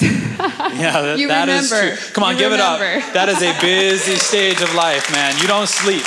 Yeah, 0.72 1.02
that, 1.02 1.18
You 1.18 1.28
that 1.28 1.48
is 1.48 1.68
true. 1.68 1.94
Come 2.14 2.24
on, 2.24 2.32
You 2.32 2.38
give 2.38 2.52
it 2.52 2.60
up. 2.60 2.80
That 3.12 3.28
is 3.28 3.42
a 3.42 3.52
busy 3.60 4.16
stage 4.16 4.60
of 4.60 4.74
life, 4.74 5.12
man. 5.12 5.36
You 5.38 5.46
don't 5.46 5.68
sleep. 5.68 6.02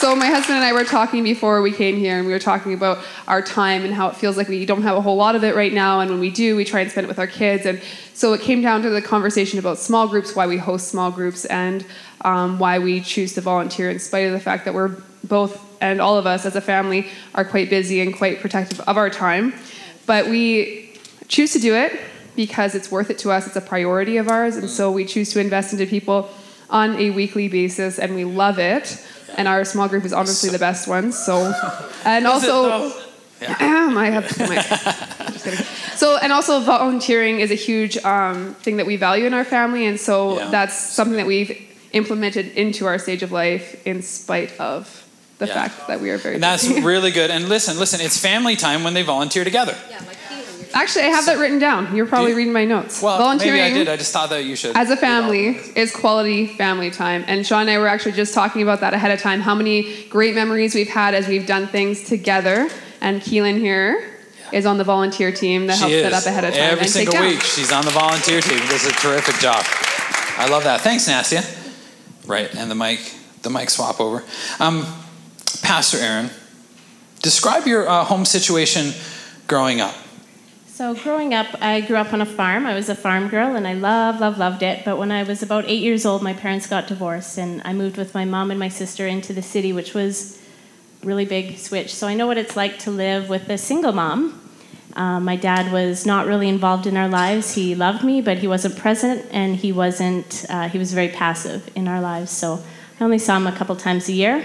So 0.00 0.16
my 0.16 0.26
husband 0.26 0.56
and 0.56 0.64
I 0.64 0.72
were 0.72 0.82
talking 0.82 1.22
before 1.22 1.62
we 1.62 1.70
came 1.70 1.96
here, 1.96 2.16
and 2.16 2.26
we 2.26 2.32
were 2.32 2.40
talking 2.40 2.74
about 2.74 2.98
our 3.28 3.40
time 3.40 3.84
and 3.84 3.94
how 3.94 4.08
it 4.08 4.16
feels 4.16 4.36
like 4.36 4.48
we 4.48 4.66
don't 4.66 4.82
have 4.82 4.96
a 4.96 5.00
whole 5.00 5.14
lot 5.14 5.36
of 5.36 5.44
it 5.44 5.54
right 5.54 5.72
now, 5.72 6.00
and 6.00 6.10
when 6.10 6.18
we 6.18 6.30
do, 6.30 6.56
we 6.56 6.64
try 6.64 6.80
and 6.80 6.90
spend 6.90 7.04
it 7.04 7.08
with 7.08 7.20
our 7.20 7.28
kids. 7.28 7.66
And 7.66 7.80
so 8.14 8.32
it 8.32 8.40
came 8.40 8.62
down 8.62 8.82
to 8.82 8.90
the 8.90 9.00
conversation 9.00 9.60
about 9.60 9.78
small 9.78 10.08
groups, 10.08 10.34
why 10.34 10.48
we 10.48 10.56
host 10.56 10.88
small 10.88 11.12
groups, 11.12 11.44
and 11.44 11.86
um, 12.22 12.58
why 12.58 12.80
we 12.80 13.00
choose 13.00 13.34
to 13.34 13.40
volunteer, 13.40 13.90
in 13.90 14.00
spite 14.00 14.26
of 14.26 14.32
the 14.32 14.40
fact 14.40 14.64
that 14.64 14.74
we're 14.74 14.96
both 15.22 15.64
and 15.80 16.00
all 16.00 16.16
of 16.16 16.26
us 16.26 16.46
as 16.46 16.56
a 16.56 16.60
family 16.60 17.08
are 17.34 17.44
quite 17.44 17.68
busy 17.68 18.00
and 18.00 18.16
quite 18.16 18.40
protective 18.40 18.80
of 18.80 18.96
our 18.96 19.10
time. 19.10 19.52
But 20.06 20.26
we 20.26 20.94
choose 21.28 21.52
to 21.52 21.58
do 21.58 21.74
it 21.74 22.00
because 22.36 22.74
it's 22.74 22.90
worth 22.90 23.10
it 23.10 23.18
to 23.18 23.30
us. 23.30 23.46
It's 23.46 23.56
a 23.56 23.60
priority 23.60 24.16
of 24.16 24.28
ours, 24.28 24.56
and 24.56 24.68
so 24.68 24.90
we 24.90 25.04
choose 25.04 25.32
to 25.32 25.40
invest 25.40 25.72
into 25.72 25.86
people 25.86 26.28
on 26.70 26.96
a 26.96 27.10
weekly 27.10 27.48
basis, 27.48 27.98
and 27.98 28.14
we 28.14 28.24
love 28.24 28.58
it. 28.58 29.04
And 29.36 29.48
our 29.48 29.64
small 29.64 29.88
group 29.88 30.04
is 30.04 30.12
obviously 30.12 30.50
the 30.50 30.58
best 30.58 30.86
one. 30.88 31.10
So, 31.12 31.52
and 32.04 32.26
also, 32.26 32.92
I 33.48 34.06
have 34.10 34.38
my. 34.38 34.60
just 35.32 35.44
kidding. 35.44 35.64
So, 35.96 36.18
and 36.18 36.32
also 36.32 36.60
volunteering 36.60 37.40
is 37.40 37.50
a 37.50 37.54
huge 37.54 37.96
um, 38.04 38.54
thing 38.54 38.76
that 38.78 38.86
we 38.86 38.96
value 38.96 39.26
in 39.26 39.34
our 39.34 39.44
family, 39.44 39.86
and 39.86 39.98
so 39.98 40.38
Yeah. 40.38 40.50
that's 40.50 40.74
something 40.78 41.16
that 41.16 41.26
we've 41.26 41.56
implemented 41.92 42.52
into 42.56 42.86
our 42.86 42.98
stage 42.98 43.22
of 43.22 43.32
life, 43.32 43.86
in 43.86 44.02
spite 44.02 44.58
of 44.60 45.06
the 45.38 45.46
Yeah. 45.46 45.54
fact 45.54 45.88
that 45.88 46.00
we 46.00 46.10
are 46.10 46.18
very. 46.18 46.34
And 46.34 46.42
that's 46.42 46.66
really 46.92 47.10
good. 47.10 47.30
And 47.30 47.48
listen, 47.48 47.78
listen, 47.78 48.00
it's 48.00 48.18
family 48.18 48.56
time 48.56 48.84
when 48.84 48.94
they 48.94 49.02
volunteer 49.02 49.44
together. 49.44 49.76
Actually, 50.74 51.04
I 51.04 51.08
have 51.08 51.26
that 51.26 51.38
written 51.38 51.58
down. 51.58 51.94
You're 51.94 52.06
probably 52.06 52.30
you- 52.32 52.36
reading 52.36 52.52
my 52.52 52.64
notes. 52.64 53.02
Well, 53.02 53.18
volunteering 53.18 53.60
maybe 53.60 53.74
I 53.74 53.78
did. 53.78 53.88
I 53.88 53.96
just 53.96 54.12
thought 54.12 54.30
that 54.30 54.44
you 54.44 54.56
should. 54.56 54.76
as 54.76 54.90
a 54.90 54.96
family 54.96 55.48
is 55.76 55.94
quality 55.94 56.46
family 56.46 56.90
time. 56.90 57.24
And 57.26 57.46
Sean 57.46 57.62
and 57.62 57.70
I 57.70 57.78
were 57.78 57.88
actually 57.88 58.12
just 58.12 58.34
talking 58.34 58.62
about 58.62 58.80
that 58.80 58.94
ahead 58.94 59.10
of 59.10 59.20
time. 59.20 59.40
How 59.40 59.54
many 59.54 60.04
great 60.04 60.34
memories 60.34 60.74
we've 60.74 60.88
had 60.88 61.14
as 61.14 61.28
we've 61.28 61.46
done 61.46 61.66
things 61.66 62.04
together. 62.04 62.68
And 63.00 63.20
Keelan 63.20 63.58
here 63.58 64.08
is 64.52 64.64
on 64.66 64.78
the 64.78 64.84
volunteer 64.84 65.32
team 65.32 65.66
that 65.66 65.74
She 65.74 65.80
helps 65.80 65.94
is. 65.94 66.02
set 66.04 66.12
up 66.12 66.26
ahead 66.26 66.44
of 66.44 66.52
time 66.54 66.62
Every 66.62 66.86
single 66.86 67.18
week, 67.20 67.40
she's 67.40 67.72
on 67.72 67.84
the 67.84 67.90
volunteer 67.90 68.40
team. 68.40 68.58
Does 68.68 68.86
a 68.86 68.92
terrific 68.92 69.36
job. 69.36 69.64
I 70.38 70.46
love 70.48 70.64
that. 70.64 70.80
Thanks, 70.82 71.08
Nastia. 71.08 71.42
Right, 72.26 72.54
and 72.54 72.70
the 72.70 72.74
mic, 72.74 73.00
the 73.42 73.50
mic 73.50 73.70
swap 73.70 74.00
over. 74.00 74.22
Um, 74.60 74.86
Pastor 75.62 75.98
Aaron, 75.98 76.30
describe 77.22 77.66
your 77.66 77.88
uh, 77.88 78.04
home 78.04 78.24
situation 78.24 78.92
growing 79.48 79.80
up. 79.80 79.94
So, 80.82 80.96
growing 80.96 81.32
up, 81.32 81.46
I 81.60 81.80
grew 81.80 81.94
up 81.94 82.12
on 82.12 82.20
a 82.20 82.26
farm. 82.26 82.66
I 82.66 82.74
was 82.74 82.88
a 82.88 82.96
farm 82.96 83.28
girl 83.28 83.54
and 83.54 83.68
I 83.68 83.74
love, 83.74 84.18
love, 84.18 84.36
loved 84.36 84.64
it. 84.64 84.84
But 84.84 84.98
when 84.98 85.12
I 85.12 85.22
was 85.22 85.40
about 85.40 85.64
eight 85.66 85.80
years 85.80 86.04
old, 86.04 86.24
my 86.24 86.32
parents 86.32 86.66
got 86.66 86.88
divorced 86.88 87.38
and 87.38 87.62
I 87.64 87.72
moved 87.72 87.96
with 87.96 88.14
my 88.14 88.24
mom 88.24 88.50
and 88.50 88.58
my 88.58 88.66
sister 88.66 89.06
into 89.06 89.32
the 89.32 89.42
city, 89.42 89.72
which 89.72 89.94
was 89.94 90.42
really 91.04 91.24
big 91.24 91.56
switch. 91.56 91.94
So, 91.94 92.08
I 92.08 92.14
know 92.14 92.26
what 92.26 92.36
it's 92.36 92.56
like 92.56 92.80
to 92.80 92.90
live 92.90 93.28
with 93.28 93.48
a 93.48 93.58
single 93.58 93.92
mom 93.92 94.40
Um, 94.96 95.24
my 95.24 95.36
dad 95.36 95.72
was 95.72 96.04
not 96.04 96.26
really 96.26 96.48
involved 96.48 96.88
in 96.88 96.96
our 96.96 97.08
lives. 97.08 97.54
He 97.54 97.76
loved 97.76 98.02
me, 98.02 98.20
but 98.20 98.38
he 98.38 98.48
wasn't 98.48 98.76
present, 98.76 99.24
and 99.30 99.54
he 99.54 99.70
wasn't. 99.70 100.44
Uh, 100.48 100.68
he 100.68 100.78
was 100.78 100.92
very 100.92 101.10
passive 101.10 101.70
in 101.76 101.86
our 101.86 102.00
lives. 102.00 102.32
So 102.32 102.58
I 102.98 103.04
only 103.04 103.20
saw 103.20 103.36
him 103.36 103.46
a 103.46 103.52
couple 103.52 103.76
times 103.76 104.08
a 104.08 104.12
year. 104.12 104.44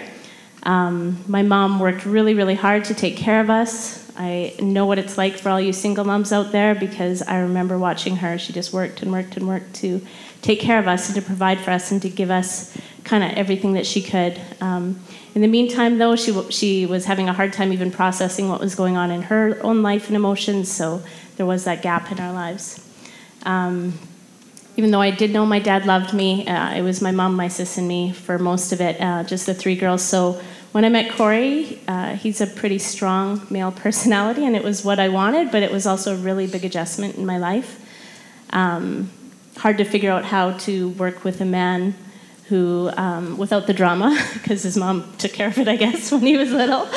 Um, 0.61 1.17
my 1.27 1.41
mom 1.41 1.79
worked 1.79 2.05
really, 2.05 2.35
really 2.35 2.53
hard 2.55 2.85
to 2.85 2.93
take 2.93 3.17
care 3.17 3.41
of 3.41 3.49
us. 3.49 4.06
I 4.17 4.55
know 4.59 4.85
what 4.85 4.97
it's 4.97 5.17
like 5.17 5.35
for 5.35 5.49
all 5.49 5.61
you 5.61 5.71
single 5.71 6.03
moms 6.03 6.31
out 6.31 6.51
there 6.51 6.73
because 6.73 7.21
I 7.21 7.39
remember 7.39 7.77
watching 7.77 8.15
her. 8.17 8.37
She 8.37 8.51
just 8.51 8.73
worked 8.73 9.03
and 9.03 9.11
worked 9.11 9.37
and 9.37 9.47
worked 9.47 9.75
to 9.75 10.01
take 10.41 10.59
care 10.59 10.79
of 10.79 10.87
us 10.87 11.07
and 11.07 11.15
to 11.15 11.21
provide 11.21 11.59
for 11.59 11.71
us 11.71 11.91
and 11.91 12.01
to 12.01 12.09
give 12.09 12.31
us 12.31 12.75
kind 13.03 13.23
of 13.23 13.31
everything 13.37 13.73
that 13.73 13.85
she 13.85 14.01
could. 14.01 14.39
Um, 14.59 14.99
in 15.35 15.41
the 15.41 15.47
meantime, 15.47 15.99
though, 15.99 16.15
she, 16.15 16.33
she 16.49 16.85
was 16.87 17.05
having 17.05 17.29
a 17.29 17.33
hard 17.33 17.53
time 17.53 17.71
even 17.71 17.91
processing 17.91 18.49
what 18.49 18.59
was 18.59 18.73
going 18.73 18.97
on 18.97 19.11
in 19.11 19.21
her 19.23 19.59
own 19.61 19.83
life 19.83 20.07
and 20.07 20.15
emotions, 20.15 20.71
so 20.71 21.03
there 21.35 21.45
was 21.45 21.65
that 21.65 21.83
gap 21.83 22.11
in 22.11 22.19
our 22.19 22.33
lives. 22.33 22.83
Um, 23.43 23.93
even 24.77 24.91
though 24.91 25.01
I 25.01 25.11
did 25.11 25.31
know 25.31 25.45
my 25.45 25.59
dad 25.59 25.85
loved 25.85 26.13
me, 26.13 26.47
uh, 26.47 26.75
it 26.75 26.81
was 26.81 27.01
my 27.01 27.11
mom, 27.11 27.35
my 27.35 27.47
sis, 27.47 27.77
and 27.77 27.87
me 27.87 28.13
for 28.13 28.37
most 28.37 28.71
of 28.71 28.81
it, 28.81 28.99
uh, 28.99 29.23
just 29.23 29.45
the 29.45 29.53
three 29.53 29.75
girls. 29.75 30.03
So 30.03 30.41
when 30.77 30.85
I 30.85 30.89
met 30.89 31.09
Corey, 31.13 31.79
uh, 31.87 32.13
he's 32.13 32.39
a 32.39 32.45
pretty 32.45 32.77
strong 32.77 33.47
male 33.49 33.71
personality, 33.71 34.45
and 34.45 34.55
it 34.55 34.63
was 34.63 34.85
what 34.85 34.99
I 34.99 35.09
wanted, 35.09 35.51
but 35.51 35.63
it 35.63 35.71
was 35.71 35.87
also 35.87 36.13
a 36.13 36.17
really 36.17 36.45
big 36.45 36.63
adjustment 36.63 37.15
in 37.15 37.25
my 37.25 37.39
life. 37.39 37.83
Um, 38.51 39.09
hard 39.57 39.79
to 39.79 39.85
figure 39.85 40.11
out 40.11 40.23
how 40.23 40.51
to 40.51 40.89
work 40.89 41.23
with 41.23 41.41
a 41.41 41.45
man 41.45 41.95
who, 42.49 42.91
um, 42.95 43.39
without 43.39 43.65
the 43.65 43.73
drama, 43.73 44.23
because 44.33 44.61
his 44.61 44.77
mom 44.77 45.11
took 45.17 45.33
care 45.33 45.47
of 45.47 45.57
it, 45.57 45.67
I 45.67 45.77
guess, 45.77 46.11
when 46.11 46.21
he 46.21 46.37
was 46.37 46.51
little, 46.51 46.87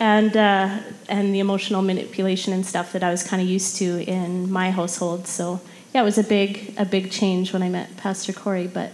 and 0.00 0.36
uh, 0.36 0.80
and 1.08 1.32
the 1.32 1.38
emotional 1.38 1.80
manipulation 1.80 2.52
and 2.52 2.66
stuff 2.66 2.90
that 2.90 3.04
I 3.04 3.12
was 3.12 3.22
kind 3.22 3.40
of 3.40 3.46
used 3.46 3.76
to 3.76 4.02
in 4.02 4.50
my 4.50 4.72
household. 4.72 5.28
So 5.28 5.60
yeah, 5.94 6.02
it 6.02 6.04
was 6.04 6.18
a 6.18 6.24
big 6.24 6.74
a 6.76 6.84
big 6.84 7.12
change 7.12 7.52
when 7.52 7.62
I 7.62 7.68
met 7.68 7.96
Pastor 7.96 8.32
Corey, 8.32 8.66
but 8.66 8.90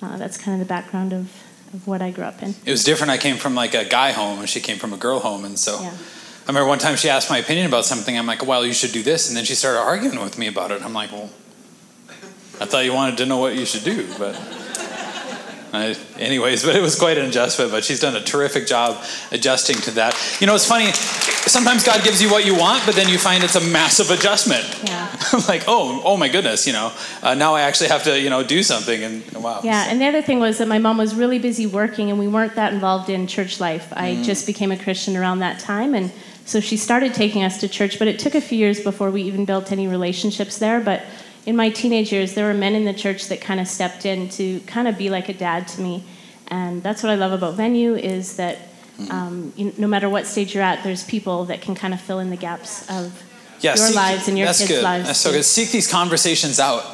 uh, 0.00 0.18
that's 0.18 0.38
kind 0.38 0.54
of 0.54 0.60
the 0.64 0.72
background 0.72 1.12
of, 1.12 1.41
of 1.72 1.86
what 1.86 2.02
I 2.02 2.10
grew 2.10 2.24
up 2.24 2.42
in. 2.42 2.54
It 2.64 2.70
was 2.70 2.84
different. 2.84 3.10
I 3.10 3.18
came 3.18 3.36
from 3.36 3.54
like 3.54 3.74
a 3.74 3.84
guy 3.84 4.12
home, 4.12 4.40
and 4.40 4.48
she 4.48 4.60
came 4.60 4.78
from 4.78 4.92
a 4.92 4.96
girl 4.96 5.18
home, 5.20 5.44
and 5.44 5.58
so. 5.58 5.80
Yeah. 5.80 5.94
I 6.44 6.48
remember 6.48 6.68
one 6.68 6.80
time 6.80 6.96
she 6.96 7.08
asked 7.08 7.30
my 7.30 7.38
opinion 7.38 7.66
about 7.66 7.84
something. 7.84 8.18
I'm 8.18 8.26
like, 8.26 8.44
well, 8.44 8.66
you 8.66 8.72
should 8.72 8.90
do 8.90 9.04
this. 9.04 9.28
And 9.28 9.36
then 9.36 9.44
she 9.44 9.54
started 9.54 9.78
arguing 9.78 10.18
with 10.18 10.38
me 10.38 10.48
about 10.48 10.72
it. 10.72 10.82
I'm 10.82 10.92
like, 10.92 11.12
well, 11.12 11.30
I 12.60 12.64
thought 12.64 12.84
you 12.84 12.92
wanted 12.92 13.16
to 13.18 13.26
know 13.26 13.38
what 13.38 13.54
you 13.54 13.64
should 13.64 13.84
do. 13.84 14.08
But 14.18 14.34
I, 15.72 15.96
anyways, 16.18 16.64
but 16.64 16.76
it 16.76 16.82
was 16.82 16.98
quite 16.98 17.16
an 17.16 17.24
adjustment. 17.26 17.70
But 17.70 17.84
she's 17.84 18.00
done 18.00 18.14
a 18.14 18.20
terrific 18.20 18.66
job 18.66 19.02
adjusting 19.30 19.76
to 19.76 19.90
that. 19.92 20.14
You 20.40 20.46
know, 20.46 20.54
it's 20.54 20.68
funny. 20.68 20.92
Sometimes 20.92 21.82
God 21.84 22.04
gives 22.04 22.20
you 22.22 22.30
what 22.30 22.44
you 22.44 22.54
want, 22.56 22.84
but 22.86 22.94
then 22.94 23.08
you 23.08 23.18
find 23.18 23.42
it's 23.42 23.56
a 23.56 23.60
massive 23.60 24.10
adjustment. 24.10 24.64
Yeah. 24.84 25.08
like, 25.48 25.64
oh, 25.66 26.00
oh 26.04 26.16
my 26.16 26.28
goodness, 26.28 26.66
you 26.66 26.72
know, 26.72 26.92
uh, 27.22 27.34
now 27.34 27.54
I 27.54 27.62
actually 27.62 27.88
have 27.88 28.04
to, 28.04 28.20
you 28.20 28.30
know, 28.30 28.44
do 28.44 28.62
something. 28.62 29.02
And 29.02 29.24
wow. 29.32 29.60
Yeah, 29.64 29.86
and 29.88 30.00
the 30.00 30.06
other 30.06 30.22
thing 30.22 30.40
was 30.40 30.58
that 30.58 30.68
my 30.68 30.78
mom 30.78 30.98
was 30.98 31.14
really 31.14 31.38
busy 31.38 31.66
working, 31.66 32.10
and 32.10 32.18
we 32.18 32.28
weren't 32.28 32.54
that 32.54 32.72
involved 32.74 33.08
in 33.08 33.26
church 33.26 33.58
life. 33.58 33.92
I 33.96 34.12
Mm. 34.12 34.24
just 34.24 34.46
became 34.46 34.70
a 34.72 34.76
Christian 34.76 35.16
around 35.16 35.38
that 35.40 35.58
time, 35.58 35.94
and 35.94 36.12
so 36.44 36.60
she 36.60 36.76
started 36.76 37.14
taking 37.14 37.42
us 37.44 37.58
to 37.60 37.68
church. 37.68 37.98
But 37.98 38.08
it 38.08 38.18
took 38.18 38.34
a 38.34 38.40
few 38.40 38.58
years 38.58 38.80
before 38.80 39.10
we 39.10 39.22
even 39.22 39.44
built 39.44 39.72
any 39.72 39.88
relationships 39.88 40.58
there. 40.58 40.80
But 40.80 41.02
in 41.46 41.56
my 41.56 41.70
teenage 41.70 42.12
years, 42.12 42.34
there 42.34 42.46
were 42.46 42.54
men 42.54 42.74
in 42.74 42.84
the 42.84 42.94
church 42.94 43.28
that 43.28 43.40
kind 43.40 43.60
of 43.60 43.68
stepped 43.68 44.06
in 44.06 44.28
to 44.30 44.60
kind 44.60 44.86
of 44.88 44.96
be 44.96 45.10
like 45.10 45.28
a 45.28 45.34
dad 45.34 45.68
to 45.68 45.80
me, 45.80 46.04
and 46.48 46.82
that's 46.82 47.02
what 47.02 47.10
I 47.10 47.16
love 47.16 47.32
about 47.32 47.54
Venue 47.54 47.94
is 47.94 48.36
that. 48.36 48.58
Mm. 48.98 49.10
Um, 49.10 49.52
you, 49.56 49.72
no 49.78 49.86
matter 49.86 50.10
what 50.10 50.26
stage 50.26 50.54
you're 50.54 50.62
at, 50.62 50.84
there's 50.84 51.02
people 51.02 51.46
that 51.46 51.62
can 51.62 51.74
kind 51.74 51.94
of 51.94 52.00
fill 52.00 52.18
in 52.18 52.28
the 52.28 52.36
gaps 52.36 52.88
of 52.90 53.22
yeah, 53.60 53.70
your 53.70 53.86
seek- 53.86 53.96
lives 53.96 54.28
and 54.28 54.36
your 54.36 54.46
that's 54.46 54.58
kids' 54.58 54.70
good. 54.70 54.84
lives. 54.84 55.06
That's 55.06 55.18
so 55.18 55.32
good. 55.32 55.44
Seek 55.44 55.70
these 55.70 55.90
conversations 55.90 56.60
out. 56.60 56.84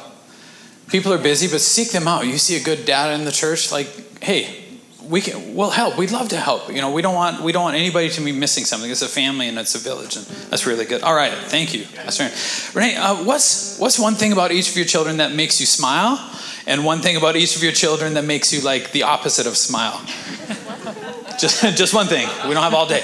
People 0.87 1.11
are 1.11 1.17
busy, 1.17 1.47
but 1.47 1.59
seek 1.59 1.89
them 1.91 2.07
out. 2.07 2.25
You 2.25 2.37
see 2.37 2.55
a 2.55 2.63
good 2.63 2.85
dad 2.85 3.19
in 3.19 3.25
the 3.25 3.33
church, 3.33 3.69
like, 3.71 4.23
hey, 4.23 4.63
we 5.09 5.21
can, 5.21 5.55
we'll 5.55 5.71
help. 5.71 5.97
We'd 5.97 6.11
love 6.11 6.29
to 6.29 6.37
help. 6.37 6.69
You 6.69 6.81
know, 6.81 6.91
we 6.91 7.01
don't 7.01 7.15
want 7.15 7.41
we 7.41 7.51
don't 7.51 7.63
want 7.63 7.75
anybody 7.75 8.09
to 8.09 8.21
be 8.21 8.31
missing 8.31 8.63
something. 8.63 8.89
It's 8.89 9.01
a 9.01 9.07
family 9.07 9.47
and 9.47 9.57
it's 9.57 9.73
a 9.73 9.79
village, 9.79 10.15
and 10.15 10.25
that's 10.25 10.67
really 10.67 10.85
good. 10.85 11.01
All 11.01 11.15
right, 11.15 11.33
thank 11.33 11.73
you, 11.73 11.85
Pastor. 11.95 12.29
Renee, 12.77 12.95
uh, 12.95 13.23
what's 13.23 13.79
what's 13.79 13.97
one 13.97 14.13
thing 14.13 14.31
about 14.31 14.51
each 14.51 14.69
of 14.69 14.75
your 14.75 14.85
children 14.85 15.17
that 15.17 15.33
makes 15.33 15.59
you 15.59 15.65
smile, 15.65 16.19
and 16.67 16.85
one 16.85 16.99
thing 16.99 17.17
about 17.17 17.35
each 17.35 17.55
of 17.55 17.63
your 17.63 17.71
children 17.71 18.13
that 18.13 18.23
makes 18.23 18.53
you 18.53 18.61
like 18.61 18.91
the 18.91 19.03
opposite 19.03 19.47
of 19.47 19.57
smile? 19.57 19.99
just 21.39 21.61
just 21.75 21.93
one 21.93 22.05
thing. 22.05 22.27
We 22.47 22.53
don't 22.53 22.63
have 22.63 22.75
all 22.75 22.87
day. 22.87 23.03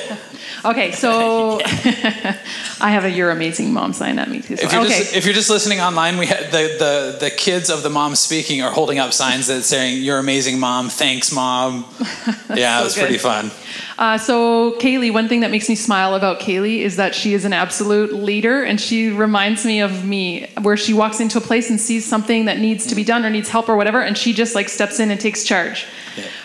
Okay, 0.66 0.92
so 0.92 1.60
I 1.64 2.90
have 2.92 3.06
a 3.06 3.10
"You're 3.10 3.30
amazing, 3.32 3.72
mom" 3.72 3.94
sign 3.94 4.18
at 4.20 4.30
me 4.30 4.42
too. 4.42 4.58
so- 4.58 4.66
If 4.66 4.74
you're, 4.74 4.82
okay, 4.82 5.00
just, 5.00 5.16
if 5.16 5.26
you're 5.26 5.34
just 5.34 5.50
listening 5.50 5.80
online, 5.80 6.18
we 6.18 6.26
had 6.26 6.52
the, 6.52 6.76
the, 6.80 7.18
the 7.26 7.30
kids 7.32 7.70
of 7.70 7.84
the 7.84 7.90
mom 7.90 8.16
speaking 8.16 8.62
are 8.64 8.72
holding 8.72 8.98
up 8.98 9.14
signs 9.14 9.48
that 9.48 9.62
saying, 9.64 10.02
You're 10.04 10.18
amazing, 10.18 10.60
mom. 10.60 10.90
Thanks, 10.90 11.32
mom. 11.32 11.86
yeah, 12.56 12.82
it 12.82 12.84
was 12.84 12.96
so 12.96 13.02
pretty 13.02 13.18
fun. 13.20 13.52
Uh, 13.98 14.18
so 14.18 14.74
Kaylee, 14.80 15.14
one 15.14 15.30
thing 15.30 15.40
that 15.42 15.52
makes 15.52 15.70
me 15.70 15.76
smile 15.76 16.16
about 16.16 16.40
Kaylee 16.42 16.80
is 16.80 16.98
that 16.98 17.16
she 17.16 17.34
is 17.34 17.46
an 17.46 17.54
absolute 17.54 18.12
leader, 18.14 18.64
and 18.64 18.82
she 18.82 19.10
reminds 19.10 19.66
me 19.66 19.80
of 19.82 20.04
me, 20.04 20.48
where 20.64 20.76
she 20.76 20.94
walks 20.94 21.20
into 21.20 21.38
a 21.38 21.42
place 21.42 21.70
and 21.70 21.80
sees 21.80 22.06
something 22.06 22.46
that 22.46 22.60
needs 22.60 22.88
to 22.88 22.96
be 22.96 23.04
done 23.04 23.24
or 23.24 23.30
needs 23.30 23.50
help 23.50 23.70
or 23.70 23.78
whatever, 23.78 24.02
and 24.02 24.18
she 24.18 24.34
just 24.34 24.56
like 24.56 24.68
steps 24.68 25.00
in 25.00 25.12
and 25.12 25.20
takes 25.22 25.44
charge. 25.44 25.86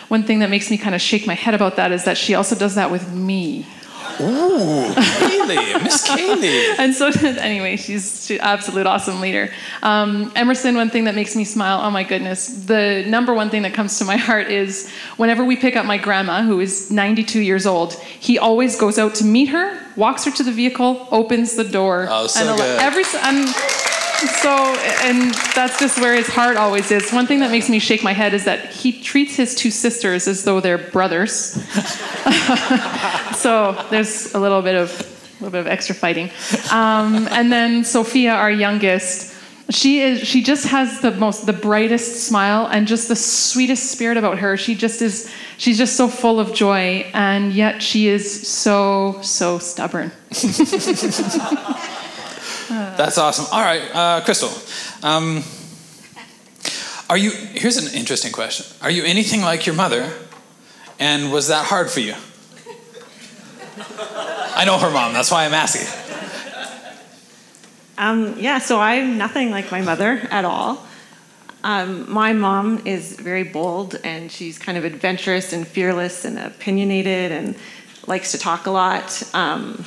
One 0.09 0.23
thing 0.23 0.39
that 0.39 0.49
makes 0.49 0.69
me 0.69 0.77
kind 0.77 0.93
of 0.93 1.01
shake 1.01 1.25
my 1.25 1.33
head 1.33 1.53
about 1.53 1.75
that 1.77 1.91
is 1.91 2.03
that 2.05 2.17
she 2.17 2.35
also 2.35 2.55
does 2.55 2.75
that 2.75 2.91
with 2.91 3.11
me. 3.13 3.65
Ooh, 4.19 4.93
Kaylee, 4.93 5.83
Miss 5.83 6.07
Kaylee. 6.07 6.75
And 6.79 6.93
so, 6.93 7.07
anyway, 7.39 7.77
she's 7.77 8.25
she's 8.25 8.39
absolute 8.39 8.87
awesome 8.87 9.21
leader. 9.21 9.51
Um, 9.83 10.31
Emerson, 10.35 10.75
one 10.75 10.89
thing 10.89 11.05
that 11.05 11.15
makes 11.15 11.35
me 11.35 11.43
smile, 11.45 11.81
oh 11.81 11.91
my 11.91 12.03
goodness, 12.03 12.47
the 12.47 13.03
number 13.07 13.33
one 13.33 13.49
thing 13.49 13.61
that 13.63 13.73
comes 13.73 13.97
to 13.99 14.05
my 14.05 14.17
heart 14.17 14.47
is 14.47 14.91
whenever 15.17 15.45
we 15.45 15.55
pick 15.55 15.75
up 15.75 15.85
my 15.85 15.97
grandma, 15.97 16.41
who 16.43 16.59
is 16.59 16.91
92 16.91 17.39
years 17.39 17.65
old, 17.65 17.93
he 17.93 18.39
always 18.39 18.79
goes 18.79 18.97
out 18.97 19.15
to 19.15 19.23
meet 19.23 19.49
her, 19.49 19.79
walks 19.95 20.25
her 20.25 20.31
to 20.31 20.43
the 20.43 20.51
vehicle, 20.51 21.07
opens 21.11 21.55
the 21.55 21.63
door. 21.63 22.07
Oh, 22.09 22.27
so 22.27 22.47
and 22.47 22.57
good. 22.57 22.79
Every, 22.79 23.03
and 23.23 23.47
so, 24.27 24.75
and 25.03 25.33
that's 25.55 25.79
just 25.79 25.99
where 25.99 26.15
his 26.15 26.27
heart 26.27 26.57
always 26.57 26.91
is. 26.91 27.11
One 27.11 27.27
thing 27.27 27.39
that 27.39 27.51
makes 27.51 27.69
me 27.69 27.79
shake 27.79 28.03
my 28.03 28.13
head 28.13 28.33
is 28.33 28.45
that 28.45 28.69
he 28.69 29.01
treats 29.01 29.35
his 29.35 29.55
two 29.55 29.71
sisters 29.71 30.27
as 30.27 30.43
though 30.43 30.59
they're 30.59 30.77
brothers. 30.77 31.31
so 33.35 33.85
there's 33.89 34.33
a 34.33 34.39
little 34.39 34.61
bit 34.61 34.75
of 34.75 35.07
a 35.39 35.43
little 35.43 35.51
bit 35.51 35.61
of 35.61 35.67
extra 35.67 35.95
fighting. 35.95 36.29
Um, 36.71 37.27
and 37.31 37.51
then 37.51 37.83
Sophia, 37.83 38.33
our 38.33 38.51
youngest, 38.51 39.31
she 39.71 40.01
is 40.01 40.27
she 40.27 40.43
just 40.43 40.67
has 40.67 41.01
the 41.01 41.11
most 41.11 41.45
the 41.45 41.53
brightest 41.53 42.27
smile 42.27 42.67
and 42.67 42.87
just 42.87 43.07
the 43.07 43.15
sweetest 43.15 43.91
spirit 43.91 44.17
about 44.17 44.39
her. 44.39 44.57
She 44.57 44.75
just 44.75 45.01
is 45.01 45.33
she's 45.57 45.77
just 45.77 45.95
so 45.95 46.07
full 46.07 46.39
of 46.39 46.53
joy 46.53 47.09
and 47.13 47.53
yet 47.53 47.81
she 47.81 48.07
is 48.07 48.47
so 48.47 49.19
so 49.21 49.59
stubborn. 49.59 50.11
That's 52.71 53.17
awesome. 53.17 53.45
All 53.51 53.61
right, 53.61 53.81
uh, 53.93 54.21
Crystal. 54.23 54.49
Um, 55.03 55.43
are 57.09 57.17
you, 57.17 57.31
here's 57.31 57.77
an 57.77 57.93
interesting 57.93 58.31
question. 58.31 58.65
Are 58.81 58.89
you 58.89 59.03
anything 59.03 59.41
like 59.41 59.65
your 59.65 59.75
mother? 59.75 60.11
And 60.97 61.31
was 61.31 61.49
that 61.49 61.65
hard 61.65 61.89
for 61.89 61.99
you? 61.99 62.15
I 64.55 64.63
know 64.65 64.77
her 64.77 64.91
mom, 64.91 65.13
that's 65.13 65.31
why 65.31 65.45
I'm 65.45 65.53
asking. 65.53 65.87
Um, 67.97 68.35
yeah, 68.39 68.59
so 68.59 68.79
I'm 68.79 69.17
nothing 69.17 69.51
like 69.51 69.71
my 69.71 69.81
mother 69.81 70.25
at 70.31 70.45
all. 70.45 70.85
Um, 71.63 72.11
my 72.11 72.33
mom 72.33 72.81
is 72.85 73.19
very 73.19 73.43
bold 73.43 73.99
and 74.03 74.31
she's 74.31 74.57
kind 74.57 74.77
of 74.77 74.85
adventurous 74.85 75.53
and 75.53 75.67
fearless 75.67 76.25
and 76.25 76.39
opinionated 76.39 77.31
and 77.31 77.55
likes 78.07 78.31
to 78.31 78.37
talk 78.37 78.65
a 78.65 78.71
lot. 78.71 79.21
Um, 79.33 79.85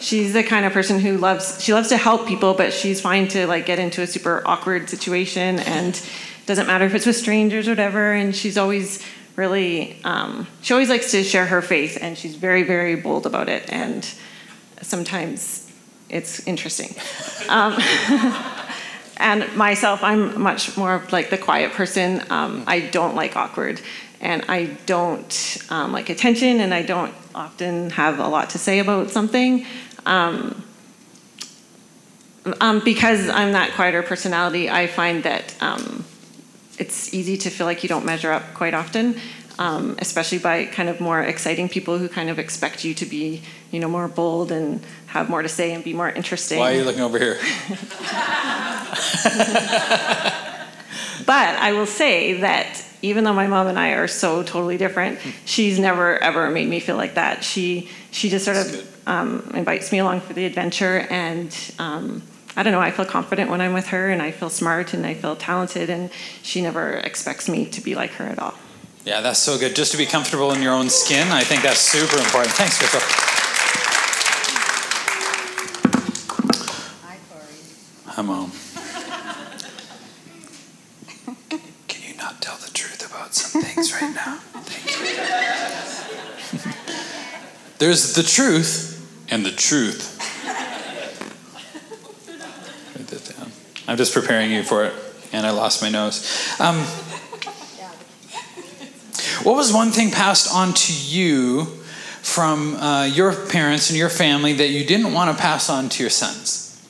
she's 0.00 0.32
the 0.32 0.42
kind 0.42 0.64
of 0.64 0.72
person 0.72 1.00
who 1.00 1.16
loves 1.18 1.62
she 1.62 1.72
loves 1.72 1.88
to 1.88 1.96
help 1.96 2.26
people, 2.26 2.54
but 2.54 2.72
she's 2.72 3.00
fine 3.00 3.28
to 3.28 3.46
like 3.46 3.66
get 3.66 3.78
into 3.78 4.02
a 4.02 4.06
super 4.06 4.42
awkward 4.46 4.88
situation 4.88 5.58
and 5.60 6.00
doesn't 6.46 6.66
matter 6.66 6.84
if 6.84 6.94
it's 6.94 7.06
with 7.06 7.16
strangers 7.16 7.68
or 7.68 7.72
whatever. 7.72 8.12
And 8.12 8.34
she's 8.34 8.58
always 8.58 9.04
really 9.36 9.98
um, 10.04 10.46
she 10.62 10.72
always 10.72 10.88
likes 10.88 11.10
to 11.12 11.22
share 11.22 11.46
her 11.46 11.62
faith 11.62 11.98
and 12.00 12.16
she's 12.16 12.36
very 12.36 12.62
very 12.62 12.96
bold 12.96 13.26
about 13.26 13.48
it 13.48 13.64
and 13.72 14.08
sometimes 14.82 15.64
it's 16.08 16.46
interesting. 16.46 16.94
Um, 17.48 17.76
and 19.16 19.56
myself, 19.56 20.02
I'm 20.02 20.40
much 20.40 20.76
more 20.76 20.94
of 20.94 21.12
like 21.12 21.30
the 21.30 21.38
quiet 21.38 21.72
person. 21.72 22.22
Um, 22.30 22.64
I 22.66 22.80
don't 22.80 23.14
like 23.14 23.36
awkward, 23.36 23.80
and 24.20 24.44
I 24.48 24.66
don't 24.86 25.58
um, 25.70 25.92
like 25.92 26.10
attention, 26.10 26.60
and 26.60 26.72
I 26.72 26.82
don't 26.82 27.14
often 27.34 27.90
have 27.90 28.20
a 28.20 28.28
lot 28.28 28.50
to 28.50 28.58
say 28.58 28.78
about 28.78 29.10
something. 29.10 29.66
Um, 30.06 30.62
um, 32.60 32.80
because 32.84 33.28
I'm 33.28 33.52
that 33.52 33.72
quieter 33.72 34.02
personality, 34.02 34.68
I 34.68 34.86
find 34.86 35.22
that 35.22 35.54
um, 35.62 36.04
it's 36.78 37.14
easy 37.14 37.36
to 37.38 37.50
feel 37.50 37.66
like 37.66 37.82
you 37.82 37.88
don't 37.88 38.04
measure 38.04 38.32
up 38.32 38.54
quite 38.54 38.74
often. 38.74 39.16
um, 39.58 39.96
especially 40.00 40.38
by 40.38 40.66
kind 40.66 40.88
of 40.88 41.00
more 41.00 41.22
exciting 41.22 41.68
people 41.68 41.98
who 41.98 42.08
kind 42.08 42.28
of 42.28 42.38
expect 42.38 42.84
you 42.84 42.94
to 42.94 43.06
be, 43.06 43.42
you 43.70 43.78
know, 43.78 43.88
more 43.88 44.08
bold 44.08 44.50
and 44.50 44.84
have 45.06 45.30
more 45.30 45.42
to 45.42 45.48
say 45.48 45.72
and 45.72 45.84
be 45.84 45.92
more 45.92 46.10
interesting. 46.10 46.58
Why 46.58 46.72
are 46.72 46.76
you 46.76 46.84
looking 46.84 47.02
over 47.02 47.18
here? 47.18 47.38
But 51.26 51.56
I 51.56 51.72
will 51.72 51.86
say 51.86 52.40
that 52.40 52.84
even 53.00 53.24
though 53.24 53.32
my 53.32 53.46
mom 53.46 53.68
and 53.68 53.78
I 53.78 53.90
are 53.90 54.08
so 54.08 54.42
totally 54.42 54.76
different, 54.76 55.18
she's 55.46 55.78
never 55.78 56.18
ever 56.18 56.50
made 56.50 56.68
me 56.68 56.80
feel 56.80 56.96
like 56.96 57.14
that. 57.14 57.44
She 57.44 57.88
she 58.10 58.28
just 58.28 58.44
sort 58.44 58.56
That's 58.56 58.74
of 58.74 58.93
um, 59.06 59.50
invites 59.54 59.92
me 59.92 59.98
along 59.98 60.20
for 60.20 60.32
the 60.32 60.44
adventure, 60.44 61.06
and 61.10 61.56
um, 61.78 62.22
I 62.56 62.62
don't 62.62 62.72
know. 62.72 62.80
I 62.80 62.90
feel 62.90 63.04
confident 63.04 63.50
when 63.50 63.60
I'm 63.60 63.72
with 63.72 63.88
her, 63.88 64.10
and 64.10 64.22
I 64.22 64.30
feel 64.30 64.50
smart, 64.50 64.94
and 64.94 65.04
I 65.04 65.14
feel 65.14 65.36
talented, 65.36 65.90
and 65.90 66.10
she 66.42 66.62
never 66.62 66.92
expects 66.92 67.48
me 67.48 67.66
to 67.66 67.80
be 67.80 67.94
like 67.94 68.12
her 68.12 68.24
at 68.24 68.38
all. 68.38 68.54
Yeah, 69.04 69.20
that's 69.20 69.38
so 69.38 69.58
good. 69.58 69.76
Just 69.76 69.92
to 69.92 69.98
be 69.98 70.06
comfortable 70.06 70.52
in 70.52 70.62
your 70.62 70.72
own 70.72 70.88
skin, 70.88 71.28
I 71.28 71.42
think 71.42 71.62
that's 71.62 71.80
super 71.80 72.16
important. 72.16 72.54
Thanks, 72.54 72.78
Crystal. 72.78 73.00
Hi, 78.06 78.22
Mom. 78.22 78.52
Can 81.88 82.08
you 82.08 82.16
not 82.16 82.40
tell 82.40 82.56
the 82.58 82.70
truth 82.72 83.04
about 83.10 83.34
some 83.34 83.60
things 83.60 83.92
right 83.92 84.14
now? 84.14 84.36
Thank 84.62 84.86
you. 86.60 86.70
There's 87.78 88.14
the 88.14 88.22
truth 88.22 88.93
and 89.34 89.44
the 89.44 89.50
truth. 89.50 90.16
Write 92.96 93.06
that 93.08 93.36
down. 93.36 93.50
I'm 93.88 93.96
just 93.96 94.14
preparing 94.14 94.52
you 94.52 94.62
for 94.62 94.84
it, 94.84 94.92
and 95.32 95.44
I 95.44 95.50
lost 95.50 95.82
my 95.82 95.88
nose. 95.88 96.24
Um, 96.60 96.76
what 99.42 99.56
was 99.56 99.72
one 99.72 99.90
thing 99.90 100.12
passed 100.12 100.54
on 100.54 100.72
to 100.72 100.92
you 100.92 101.64
from 102.22 102.76
uh, 102.76 103.06
your 103.06 103.34
parents 103.46 103.90
and 103.90 103.98
your 103.98 104.08
family 104.08 104.52
that 104.52 104.68
you 104.68 104.86
didn't 104.86 105.12
want 105.12 105.36
to 105.36 105.42
pass 105.42 105.68
on 105.68 105.88
to 105.88 106.04
your 106.04 106.10
sons? 106.10 106.80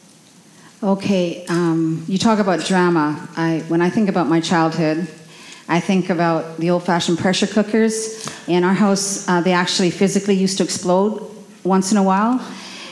Okay, 0.82 1.46
um, 1.46 2.04
you 2.06 2.18
talk 2.18 2.40
about 2.40 2.62
drama. 2.66 3.26
I, 3.38 3.64
when 3.68 3.80
I 3.80 3.88
think 3.88 4.10
about 4.10 4.28
my 4.28 4.40
childhood, 4.40 5.08
I 5.66 5.80
think 5.80 6.10
about 6.10 6.58
the 6.58 6.68
old 6.68 6.84
fashioned 6.84 7.18
pressure 7.18 7.46
cookers. 7.46 8.28
In 8.46 8.64
our 8.64 8.74
house, 8.74 9.26
uh, 9.26 9.40
they 9.40 9.54
actually 9.54 9.90
physically 9.90 10.34
used 10.34 10.58
to 10.58 10.64
explode 10.64 11.33
once 11.64 11.90
in 11.90 11.98
a 11.98 12.02
while, 12.02 12.40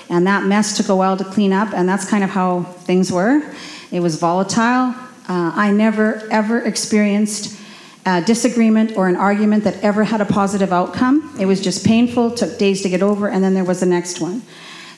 and 0.08 0.26
that 0.26 0.44
mess 0.44 0.76
took 0.76 0.88
a 0.88 0.96
while 0.96 1.16
to 1.16 1.24
clean 1.24 1.52
up, 1.52 1.72
and 1.72 1.88
that's 1.88 2.08
kind 2.08 2.24
of 2.24 2.30
how 2.30 2.62
things 2.62 3.12
were. 3.12 3.42
It 3.90 4.00
was 4.00 4.16
volatile. 4.16 4.94
Uh, 5.28 5.52
I 5.54 5.70
never, 5.70 6.26
ever 6.30 6.60
experienced 6.60 7.58
a 8.04 8.20
disagreement 8.20 8.96
or 8.96 9.08
an 9.08 9.16
argument 9.16 9.64
that 9.64 9.82
ever 9.84 10.04
had 10.04 10.20
a 10.20 10.24
positive 10.24 10.72
outcome. 10.72 11.34
It 11.38 11.46
was 11.46 11.60
just 11.60 11.86
painful, 11.86 12.32
took 12.32 12.58
days 12.58 12.82
to 12.82 12.88
get 12.88 13.02
over, 13.02 13.28
and 13.28 13.44
then 13.44 13.54
there 13.54 13.64
was 13.64 13.80
the 13.80 13.86
next 13.86 14.20
one. 14.20 14.42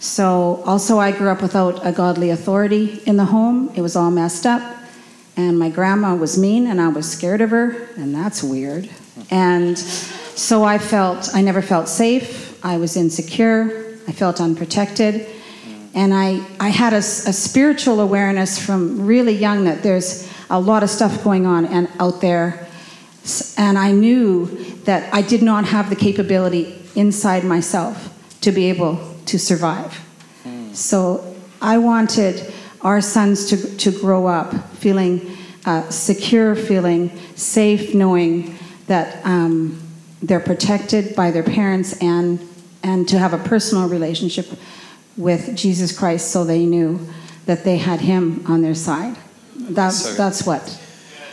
So, 0.00 0.62
also, 0.64 0.98
I 0.98 1.12
grew 1.12 1.30
up 1.30 1.42
without 1.42 1.84
a 1.86 1.92
godly 1.92 2.30
authority 2.30 3.00
in 3.06 3.16
the 3.16 3.24
home. 3.26 3.70
It 3.74 3.80
was 3.80 3.96
all 3.96 4.10
messed 4.10 4.46
up. 4.46 4.62
And 5.36 5.58
my 5.58 5.68
grandma 5.68 6.14
was 6.14 6.38
mean, 6.38 6.66
and 6.66 6.80
I 6.80 6.88
was 6.88 7.10
scared 7.10 7.40
of 7.40 7.50
her, 7.50 7.88
and 7.96 8.14
that's 8.14 8.42
weird. 8.42 8.88
And 9.30 9.76
so 9.78 10.62
I 10.62 10.78
felt, 10.78 11.34
I 11.34 11.40
never 11.40 11.62
felt 11.62 11.88
safe. 11.88 12.53
I 12.64 12.78
was 12.78 12.96
insecure. 12.96 13.98
I 14.08 14.12
felt 14.12 14.40
unprotected. 14.40 15.26
And 15.94 16.12
I, 16.12 16.44
I 16.58 16.70
had 16.70 16.92
a, 16.92 16.96
a 16.96 17.32
spiritual 17.32 18.00
awareness 18.00 18.58
from 18.58 19.06
really 19.06 19.34
young 19.34 19.64
that 19.64 19.82
there's 19.82 20.28
a 20.50 20.58
lot 20.58 20.82
of 20.82 20.90
stuff 20.90 21.22
going 21.22 21.46
on 21.46 21.66
and 21.66 21.88
out 22.00 22.20
there. 22.20 22.66
And 23.56 23.78
I 23.78 23.92
knew 23.92 24.46
that 24.84 25.12
I 25.14 25.22
did 25.22 25.42
not 25.42 25.66
have 25.66 25.90
the 25.90 25.96
capability 25.96 26.74
inside 26.96 27.44
myself 27.44 28.10
to 28.40 28.50
be 28.50 28.68
able 28.70 28.98
to 29.26 29.38
survive. 29.38 30.00
So 30.72 31.36
I 31.62 31.78
wanted 31.78 32.52
our 32.80 33.00
sons 33.00 33.46
to, 33.50 33.76
to 33.76 33.90
grow 33.92 34.26
up 34.26 34.52
feeling 34.74 35.36
uh, 35.64 35.88
secure, 35.88 36.54
feeling 36.54 37.18
safe, 37.36 37.94
knowing 37.94 38.58
that 38.86 39.24
um, 39.24 39.80
they're 40.20 40.40
protected 40.40 41.14
by 41.14 41.30
their 41.30 41.42
parents 41.42 41.96
and, 42.02 42.38
and 42.84 43.08
to 43.08 43.18
have 43.18 43.32
a 43.32 43.38
personal 43.38 43.88
relationship 43.88 44.46
with 45.16 45.56
Jesus 45.56 45.96
Christ 45.96 46.30
so 46.30 46.44
they 46.44 46.66
knew 46.66 47.08
that 47.46 47.64
they 47.64 47.78
had 47.78 48.00
Him 48.00 48.44
on 48.46 48.62
their 48.62 48.74
side. 48.74 49.16
That's, 49.56 50.04
So 50.04 50.14
that's 50.14 50.46
what. 50.46 50.62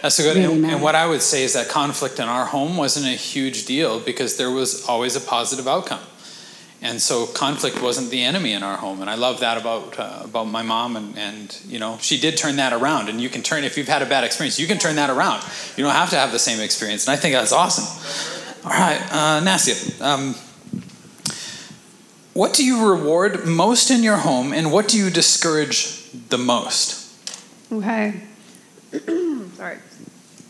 That's 0.01 0.15
so 0.15 0.23
good. 0.23 0.37
Really 0.37 0.55
and, 0.55 0.65
and 0.65 0.81
what 0.81 0.95
I 0.95 1.05
would 1.05 1.21
say 1.21 1.43
is 1.43 1.53
that 1.53 1.67
conflict 1.69 2.19
in 2.19 2.27
our 2.27 2.45
home 2.45 2.77
wasn't 2.77 3.05
a 3.05 3.17
huge 3.17 3.65
deal 3.65 3.99
because 3.99 4.37
there 4.37 4.49
was 4.49 4.87
always 4.87 5.15
a 5.15 5.21
positive 5.21 5.67
outcome. 5.67 5.99
And 6.83 6.99
so 6.99 7.27
conflict 7.27 7.79
wasn't 7.79 8.09
the 8.09 8.23
enemy 8.23 8.53
in 8.53 8.63
our 8.63 8.75
home, 8.75 9.01
and 9.01 9.09
I 9.09 9.13
love 9.13 9.41
that 9.41 9.59
about 9.59 9.99
uh, 9.99 10.21
about 10.23 10.45
my 10.45 10.63
mom. 10.63 10.95
And, 10.95 11.15
and 11.15 11.61
you 11.67 11.77
know, 11.77 11.99
she 12.01 12.19
did 12.19 12.37
turn 12.37 12.55
that 12.55 12.73
around. 12.73 13.07
And 13.07 13.21
you 13.21 13.29
can 13.29 13.43
turn 13.43 13.63
if 13.63 13.77
you've 13.77 13.87
had 13.87 14.01
a 14.01 14.07
bad 14.07 14.23
experience, 14.23 14.59
you 14.59 14.65
can 14.65 14.79
turn 14.79 14.95
that 14.95 15.11
around. 15.11 15.43
You 15.77 15.83
don't 15.83 15.93
have 15.93 16.09
to 16.09 16.15
have 16.15 16.31
the 16.31 16.39
same 16.39 16.59
experience. 16.59 17.07
And 17.07 17.13
I 17.15 17.17
think 17.17 17.35
that's 17.35 17.51
awesome. 17.51 17.85
All 18.65 18.71
right, 18.71 18.99
uh, 19.11 19.41
Nastia, 19.43 20.01
um, 20.01 20.33
what 22.33 22.53
do 22.53 22.65
you 22.65 22.89
reward 22.89 23.45
most 23.45 23.91
in 23.91 24.03
your 24.03 24.17
home, 24.17 24.53
and 24.53 24.71
what 24.71 24.87
do 24.87 24.97
you 24.97 25.09
discourage 25.09 26.09
the 26.29 26.37
most? 26.37 27.09
Okay. 27.71 28.21
Sorry. 29.53 29.77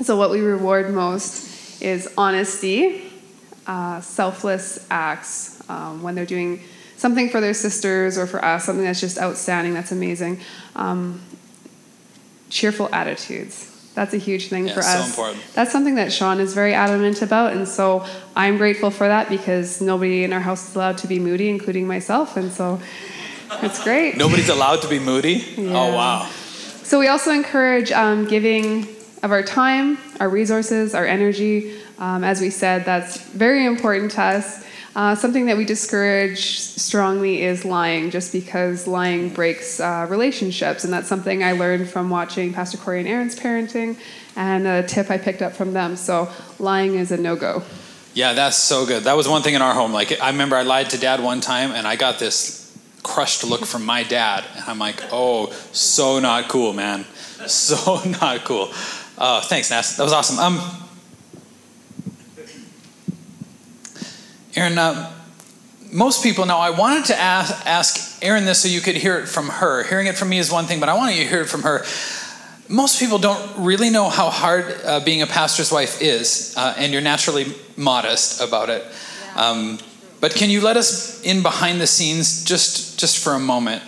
So, 0.03 0.15
what 0.15 0.29
we 0.31 0.41
reward 0.41 0.93
most 0.93 1.81
is 1.81 2.11
honesty, 2.17 3.11
uh, 3.65 4.01
selfless 4.01 4.85
acts 4.89 5.61
um, 5.69 6.03
when 6.03 6.15
they're 6.15 6.25
doing 6.25 6.61
something 6.97 7.29
for 7.29 7.41
their 7.41 7.53
sisters 7.53 8.17
or 8.17 8.27
for 8.27 8.43
us, 8.43 8.65
something 8.65 8.85
that's 8.85 9.01
just 9.01 9.17
outstanding, 9.17 9.73
that's 9.73 9.91
amazing. 9.91 10.39
Um, 10.75 11.21
cheerful 12.49 12.93
attitudes. 12.93 13.70
That's 13.93 14.13
a 14.13 14.17
huge 14.17 14.47
thing 14.47 14.67
Yeah, 14.67 14.73
for 14.75 14.81
so 14.81 14.89
us. 14.99 15.09
important. 15.09 15.43
That's 15.53 15.71
something 15.71 15.95
that 15.95 16.13
Sean 16.13 16.39
is 16.39 16.53
very 16.53 16.73
adamant 16.73 17.21
about, 17.21 17.51
and 17.53 17.67
so 17.67 18.05
I'm 18.35 18.57
grateful 18.57 18.89
for 18.89 19.07
that 19.07 19.27
because 19.29 19.81
nobody 19.81 20.23
in 20.23 20.31
our 20.31 20.39
house 20.39 20.69
is 20.69 20.75
allowed 20.75 20.97
to 20.99 21.07
be 21.07 21.19
moody, 21.19 21.49
including 21.49 21.87
myself, 21.87 22.37
and 22.37 22.51
so 22.51 22.79
it's 23.61 23.83
great. 23.83 24.15
Nobody's 24.15 24.47
allowed 24.49 24.81
to 24.83 24.87
be 24.87 24.99
moody. 24.99 25.43
Oh 25.57 25.93
wow. 25.93 26.29
So 26.83 26.99
we 26.99 27.07
also 27.07 27.31
encourage 27.31 27.91
um, 27.91 28.25
giving 28.27 28.87
of 29.23 29.31
our 29.31 29.43
time, 29.43 29.97
our 30.19 30.29
resources, 30.29 30.95
our 30.95 31.05
energy. 31.05 31.77
Um, 31.99 32.23
as 32.23 32.41
we 32.41 32.49
said, 32.49 32.83
that's 32.85 33.17
very 33.21 33.65
important 33.65 34.11
to 34.11 34.21
us. 34.23 34.65
Uh, 34.93 35.15
something 35.15 35.45
that 35.45 35.55
we 35.55 35.63
discourage 35.63 36.59
strongly 36.59 37.43
is 37.43 37.63
lying, 37.63 38.11
just 38.11 38.33
because 38.33 38.87
lying 38.87 39.29
breaks 39.29 39.79
uh, 39.79 40.05
relationships, 40.09 40.83
and 40.83 40.91
that's 40.91 41.07
something 41.07 41.43
I 41.43 41.53
learned 41.53 41.89
from 41.89 42.09
watching 42.09 42.53
Pastor 42.53 42.77
Corey 42.77 42.99
and 42.99 43.07
Aaron's 43.07 43.39
parenting, 43.39 43.97
and 44.35 44.67
a 44.67 44.83
tip 44.83 45.09
I 45.09 45.17
picked 45.17 45.41
up 45.41 45.53
from 45.53 45.71
them. 45.71 45.95
So 45.95 46.29
lying 46.59 46.95
is 46.95 47.11
a 47.11 47.17
no-go. 47.17 47.63
Yeah, 48.13 48.33
that's 48.33 48.57
so 48.57 48.85
good. 48.85 49.03
That 49.03 49.15
was 49.15 49.27
one 49.29 49.41
thing 49.41 49.53
in 49.53 49.61
our 49.61 49.73
home. 49.73 49.93
Like 49.93 50.21
I 50.21 50.29
remember 50.31 50.57
I 50.57 50.63
lied 50.63 50.89
to 50.89 50.97
dad 50.97 51.23
one 51.23 51.39
time 51.39 51.71
and 51.71 51.87
I 51.87 51.95
got 51.95 52.19
this 52.19 52.77
crushed 53.03 53.45
look 53.45 53.65
from 53.65 53.85
my 53.85 54.03
dad 54.03 54.43
and 54.55 54.65
I'm 54.67 54.79
like, 54.79 55.01
"Oh, 55.13 55.51
so 55.71 56.19
not 56.19 56.49
cool, 56.49 56.73
man. 56.73 57.05
So 57.47 58.01
not 58.21 58.43
cool." 58.43 58.69
Oh, 59.17 59.41
thanks, 59.41 59.71
Nas. 59.71 59.95
That 59.95 60.03
was 60.03 60.13
awesome. 60.13 60.37
Um 60.39 60.80
Aaron, 64.55 64.77
uh, 64.77 65.11
most 65.91 66.23
people 66.23 66.45
know 66.45 66.57
I 66.57 66.69
wanted 66.69 67.05
to 67.05 67.19
ask, 67.19 67.65
ask 67.65 68.23
Aaron 68.23 68.45
this 68.45 68.61
so 68.61 68.67
you 68.67 68.81
could 68.81 68.95
hear 68.95 69.17
it 69.19 69.27
from 69.27 69.49
her. 69.49 69.83
Hearing 69.83 70.07
it 70.07 70.17
from 70.17 70.29
me 70.29 70.39
is 70.39 70.51
one 70.51 70.65
thing, 70.65 70.79
but 70.79 70.89
I 70.89 70.93
want 70.93 71.15
you 71.15 71.23
to 71.23 71.29
hear 71.29 71.41
it 71.41 71.49
from 71.49 71.63
her 71.63 71.85
most 72.71 72.99
people 72.99 73.17
don't 73.17 73.57
really 73.57 73.89
know 73.89 74.09
how 74.09 74.29
hard 74.29 74.73
uh, 74.85 74.99
being 75.01 75.21
a 75.21 75.27
pastor's 75.27 75.71
wife 75.71 76.01
is, 76.01 76.55
uh, 76.57 76.73
and 76.77 76.93
you're 76.93 77.01
naturally 77.01 77.45
modest 77.75 78.41
about 78.41 78.69
it. 78.69 78.83
Um, 79.35 79.77
but 80.21 80.33
can 80.33 80.49
you 80.49 80.61
let 80.61 80.77
us 80.77 81.21
in 81.23 81.43
behind 81.43 81.81
the 81.81 81.87
scenes 81.87 82.45
just 82.45 82.99
just 82.99 83.19
for 83.19 83.33
a 83.33 83.39
moment 83.39 83.83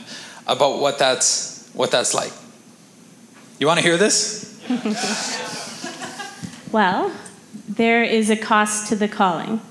about 0.47 0.79
what 0.79 0.99
that's 0.99 1.69
what 1.73 1.91
that's 1.91 2.13
like? 2.13 2.33
You 3.59 3.67
want 3.67 3.79
to 3.79 3.85
hear 3.85 3.97
this? 3.97 4.49
Well, 6.73 7.11
there 7.69 8.03
is 8.03 8.31
a 8.31 8.35
cost 8.35 8.89
to 8.89 8.95
the 8.95 9.07
calling. 9.07 9.61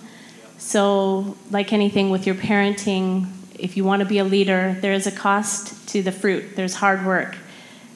So, 0.72 1.37
like 1.50 1.74
anything 1.74 2.08
with 2.08 2.24
your 2.26 2.35
parenting, 2.35 3.26
if 3.58 3.76
you 3.76 3.85
want 3.85 4.00
to 4.00 4.06
be 4.08 4.16
a 4.16 4.24
leader, 4.24 4.74
there 4.80 4.94
is 4.94 5.06
a 5.06 5.12
cost 5.12 5.87
to 5.90 6.00
the 6.02 6.11
fruit. 6.12 6.56
There's 6.56 6.76
hard 6.76 7.04
work 7.04 7.37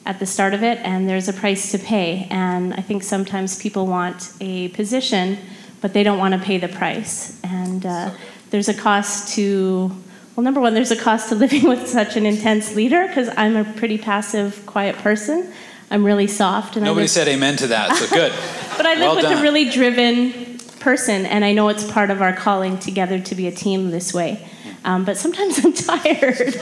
at 0.05 0.19
the 0.19 0.27
start 0.27 0.53
of 0.53 0.61
it, 0.61 0.77
and 0.83 1.09
there's 1.09 1.27
a 1.27 1.33
price 1.33 1.71
to 1.71 1.79
pay. 1.79 2.27
And 2.29 2.75
I 2.75 2.81
think 2.81 3.01
sometimes 3.01 3.57
people 3.59 3.87
want 3.87 4.31
a 4.41 4.67
position, 4.67 5.39
but 5.81 5.93
they 5.93 6.03
don't 6.03 6.19
want 6.19 6.35
to 6.35 6.39
pay 6.39 6.59
the 6.59 6.67
price. 6.67 7.39
And 7.43 7.83
uh, 7.83 8.11
there's 8.51 8.69
a 8.69 8.75
cost 8.75 9.33
to, 9.33 9.89
well, 10.35 10.43
number 10.43 10.61
one, 10.61 10.75
there's 10.75 10.91
a 10.91 10.95
cost 10.95 11.29
to 11.29 11.35
living 11.35 11.63
with 11.67 11.87
such 11.87 12.15
an 12.15 12.27
intense 12.27 12.75
leader 12.75 13.07
because 13.07 13.27
I'm 13.35 13.55
a 13.55 13.63
pretty 13.63 13.97
passive, 13.97 14.67
quiet 14.67 14.95
person. 14.97 15.51
I'm 15.89 16.03
really 16.05 16.27
soft, 16.27 16.75
and 16.75 16.85
Nobody 16.85 17.05
live- 17.05 17.09
said 17.09 17.27
amen 17.27 17.55
to 17.57 17.67
that, 17.69 17.95
so 17.95 18.07
good. 18.15 18.31
but 18.77 18.85
I 18.85 18.93
live 18.93 18.99
Well 19.01 19.15
with 19.15 19.23
done. 19.25 19.39
a 19.39 19.41
really 19.41 19.67
driven 19.71 20.46
person, 20.87 21.25
and 21.25 21.43
I 21.43 21.51
know 21.51 21.67
it's 21.67 21.83
part 21.91 22.09
of 22.11 22.21
our 22.21 22.31
calling 22.31 22.79
together 22.79 23.19
to 23.19 23.35
be 23.35 23.45
a 23.47 23.51
team 23.51 23.91
this 23.91 24.13
way. 24.13 24.47
Um, 24.85 25.03
but 25.03 25.17
sometimes 25.17 25.59
I'm 25.65 25.73
tired. 25.73 26.39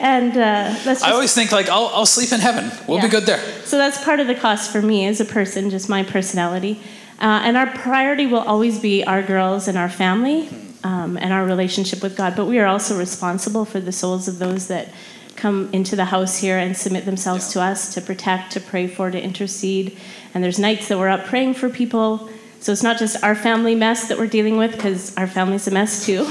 and 0.00 0.30
uh, 0.30 0.36
that's 0.36 0.84
just, 0.84 1.04
I 1.04 1.10
always 1.10 1.34
think 1.34 1.50
like 1.50 1.68
I'll, 1.68 1.90
I'll 1.92 2.06
sleep 2.06 2.30
in 2.30 2.38
heaven. 2.38 2.70
We'll 2.86 3.02
be 3.02 3.08
good 3.08 3.26
there. 3.26 3.40
so 3.64 3.78
that's 3.78 4.04
part 4.04 4.20
of 4.20 4.28
the 4.28 4.36
cost 4.36 4.70
for 4.70 4.80
me 4.80 5.06
as 5.06 5.20
a 5.20 5.24
person, 5.24 5.70
just 5.70 5.88
my 5.88 6.04
personality. 6.04 6.80
Uh, 7.18 7.42
and 7.42 7.56
our 7.56 7.66
priority 7.66 8.26
will 8.26 8.46
always 8.52 8.78
be 8.78 9.02
our 9.02 9.24
girls 9.24 9.66
and 9.66 9.76
our 9.76 9.90
family 9.90 10.48
um, 10.84 11.16
and 11.16 11.32
our 11.32 11.44
relationship 11.44 12.00
with 12.00 12.16
God. 12.16 12.36
But 12.36 12.44
we 12.44 12.60
are 12.60 12.66
also 12.66 12.96
responsible 12.96 13.64
for 13.64 13.80
the 13.80 13.90
souls 13.90 14.28
of 14.28 14.38
those 14.38 14.68
that 14.68 14.94
come 15.40 15.70
into 15.72 15.96
the 15.96 16.04
house 16.04 16.38
here 16.38 16.58
and 16.58 16.76
submit 16.76 17.06
themselves 17.06 17.52
to 17.52 17.60
us 17.60 17.94
to 17.94 18.00
protect, 18.00 18.52
to 18.52 18.60
pray 18.60 18.86
for, 18.86 19.10
to 19.10 19.20
intercede. 19.20 19.96
And 20.34 20.44
there's 20.44 20.58
nights 20.58 20.88
that 20.88 20.98
we're 20.98 21.08
up 21.08 21.24
praying 21.24 21.54
for 21.54 21.68
people. 21.68 22.28
So 22.60 22.72
it's 22.72 22.82
not 22.82 22.98
just 22.98 23.24
our 23.24 23.34
family 23.34 23.74
mess 23.74 24.08
that 24.08 24.18
we're 24.18 24.26
dealing 24.26 24.58
with, 24.58 24.72
because 24.72 25.16
our 25.16 25.26
family's 25.26 25.66
a 25.66 25.70
mess 25.70 26.04
too, 26.04 26.26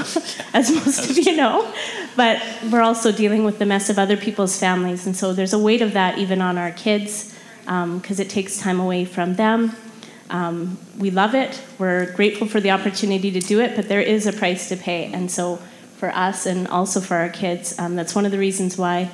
as 0.54 0.70
most 0.70 1.10
of 1.10 1.18
you 1.18 1.34
know. 1.34 1.72
But 2.16 2.40
we're 2.70 2.82
also 2.82 3.10
dealing 3.10 3.44
with 3.44 3.58
the 3.58 3.66
mess 3.66 3.90
of 3.90 3.98
other 3.98 4.16
people's 4.16 4.58
families. 4.58 5.06
And 5.06 5.16
so 5.16 5.32
there's 5.32 5.52
a 5.52 5.58
weight 5.58 5.82
of 5.82 5.92
that 5.94 6.18
even 6.18 6.40
on 6.40 6.56
our 6.56 6.70
kids, 6.70 7.36
because 7.64 8.20
it 8.20 8.30
takes 8.30 8.58
time 8.58 8.78
away 8.78 9.04
from 9.04 9.34
them. 9.34 9.74
Um, 10.30 10.78
we 10.96 11.10
love 11.10 11.34
it. 11.34 11.60
We're 11.78 12.12
grateful 12.12 12.46
for 12.46 12.60
the 12.60 12.70
opportunity 12.70 13.32
to 13.32 13.40
do 13.40 13.60
it, 13.60 13.74
but 13.74 13.88
there 13.88 14.00
is 14.00 14.28
a 14.28 14.32
price 14.32 14.68
to 14.68 14.76
pay. 14.76 15.12
And 15.12 15.28
so, 15.28 15.60
for 16.00 16.10
us 16.16 16.46
and 16.46 16.66
also 16.68 17.00
for 17.00 17.16
our 17.16 17.28
kids, 17.28 17.78
um, 17.78 17.94
that's 17.94 18.14
one 18.14 18.24
of 18.24 18.32
the 18.32 18.38
reasons 18.38 18.76
why 18.78 19.10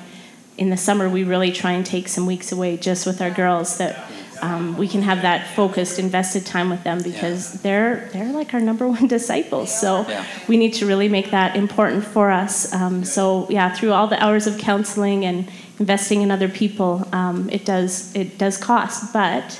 in 0.57 0.69
the 0.71 0.77
summer 0.77 1.07
we 1.07 1.23
really 1.23 1.51
try 1.51 1.73
and 1.73 1.85
take 1.85 2.07
some 2.07 2.25
weeks 2.25 2.51
away 2.51 2.77
just 2.77 3.05
with 3.05 3.21
our 3.21 3.29
girls 3.29 3.77
that 3.77 4.09
um, 4.41 4.77
we 4.77 4.87
can 4.87 5.01
have 5.01 5.21
that 5.23 5.55
focused, 5.55 5.99
invested 5.99 6.45
time 6.45 6.69
with 6.69 6.83
them 6.83 7.01
because 7.03 7.61
they're 7.61 8.07
they're 8.13 8.31
like 8.31 8.53
our 8.53 8.59
number 8.59 8.87
one 8.97 9.07
disciples. 9.07 9.69
So 9.79 10.05
Yeah. 10.07 10.23
we 10.47 10.57
need 10.57 10.73
to 10.75 10.85
really 10.85 11.09
make 11.09 11.31
that 11.31 11.55
important 11.55 12.03
for 12.05 12.31
us. 12.31 12.71
Um, 12.73 13.03
so 13.03 13.47
yeah, 13.49 13.73
through 13.73 13.91
all 13.91 14.07
the 14.07 14.23
hours 14.23 14.47
of 14.47 14.57
counseling 14.57 15.25
and 15.25 15.51
investing 15.79 16.21
in 16.21 16.31
other 16.31 16.49
people, 16.49 17.07
um, 17.11 17.49
it 17.51 17.65
does 17.65 18.15
it 18.15 18.37
does 18.37 18.57
cost, 18.57 19.11
but 19.11 19.59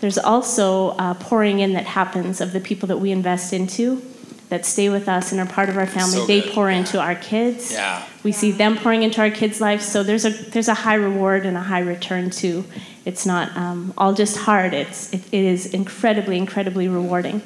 there's 0.00 0.18
also 0.18 0.90
uh, 0.90 1.14
pouring 1.14 1.60
in 1.60 1.72
that 1.72 1.86
happens 1.86 2.40
of 2.40 2.52
the 2.52 2.60
people 2.60 2.86
that 2.88 2.98
we 2.98 3.10
invest 3.10 3.52
into 3.52 4.02
that 4.48 4.66
stay 4.66 4.88
with 4.88 5.08
us 5.08 5.32
and 5.32 5.40
are 5.40 5.46
part 5.46 5.68
of 5.68 5.76
our 5.76 5.86
family. 5.86 6.12
So 6.12 6.26
they 6.26 6.40
good. 6.40 6.52
pour 6.52 6.70
into 6.70 7.00
our 7.00 7.14
kids. 7.14 7.72
Yeah. 7.72 8.06
We 8.22 8.32
see 8.32 8.52
them 8.52 8.76
pouring 8.76 9.02
into 9.02 9.20
our 9.20 9.30
kids' 9.30 9.60
lives. 9.60 9.86
So 9.86 10.02
there's 10.02 10.24
a 10.24 10.30
there's 10.30 10.68
a 10.68 10.74
high 10.74 10.94
reward 10.94 11.46
and 11.46 11.56
a 11.56 11.60
high 11.62 11.80
return 11.80 12.30
too. 12.30 12.64
It's 13.04 13.26
not 13.26 13.54
um, 13.56 13.92
all 13.98 14.14
just 14.14 14.36
hard. 14.36 14.72
It's 14.72 15.12
it, 15.12 15.22
it 15.32 15.44
is 15.44 15.66
incredibly 15.74 16.36
incredibly 16.38 16.88
rewarding, 16.88 17.42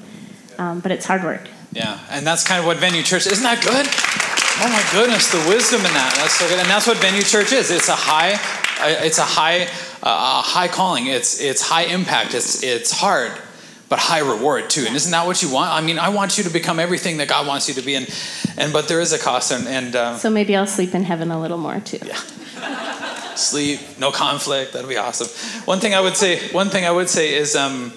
um, 0.59 0.81
but 0.81 0.93
it's 0.93 1.07
hard 1.07 1.25
work. 1.25 1.49
Yeah, 1.73 1.99
and 2.11 2.27
that's 2.27 2.47
kind 2.47 2.61
of 2.61 2.67
what 2.67 2.79
Venue 2.79 3.03
Church 3.03 3.27
isn't 3.27 3.43
that 3.43 3.63
good? 3.63 3.87
Oh 4.61 4.69
my 4.69 4.83
goodness, 4.91 5.31
the 5.31 5.39
wisdom 5.49 5.81
in 5.87 5.93
that. 5.95 6.15
That's 6.17 6.35
so 6.35 6.49
good, 6.49 6.59
and 6.59 6.69
that's 6.69 6.87
what 6.87 6.97
Venue 6.99 7.23
Church 7.23 7.53
is. 7.53 7.71
It's 7.71 7.89
a 7.89 7.95
high, 7.95 8.35
uh, 8.81 9.05
it's 9.05 9.19
a 9.19 9.23
high, 9.23 9.65
uh, 10.03 10.41
a 10.41 10.43
high 10.43 10.69
calling. 10.69 11.07
It's 11.07 11.41
it's 11.41 11.63
high 11.63 11.85
impact. 11.85 12.35
It's 12.35 12.63
it's 12.63 12.91
hard, 12.91 13.33
but 13.89 13.99
high 13.99 14.21
reward 14.21 14.71
too. 14.71 14.85
And 14.87 14.95
isn't 14.95 15.11
that 15.13 15.27
what 15.27 15.43
you 15.43 15.51
want? 15.51 15.73
I 15.73 15.81
mean, 15.81 15.99
I 15.99 16.11
want 16.11 16.39
you 16.39 16.45
to 16.45 16.51
become 16.51 16.79
everything 16.79 17.19
that 17.19 17.29
God 17.29 17.47
wants 17.47 17.69
you 17.69 17.75
to 17.75 17.83
be, 17.83 17.95
and 17.95 18.09
and 18.57 18.73
but 18.73 18.89
there 18.89 19.01
is 19.01 19.13
a 19.13 19.19
cost, 19.19 19.53
and 19.53 19.67
and 19.67 19.97
uh, 19.97 20.17
So 20.17 20.31
maybe 20.31 20.55
I'll 20.57 20.67
sleep 20.67 20.95
in 20.95 21.05
heaven 21.05 21.31
a 21.31 21.41
little 21.41 21.59
more 21.59 21.81
too. 21.81 21.99
Yeah. 22.05 22.21
sleep, 23.37 23.81
no 23.99 24.11
conflict. 24.11 24.73
That'd 24.73 24.89
be 24.89 24.97
awesome. 24.97 25.29
One 25.65 25.81
thing 25.81 25.95
I 25.95 26.01
would 26.01 26.17
say, 26.17 26.49
one 26.51 26.69
thing 26.71 26.85
I 26.85 26.91
would 26.91 27.09
say 27.09 27.35
is, 27.35 27.55
um, 27.55 27.93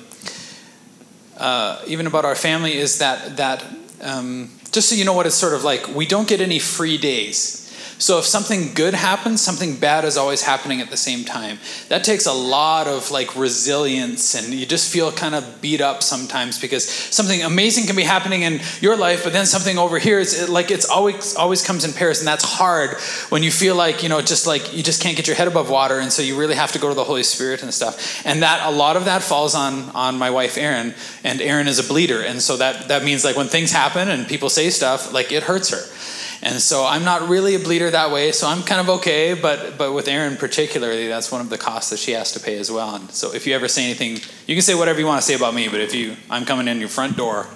uh, 1.38 1.82
even 1.88 2.08
about 2.08 2.26
our 2.26 2.36
family, 2.36 2.74
is 2.74 3.00
that 3.00 3.38
that 3.38 3.66
um, 4.02 4.52
just 4.72 4.90
so 4.90 4.96
you 4.96 5.06
know 5.06 5.14
what 5.14 5.26
it's 5.26 5.36
sort 5.36 5.54
of 5.54 5.64
like, 5.64 5.88
we 5.90 6.06
don't 6.06 6.28
get 6.28 6.42
any 6.42 6.60
free 6.60 6.98
days. 6.98 7.61
So 8.02 8.18
if 8.18 8.26
something 8.26 8.74
good 8.74 8.96
happens, 8.96 9.42
something 9.42 9.76
bad 9.76 10.06
is 10.06 10.18
always 10.18 10.42
happening 10.42 10.82
at 10.82 10.90
the 10.90 10.98
same 10.98 11.24
time. 11.24 11.60
That 11.90 12.04
takes 12.04 12.26
a 12.26 12.34
lot 12.34 12.88
of 12.88 13.12
like 13.12 13.36
resilience, 13.36 14.34
and 14.34 14.52
you 14.52 14.66
just 14.66 14.92
feel 14.92 15.12
kind 15.12 15.36
of 15.36 15.62
beat 15.62 15.82
up 15.82 16.02
sometimes 16.02 16.60
because 16.60 16.90
something 16.90 17.44
amazing 17.44 17.86
can 17.86 17.96
be 17.96 18.02
happening 18.02 18.42
in 18.42 18.60
your 18.80 18.98
life, 18.98 19.24
but 19.24 19.34
then 19.34 19.46
something 19.46 19.78
over 19.78 20.00
here 20.00 20.20
is 20.20 20.42
it, 20.42 20.50
like 20.50 20.72
it's 20.72 20.90
always 20.90 21.36
always 21.36 21.64
comes 21.64 21.86
in 21.86 21.94
pairs, 21.94 22.18
and 22.18 22.28
that's 22.28 22.44
hard 22.44 22.98
when 23.30 23.44
you 23.44 23.52
feel 23.52 23.76
like 23.76 24.02
you 24.02 24.10
know 24.10 24.20
just 24.20 24.48
like 24.48 24.76
you 24.76 24.82
just 24.82 25.00
can't 25.00 25.16
get 25.16 25.28
your 25.28 25.36
head 25.36 25.48
above 25.48 25.70
water, 25.70 26.00
and 26.00 26.12
so 26.12 26.24
you 26.24 26.36
really 26.36 26.56
have 26.56 26.72
to 26.72 26.80
go 26.80 26.90
to 26.90 26.96
the 26.96 27.04
Holy 27.04 27.22
Spirit 27.22 27.62
and 27.62 27.72
stuff. 27.72 28.26
And 28.26 28.42
that 28.42 28.66
a 28.68 28.72
lot 28.72 28.98
of 28.98 29.06
that 29.06 29.22
falls 29.22 29.54
on 29.54 29.92
on 29.92 30.18
my 30.18 30.32
wife 30.32 30.58
Erin, 30.58 30.96
and 31.24 31.40
Erin 31.40 31.68
is 31.68 31.78
a 31.78 31.84
bleeder, 31.84 32.22
and 32.24 32.42
so 32.42 32.58
that 32.58 32.88
that 32.88 33.04
means 33.04 33.24
like 33.24 33.36
when 33.36 33.48
things 33.48 33.72
happen 33.72 34.10
and 34.10 34.28
people 34.28 34.50
say 34.50 34.72
stuff, 34.72 35.14
like 35.14 35.32
it 35.32 35.44
hurts 35.44 35.70
her. 35.70 36.01
And 36.44 36.60
so 36.60 36.86
I'm 36.86 37.04
not 37.04 37.30
really 37.30 37.54
a 37.54 37.60
bleeder 37.60 37.92
that 37.92 38.10
way, 38.12 38.32
so 38.32 38.48
I'm 38.48 38.64
kind 38.64 38.82
of 38.82 38.90
okay. 38.98 39.36
But 39.36 39.78
but 39.78 39.94
with 39.94 40.08
Erin 40.08 40.38
particularly, 40.38 41.08
that's 41.08 41.32
one 41.32 41.40
of 41.40 41.50
the 41.50 41.58
costs 41.58 41.92
that 41.92 42.00
she 42.00 42.14
has 42.14 42.32
to 42.32 42.40
pay 42.40 42.58
as 42.58 42.72
well. 42.72 42.96
And 42.96 43.12
so 43.12 43.32
if 43.34 43.46
you 43.46 43.54
ever 43.54 43.68
say 43.68 43.86
anything, 43.86 44.14
you 44.48 44.56
can 44.56 44.64
say 44.64 44.74
whatever 44.74 45.00
you 45.00 45.06
want 45.06 45.22
to 45.22 45.28
say 45.28 45.36
about 45.36 45.54
me. 45.54 45.68
But 45.68 45.82
if 45.82 45.94
you, 45.94 46.16
I'm 46.32 46.46
coming 46.46 46.68
in 46.68 46.80
your 46.80 46.90
front 46.90 47.16
door. 47.16 47.48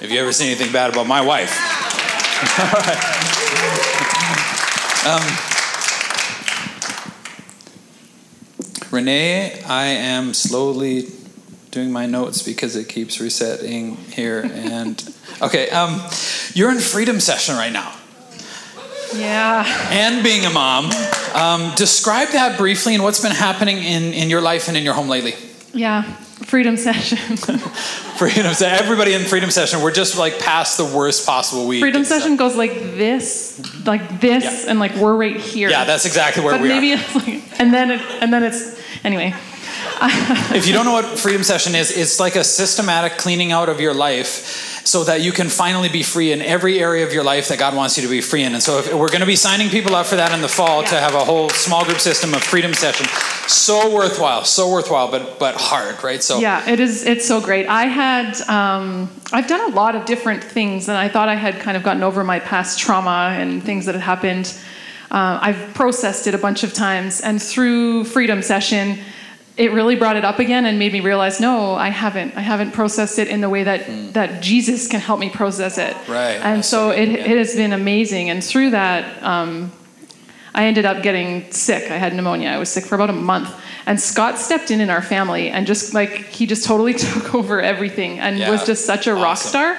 If 0.00 0.10
you 0.10 0.20
ever 0.20 0.32
say 0.32 0.46
anything 0.46 0.72
bad 0.72 0.90
about 0.92 1.06
my 1.06 1.20
wife. 1.20 1.52
Um, 5.04 5.20
Renee, 8.90 9.60
I 9.66 9.84
am 9.84 10.32
slowly 10.32 11.08
doing 11.70 11.92
my 11.92 12.06
notes 12.06 12.42
because 12.42 12.74
it 12.74 12.88
keeps 12.88 13.20
resetting 13.20 13.96
here. 13.96 14.50
And 14.50 15.14
okay, 15.42 15.68
um, 15.68 16.00
you're 16.54 16.70
in 16.70 16.78
freedom 16.78 17.20
session 17.20 17.56
right 17.56 17.70
now 17.70 17.94
Yeah. 19.18 19.64
and 19.90 20.22
being 20.24 20.44
a 20.44 20.50
mom. 20.50 20.90
Um, 21.34 21.72
describe 21.76 22.28
that 22.28 22.56
briefly 22.58 22.94
and 22.94 23.02
what's 23.02 23.20
been 23.20 23.32
happening 23.32 23.78
in, 23.78 24.12
in 24.12 24.30
your 24.30 24.40
life 24.40 24.68
and 24.68 24.76
in 24.76 24.82
your 24.84 24.94
home 24.94 25.08
lately. 25.08 25.34
Yeah. 25.72 26.02
Freedom 26.02 26.76
session. 26.76 27.18
Freedom 27.36 28.52
Se- 28.54 28.66
everybody 28.66 29.14
in 29.14 29.22
Freedom 29.22 29.50
Session, 29.50 29.80
we're 29.82 29.92
just 29.92 30.16
like 30.18 30.38
past 30.38 30.76
the 30.76 30.84
worst 30.84 31.26
possible 31.26 31.66
week. 31.66 31.80
Freedom 31.80 32.04
stuff. 32.04 32.20
session 32.20 32.36
goes 32.36 32.54
like 32.54 32.72
this, 32.74 33.58
like 33.86 34.20
this, 34.20 34.44
Yeah. 34.44 34.70
and 34.70 34.78
like 34.78 34.94
we're 34.96 35.16
right 35.16 35.36
here. 35.36 35.68
Yeah, 35.70 35.84
that's 35.84 36.04
exactly 36.06 36.44
where 36.44 36.54
But 36.54 36.60
we 36.62 36.68
maybe 36.68 36.92
are. 36.92 36.96
it's 36.98 37.14
like, 37.14 37.60
and 37.60 37.72
then 37.74 37.90
it, 37.90 38.00
and 38.20 38.32
then 38.32 38.42
it's 38.44 38.80
anyway. 39.04 39.34
If 40.02 40.66
you 40.66 40.72
don't 40.74 40.84
know 40.84 40.92
what 40.92 41.18
Freedom 41.18 41.42
Session 41.42 41.74
is, 41.74 41.96
it's 41.96 42.20
like 42.20 42.36
a 42.36 42.44
systematic 42.44 43.16
cleaning 43.16 43.52
out 43.52 43.68
of 43.68 43.80
your 43.80 43.94
life 43.94 44.73
so 44.84 45.02
that 45.04 45.22
you 45.22 45.32
can 45.32 45.48
finally 45.48 45.88
be 45.88 46.02
free 46.02 46.30
in 46.30 46.42
every 46.42 46.78
area 46.78 47.06
of 47.06 47.12
your 47.12 47.24
life 47.24 47.48
that 47.48 47.58
God 47.58 47.74
wants 47.74 47.96
you 47.96 48.02
to 48.02 48.08
be 48.08 48.20
free 48.20 48.42
in. 48.42 48.52
And 48.52 48.62
so 48.62 48.78
if, 48.78 48.92
we're 48.92 49.08
going 49.08 49.20
to 49.20 49.26
be 49.26 49.36
signing 49.36 49.70
people 49.70 49.94
up 49.94 50.06
for 50.06 50.16
that 50.16 50.32
in 50.32 50.42
the 50.42 50.48
fall 50.48 50.82
to 50.82 50.94
have 50.94 51.14
a 51.14 51.24
whole 51.24 51.48
small 51.48 51.84
group 51.84 51.98
system 51.98 52.34
of 52.34 52.42
Freedom 52.42 52.74
Session. 52.74 53.06
So 53.48 53.92
worthwhile, 53.92 54.44
so 54.44 54.70
worthwhile, 54.70 55.10
but 55.10 55.38
but 55.38 55.54
hard, 55.56 56.02
right? 56.04 56.22
So 56.22 56.38
Yeah, 56.38 56.68
it 56.68 56.80
is. 56.80 57.04
It's 57.04 57.26
so 57.26 57.40
great. 57.40 57.66
I 57.66 57.86
had, 57.86 58.40
um, 58.48 59.10
I've 59.32 59.46
done 59.46 59.72
a 59.72 59.74
lot 59.74 59.96
of 59.96 60.04
different 60.04 60.44
things, 60.44 60.88
and 60.88 60.96
I 60.96 61.08
thought 61.08 61.28
I 61.28 61.34
had 61.34 61.60
kind 61.60 61.76
of 61.76 61.82
gotten 61.82 62.02
over 62.02 62.22
my 62.22 62.38
past 62.38 62.78
trauma 62.78 63.34
and 63.38 63.62
things 63.62 63.86
that 63.86 63.94
had 63.94 64.02
happened. 64.02 64.56
Uh, 65.10 65.38
I've 65.40 65.74
processed 65.74 66.26
it 66.26 66.34
a 66.34 66.38
bunch 66.38 66.62
of 66.62 66.72
times, 66.72 67.20
and 67.20 67.42
through 67.42 68.04
Freedom 68.04 68.42
Session, 68.42 68.98
it 69.56 69.72
really 69.72 69.94
brought 69.94 70.16
it 70.16 70.24
up 70.24 70.38
again 70.40 70.66
and 70.66 70.78
made 70.78 70.92
me 70.92 71.00
realize, 71.00 71.40
no, 71.40 71.74
I 71.74 71.88
haven't. 71.88 72.36
I 72.36 72.40
haven't 72.40 72.72
processed 72.72 73.18
it 73.18 73.28
in 73.28 73.40
the 73.40 73.48
way 73.48 73.62
that 73.64 74.14
that 74.14 74.42
Jesus 74.42 74.88
can 74.88 75.00
help 75.00 75.20
me 75.20 75.30
process 75.30 75.78
it. 75.78 75.96
Right. 76.08 76.40
And 76.42 76.64
so 76.64 76.90
it, 76.90 77.08
it 77.08 77.38
has 77.38 77.54
been 77.54 77.72
amazing, 77.72 78.30
and 78.30 78.42
through 78.42 78.70
that. 78.70 79.22
Um, 79.22 79.72
I 80.56 80.66
ended 80.66 80.84
up 80.84 81.02
getting 81.02 81.50
sick. 81.50 81.90
I 81.90 81.96
had 81.96 82.14
pneumonia. 82.14 82.48
I 82.50 82.58
was 82.58 82.68
sick 82.68 82.84
for 82.84 82.94
about 82.94 83.10
a 83.10 83.14
month. 83.14 83.52
And 83.86 84.00
Scott 84.00 84.38
stepped 84.38 84.70
in 84.70 84.80
in 84.80 84.88
our 84.88 85.02
family 85.02 85.50
and 85.50 85.66
just 85.66 85.94
like, 85.94 86.10
he 86.10 86.46
just 86.46 86.64
totally 86.64 86.94
took 87.06 87.34
over 87.34 87.60
everything 87.60 88.20
and 88.20 88.38
Yeah. 88.38 88.50
was 88.50 88.64
just 88.64 88.86
such 88.86 89.08
a 89.08 89.14
rock 89.16 89.38
star. 89.38 89.76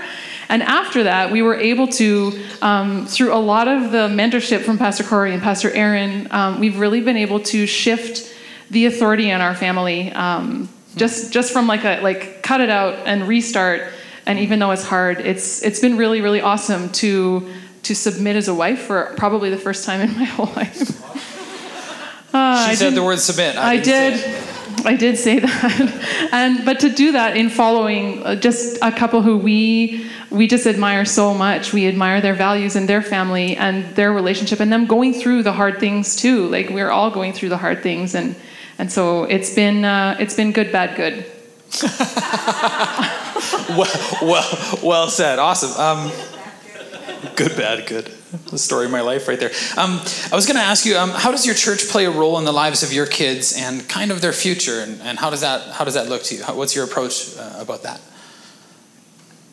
And 0.49 0.61
after 0.61 1.03
that, 1.03 1.31
we 1.31 1.41
were 1.41 1.55
able 1.55 1.87
to, 1.87 2.37
um, 2.61 3.05
through 3.07 3.33
a 3.33 3.39
lot 3.39 3.69
of 3.69 3.91
the 3.93 4.09
mentorship 4.09 4.63
from 4.63 4.77
Pastor 4.77 5.05
Corey 5.05 5.33
and 5.33 5.41
Pastor 5.41 5.71
Erin, 5.71 6.27
um, 6.31 6.59
we've 6.59 6.77
really 6.77 6.99
been 6.99 7.15
able 7.17 7.39
to 7.39 7.65
shift 7.65 8.34
the 8.75 8.85
authority 8.87 9.29
in 9.29 9.39
our 9.39 9.55
family. 9.55 10.11
Um, 10.11 10.67
just, 10.97 11.31
just 11.31 11.53
from 11.53 11.65
like 11.65 11.85
a 11.85 12.01
like 12.01 12.43
cut 12.43 12.59
it 12.61 12.69
out 12.69 13.07
and 13.07 13.27
restart. 13.27 13.81
And 14.25 14.37
even 14.39 14.59
though 14.59 14.71
it's 14.71 14.83
hard, 14.83 15.19
it's 15.21 15.63
it's 15.63 15.79
been 15.79 15.97
really 15.97 16.21
really 16.21 16.41
awesome 16.41 16.91
to 17.03 17.49
to 17.83 17.95
submit 17.95 18.35
as 18.35 18.47
a 18.47 18.53
wife 18.53 18.81
for 18.81 19.13
probably 19.15 19.49
the 19.49 19.57
first 19.57 19.85
time 19.85 20.01
in 20.01 20.13
my 20.17 20.23
whole 20.35 20.51
life. 20.55 21.01
Uh, 22.33 22.65
she 22.65 22.71
I 22.71 22.75
said 22.75 22.95
the 22.95 23.03
word 23.03 23.19
submit. 23.19 23.55
I 23.55 23.77
say 23.77 23.83
did. 23.83 24.85
I 24.85 24.95
did 24.95 25.17
say 25.17 25.39
that, 25.39 26.29
and 26.33 26.65
but 26.65 26.81
to 26.81 26.89
do 26.89 27.13
that 27.13 27.37
in 27.37 27.49
following 27.49 28.23
uh, 28.23 28.35
just 28.35 28.77
a 28.81 28.91
couple 28.91 29.21
who 29.21 29.37
we 29.37 30.09
we 30.31 30.47
just 30.47 30.67
admire 30.67 31.05
so 31.05 31.33
much. 31.33 31.71
We 31.71 31.87
admire 31.87 32.19
their 32.19 32.33
values 32.33 32.75
and 32.75 32.89
their 32.89 33.01
family 33.01 33.55
and 33.55 33.85
their 33.95 34.11
relationship, 34.11 34.59
and 34.59 34.71
them 34.71 34.85
going 34.85 35.13
through 35.13 35.43
the 35.43 35.53
hard 35.53 35.79
things 35.79 36.15
too. 36.15 36.47
Like 36.47 36.69
we're 36.69 36.89
all 36.89 37.09
going 37.09 37.31
through 37.31 37.49
the 37.49 37.57
hard 37.57 37.81
things, 37.83 38.15
and 38.15 38.35
and 38.77 38.91
so 38.91 39.23
it's 39.23 39.53
been 39.53 39.85
uh, 39.85 40.17
it's 40.19 40.35
been 40.35 40.51
good, 40.51 40.71
bad, 40.71 40.95
good. 40.95 41.25
well, 43.69 44.19
well, 44.21 44.79
well 44.83 45.07
said. 45.09 45.39
Awesome. 45.39 45.71
Um, 45.79 46.11
good, 47.35 47.55
bad, 47.57 47.87
good. 47.87 48.05
The 48.51 48.57
story 48.57 48.85
of 48.85 48.91
my 48.91 49.01
life 49.01 49.27
right 49.27 49.39
there. 49.39 49.51
Um, 49.77 49.99
I 50.31 50.35
was 50.35 50.45
going 50.45 50.57
to 50.57 50.63
ask 50.63 50.85
you, 50.85 50.97
um, 50.97 51.11
how 51.11 51.31
does 51.31 51.45
your 51.45 51.55
church 51.55 51.87
play 51.87 52.05
a 52.05 52.11
role 52.11 52.37
in 52.37 52.45
the 52.45 52.51
lives 52.51 52.83
of 52.83 52.91
your 52.91 53.05
kids 53.05 53.55
and 53.57 53.87
kind 53.87 54.11
of 54.11 54.21
their 54.21 54.33
future, 54.33 54.81
and, 54.81 55.01
and 55.01 55.17
how 55.17 55.29
does 55.29 55.41
that 55.41 55.61
how 55.73 55.85
does 55.85 55.93
that 55.93 56.09
look 56.09 56.23
to 56.23 56.35
you? 56.35 56.43
How, 56.43 56.55
what's 56.55 56.75
your 56.75 56.85
approach 56.85 57.37
uh, 57.37 57.57
about 57.59 57.83
that? 57.83 58.01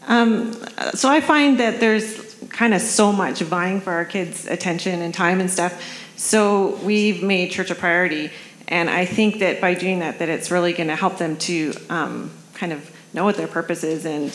Um, 0.07 0.53
so 0.95 1.09
I 1.09 1.21
find 1.21 1.61
that 1.61 1.79
there's 1.81 2.35
kind 2.49 2.75
of 2.75 2.81
so 2.81 3.13
much 3.13 3.41
vying 3.41 3.81
for 3.81 3.93
our 3.93 4.05
kids' 4.05 4.47
attention 4.47 5.01
and 5.01 5.15
time 5.15 5.41
and 5.41 5.51
stuff. 5.51 5.81
So 6.17 6.77
we've 6.77 7.23
made 7.23 7.51
church 7.51 7.71
a 7.71 7.75
priority, 7.75 8.31
and 8.69 8.89
I 8.89 9.05
think 9.05 9.41
that 9.41 9.61
by 9.61 9.75
doing 9.75 10.01
that, 10.01 10.19
that 10.19 10.29
it's 10.29 10.51
really 10.51 10.73
going 10.73 10.89
to 10.89 10.97
help 10.97 11.19
them 11.19 11.37
to 11.39 11.73
um, 11.91 12.31
kind 12.55 12.73
of 12.73 12.91
know 13.13 13.25
what 13.25 13.37
their 13.37 13.49
purpose 13.49 13.85
is, 13.85 14.07
and 14.07 14.33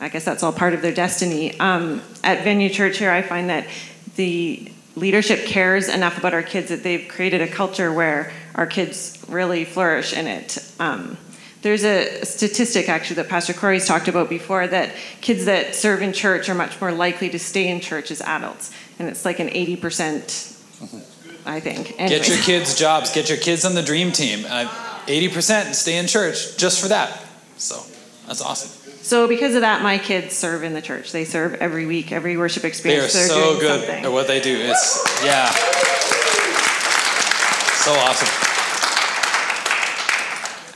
I 0.00 0.08
guess 0.08 0.24
that's 0.24 0.42
all 0.42 0.52
part 0.52 0.74
of 0.74 0.82
their 0.82 0.92
destiny. 0.92 1.58
Um, 1.58 2.02
at 2.22 2.44
Venue 2.44 2.68
Church 2.68 2.98
here, 2.98 3.10
I 3.10 3.22
find 3.22 3.50
that 3.50 3.66
the 4.16 4.70
leadership 4.96 5.46
cares 5.46 5.88
enough 5.88 6.18
about 6.18 6.34
our 6.34 6.42
kids 6.42 6.68
that 6.68 6.82
they've 6.82 7.08
created 7.08 7.40
a 7.40 7.48
culture 7.48 7.92
where 7.92 8.32
our 8.54 8.66
kids 8.66 9.24
really 9.28 9.64
flourish 9.64 10.12
in 10.12 10.26
it. 10.26 10.58
Um, 10.80 11.16
there's 11.62 11.84
a 11.84 12.24
statistic 12.24 12.88
actually 12.88 13.16
that 13.16 13.28
Pastor 13.28 13.52
Corey's 13.52 13.86
talked 13.86 14.08
about 14.08 14.28
before 14.28 14.66
that 14.66 14.94
kids 15.20 15.46
that 15.46 15.74
serve 15.74 16.02
in 16.02 16.12
church 16.12 16.48
are 16.48 16.54
much 16.54 16.80
more 16.80 16.92
likely 16.92 17.28
to 17.30 17.38
stay 17.38 17.68
in 17.68 17.80
church 17.80 18.10
as 18.10 18.20
adults, 18.20 18.72
and 18.98 19.08
it's 19.08 19.24
like 19.24 19.40
an 19.40 19.48
80%. 19.48 20.57
I 21.48 21.60
think. 21.60 21.98
Anyways. 21.98 22.10
Get 22.10 22.28
your 22.28 22.44
kids 22.44 22.78
jobs. 22.78 23.12
Get 23.12 23.28
your 23.28 23.38
kids 23.38 23.64
on 23.64 23.74
the 23.74 23.82
dream 23.82 24.12
team. 24.12 24.44
Uh, 24.48 24.68
80% 25.06 25.74
stay 25.74 25.96
in 25.96 26.06
church 26.06 26.56
just 26.58 26.80
for 26.80 26.88
that. 26.88 27.24
So 27.56 27.82
that's 28.26 28.42
awesome. 28.42 28.70
So 29.02 29.26
because 29.26 29.54
of 29.54 29.62
that, 29.62 29.82
my 29.82 29.96
kids 29.96 30.36
serve 30.36 30.62
in 30.62 30.74
the 30.74 30.82
church. 30.82 31.12
They 31.12 31.24
serve 31.24 31.54
every 31.54 31.86
week, 31.86 32.12
every 32.12 32.36
worship 32.36 32.64
experience. 32.64 33.14
They 33.14 33.24
are 33.24 33.28
so 33.28 33.58
good 33.58 33.80
something. 33.80 34.04
at 34.04 34.12
what 34.12 34.26
they 34.26 34.40
do. 34.40 34.54
It's 34.54 35.24
yeah, 35.24 35.50
so 37.72 37.94
awesome. 37.94 38.47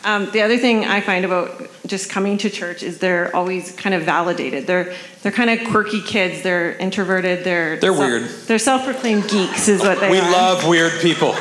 Um, 0.05 0.31
the 0.33 0.43
other 0.43 0.59
thing 0.59 0.85
I 0.85 1.01
find 1.01 1.25
about 1.25 1.69
just 1.87 2.11
coming 2.11 2.39
to 2.39 2.51
church 2.51 2.83
is 2.83 2.99
they're 2.99 3.35
always 3.35 3.73
kind 3.73 3.95
of 3.95 4.03
validated. 4.03 4.67
They're 4.67 4.95
they're 5.23 5.33
kind 5.33 5.51
of 5.51 5.69
quirky 5.69 6.01
kids. 6.01 6.43
They're 6.43 6.73
introverted. 6.73 7.45
They're 7.45 7.77
they're 7.79 7.93
self, 7.93 7.99
weird. 7.99 8.23
They're 8.47 8.59
self-proclaimed 8.59 9.29
geeks, 9.29 9.69
is 9.69 9.81
what 9.81 10.01
they 10.01 10.11
we 10.11 10.19
are. 10.19 10.27
We 10.27 10.33
love 10.33 10.67
weird 10.67 11.01
people. 11.01 11.35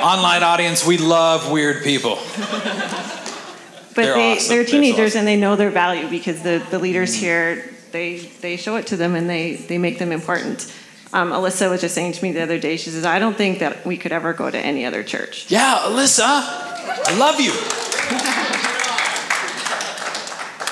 Online 0.00 0.42
audience, 0.42 0.86
we 0.86 0.98
love 0.98 1.50
weird 1.50 1.82
people. 1.82 2.18
but 2.36 3.94
they're 3.94 4.14
they 4.14 4.36
awesome. 4.36 4.48
they're 4.48 4.64
teenagers 4.64 5.12
awesome. 5.12 5.18
and 5.20 5.28
they 5.28 5.36
know 5.36 5.56
their 5.56 5.70
value 5.70 6.08
because 6.08 6.42
the 6.42 6.64
the 6.70 6.78
leaders 6.78 7.14
here 7.14 7.68
they 7.90 8.18
they 8.18 8.56
show 8.56 8.76
it 8.76 8.86
to 8.88 8.96
them 8.96 9.14
and 9.14 9.28
they 9.28 9.56
they 9.56 9.78
make 9.78 9.98
them 9.98 10.12
important. 10.12 10.72
Um, 11.12 11.30
Alyssa 11.30 11.70
was 11.70 11.80
just 11.80 11.94
saying 11.94 12.12
to 12.12 12.22
me 12.22 12.32
the 12.32 12.42
other 12.42 12.58
day, 12.58 12.76
she 12.76 12.90
says, 12.90 13.06
I 13.06 13.18
don't 13.18 13.34
think 13.34 13.60
that 13.60 13.86
we 13.86 13.96
could 13.96 14.12
ever 14.12 14.34
go 14.34 14.50
to 14.50 14.58
any 14.58 14.84
other 14.84 15.02
church. 15.02 15.50
Yeah, 15.50 15.78
Alyssa, 15.84 16.67
I 16.80 17.16
love 17.18 17.40
you. 17.40 17.52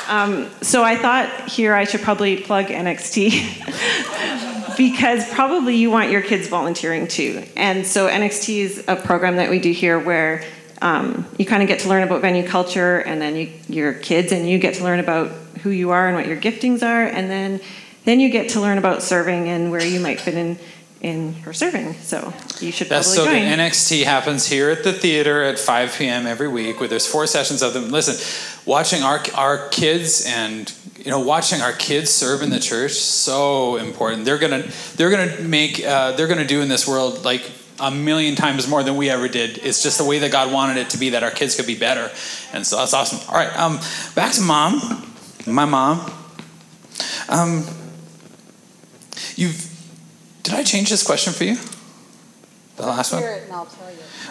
Um, 0.09 0.49
so 0.63 0.85
I 0.85 0.97
thought 0.97 1.49
here 1.49 1.75
I 1.75 1.85
should 1.85 2.03
probably 2.03 2.41
plug 2.41 2.67
NXT 2.67 4.77
because 4.77 5.29
probably 5.31 5.77
you 5.77 5.91
want 5.91 6.11
your 6.11 6.23
kids 6.23 6.49
volunteering 6.49 7.09
too. 7.09 7.45
And 7.57 7.87
so 7.87 8.09
NXT 8.09 8.59
is 8.59 8.85
a 8.87 8.95
program 8.95 9.37
that 9.37 9.51
we 9.51 9.59
do 9.59 9.73
here 9.73 9.99
where 9.99 10.45
um, 10.81 11.27
you 11.39 11.47
kind 11.47 11.63
of 11.63 11.69
get 11.69 11.81
to 11.81 11.89
learn 11.89 12.03
about 12.03 12.21
venue 12.21 12.47
culture, 12.47 12.99
and 12.99 13.21
then 13.21 13.35
you, 13.35 13.51
your 13.69 13.95
kids 13.95 14.31
and 14.31 14.49
you 14.49 14.59
get 14.59 14.75
to 14.75 14.85
learn 14.85 15.01
about 15.01 15.31
who 15.63 15.71
you 15.71 15.91
are 15.91 16.07
and 16.07 16.17
what 16.17 16.27
your 16.27 16.37
giftings 16.37 16.83
are, 16.83 17.05
and 17.05 17.31
then 17.31 17.61
then 18.05 18.21
you 18.21 18.31
get 18.31 18.51
to 18.51 18.61
learn 18.61 18.79
about 18.79 19.03
serving 19.03 19.49
and 19.49 19.73
where 19.73 19.85
you 19.85 19.99
might 19.99 20.21
fit 20.21 20.35
in 20.35 20.57
in 21.01 21.35
her 21.35 21.53
serving. 21.53 21.95
So 21.95 22.33
you 22.61 22.73
should 22.73 22.89
That's 22.89 23.13
so 23.13 23.25
join. 23.25 23.35
good. 23.35 23.59
NXT 23.59 24.05
happens 24.05 24.47
here 24.47 24.71
at 24.71 24.83
the 24.83 24.93
theater 24.93 25.43
at 25.43 25.59
5 25.59 25.95
p.m. 25.99 26.27
every 26.27 26.49
week. 26.49 26.81
Where 26.81 26.89
there's 26.89 27.07
four 27.07 27.27
sessions 27.27 27.63
of 27.63 27.75
them. 27.75 27.91
Listen, 27.91 28.17
watching 28.65 29.03
our 29.03 29.21
our 29.35 29.69
kids 29.69 30.25
and 30.27 30.73
you 30.99 31.11
know 31.11 31.21
watching 31.21 31.61
our 31.61 31.73
kids 31.73 32.11
serve 32.11 32.43
in 32.43 32.51
the 32.51 32.61
church 32.61 32.93
so 32.93 33.77
important. 33.77 34.25
They're 34.25 34.39
gonna 34.39 34.65
they're 34.97 35.11
gonna 35.11 35.41
make 35.43 35.85
uh, 35.85 36.13
they're 36.13 36.29
gonna 36.29 36.47
do 36.47 36.61
in 36.63 36.69
this 36.69 36.87
world 36.89 37.25
like 37.25 37.51
a 37.79 37.91
million 37.91 38.35
times 38.35 38.67
more 38.67 38.83
than 38.83 38.97
we 38.97 39.11
ever 39.11 39.29
did. 39.29 39.59
It's 39.59 39.83
just 39.83 39.99
the 39.99 40.05
way 40.05 40.19
that 40.21 40.33
God 40.33 40.51
wanted 40.53 40.79
it 40.79 40.91
to 40.91 40.99
be 40.99 41.11
that 41.11 41.23
our 41.23 41.31
kids 41.31 41.55
could 41.57 41.67
be 41.67 41.79
better, 41.79 42.11
and 42.53 42.67
so 42.67 42.77
that's 42.79 42.95
awesome. 42.95 43.21
All 43.29 43.35
right, 43.35 43.55
um, 43.57 43.79
back 44.15 44.33
to 44.33 44.41
mom, 44.41 45.13
my 45.47 45.67
mom. 45.67 46.11
Um, 47.29 47.65
you've 49.35 49.66
did 50.47 50.55
I 50.55 50.63
change 50.63 50.91
this 50.91 51.03
question 51.03 51.33
for 51.33 51.43
you? 51.43 51.57
The 52.77 52.87
last 52.87 53.13
one. 53.13 53.23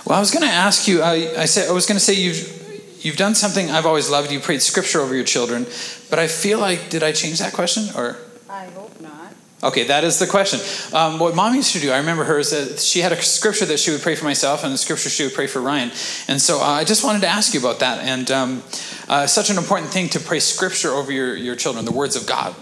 Well, 0.06 0.18
I 0.18 0.20
was 0.20 0.32
going 0.32 0.48
to 0.48 0.54
ask 0.54 0.88
you. 0.88 1.02
I, 1.02 1.42
I 1.42 1.46
said 1.46 1.68
I 1.68 1.74
was 1.74 1.86
going 1.86 1.98
to 1.98 2.04
say 2.04 2.14
you've 2.14 3.04
you've 3.04 3.18
done 3.18 3.36
something 3.36 3.70
I've 3.70 3.86
always 3.86 4.10
loved. 4.10 4.32
You 4.32 4.40
prayed 4.40 4.62
scripture 4.62 5.02
over 5.02 5.14
your 5.14 5.26
children, 5.26 5.66
but 6.10 6.18
I 6.18 6.28
feel 6.28 6.60
like 6.60 6.90
did 6.90 7.04
I 7.04 7.12
change 7.12 7.40
that 7.40 7.52
question 7.52 7.94
or? 7.98 8.16
I 8.50 8.68
hope 8.68 9.02
not. 9.02 9.34
Okay, 9.62 9.84
that 9.84 10.06
is 10.06 10.18
the 10.18 10.28
question. 10.28 10.62
Um, 10.96 11.20
what 11.20 11.36
mom 11.36 11.54
used 11.54 11.74
to 11.74 11.80
do, 11.80 11.92
I 11.92 11.98
remember 11.98 12.24
her, 12.24 12.40
is 12.40 12.52
that 12.52 12.80
she 12.80 13.02
had 13.02 13.12
a 13.12 13.22
scripture 13.22 13.66
that 13.66 13.80
she 13.80 13.92
would 13.92 14.02
pray 14.02 14.16
for 14.16 14.24
myself 14.24 14.64
and 14.64 14.74
a 14.74 14.78
scripture 14.78 15.10
she 15.10 15.24
would 15.24 15.34
pray 15.34 15.48
for 15.48 15.60
Ryan. 15.60 15.90
And 16.30 16.40
so 16.40 16.62
uh, 16.62 16.66
I 16.66 16.86
just 16.86 17.04
wanted 17.04 17.22
to 17.22 17.28
ask 17.28 17.54
you 17.54 17.60
about 17.60 17.80
that. 17.80 18.00
And 18.00 18.32
um, 18.32 18.64
uh, 19.10 19.28
such 19.28 19.50
an 19.50 19.58
important 19.58 19.92
thing 19.92 20.08
to 20.10 20.20
pray 20.20 20.40
scripture 20.40 20.92
over 20.92 21.12
your, 21.12 21.36
your 21.36 21.56
children, 21.56 21.84
the 21.84 21.92
words 21.92 22.16
of 22.16 22.26
God. 22.28 22.56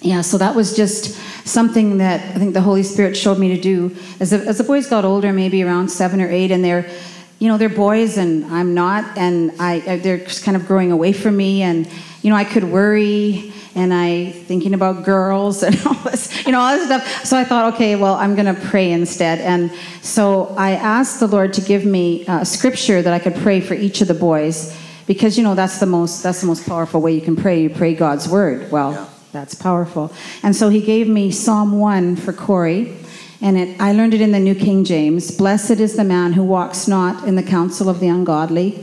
Yeah, 0.00 0.20
so 0.20 0.38
that 0.38 0.54
was 0.54 0.76
just 0.76 1.18
something 1.46 1.98
that 1.98 2.20
I 2.34 2.38
think 2.38 2.54
the 2.54 2.60
Holy 2.60 2.82
Spirit 2.82 3.16
showed 3.16 3.38
me 3.38 3.54
to 3.54 3.60
do. 3.60 3.96
As 4.20 4.30
the, 4.30 4.38
as 4.38 4.58
the 4.58 4.64
boys 4.64 4.88
got 4.88 5.04
older, 5.04 5.32
maybe 5.32 5.62
around 5.62 5.88
seven 5.88 6.20
or 6.20 6.28
eight, 6.28 6.50
and 6.50 6.62
they're, 6.62 6.90
you 7.38 7.48
know, 7.48 7.56
they're 7.56 7.68
boys 7.68 8.18
and 8.18 8.44
I'm 8.46 8.74
not, 8.74 9.16
and 9.16 9.52
I, 9.60 9.80
uh, 9.80 9.96
they're 9.96 10.18
just 10.18 10.44
kind 10.44 10.56
of 10.56 10.66
growing 10.66 10.92
away 10.92 11.12
from 11.12 11.36
me, 11.36 11.62
and 11.62 11.88
you 12.22 12.30
know, 12.30 12.36
I 12.36 12.44
could 12.44 12.64
worry, 12.64 13.52
and 13.76 13.94
I 13.94 14.32
thinking 14.32 14.74
about 14.74 15.04
girls 15.04 15.62
and 15.62 15.76
all 15.86 15.94
this, 15.94 16.44
you 16.44 16.52
know, 16.52 16.58
all 16.58 16.76
this 16.76 16.86
stuff. 16.86 17.24
So 17.24 17.38
I 17.38 17.44
thought, 17.44 17.74
okay, 17.74 17.94
well, 17.94 18.14
I'm 18.14 18.34
going 18.34 18.52
to 18.52 18.60
pray 18.68 18.90
instead, 18.90 19.40
and 19.40 19.70
so 20.02 20.54
I 20.56 20.72
asked 20.72 21.20
the 21.20 21.28
Lord 21.28 21.52
to 21.54 21.60
give 21.60 21.84
me 21.84 22.24
a 22.26 22.44
scripture 22.44 23.02
that 23.02 23.12
I 23.12 23.20
could 23.20 23.36
pray 23.36 23.60
for 23.60 23.74
each 23.74 24.00
of 24.00 24.08
the 24.08 24.14
boys, 24.14 24.76
because 25.06 25.38
you 25.38 25.44
know 25.44 25.54
that's 25.54 25.78
the 25.78 25.86
most 25.86 26.24
that's 26.24 26.40
the 26.40 26.48
most 26.48 26.66
powerful 26.66 27.00
way 27.00 27.12
you 27.12 27.20
can 27.20 27.36
pray. 27.36 27.62
You 27.62 27.70
pray 27.70 27.94
God's 27.94 28.28
word. 28.28 28.72
Well. 28.72 28.92
Yeah 28.92 29.08
that's 29.36 29.54
powerful. 29.54 30.10
And 30.42 30.56
so 30.56 30.70
he 30.70 30.80
gave 30.80 31.08
me 31.08 31.30
Psalm 31.30 31.78
1 31.78 32.16
for 32.16 32.32
Corey. 32.32 32.96
And 33.42 33.58
it, 33.58 33.78
I 33.78 33.92
learned 33.92 34.14
it 34.14 34.22
in 34.22 34.32
the 34.32 34.40
New 34.40 34.54
King 34.54 34.82
James. 34.82 35.30
Blessed 35.30 35.72
is 35.72 35.94
the 35.94 36.04
man 36.04 36.32
who 36.32 36.42
walks 36.42 36.88
not 36.88 37.28
in 37.28 37.34
the 37.34 37.42
counsel 37.42 37.90
of 37.90 38.00
the 38.00 38.08
ungodly, 38.08 38.82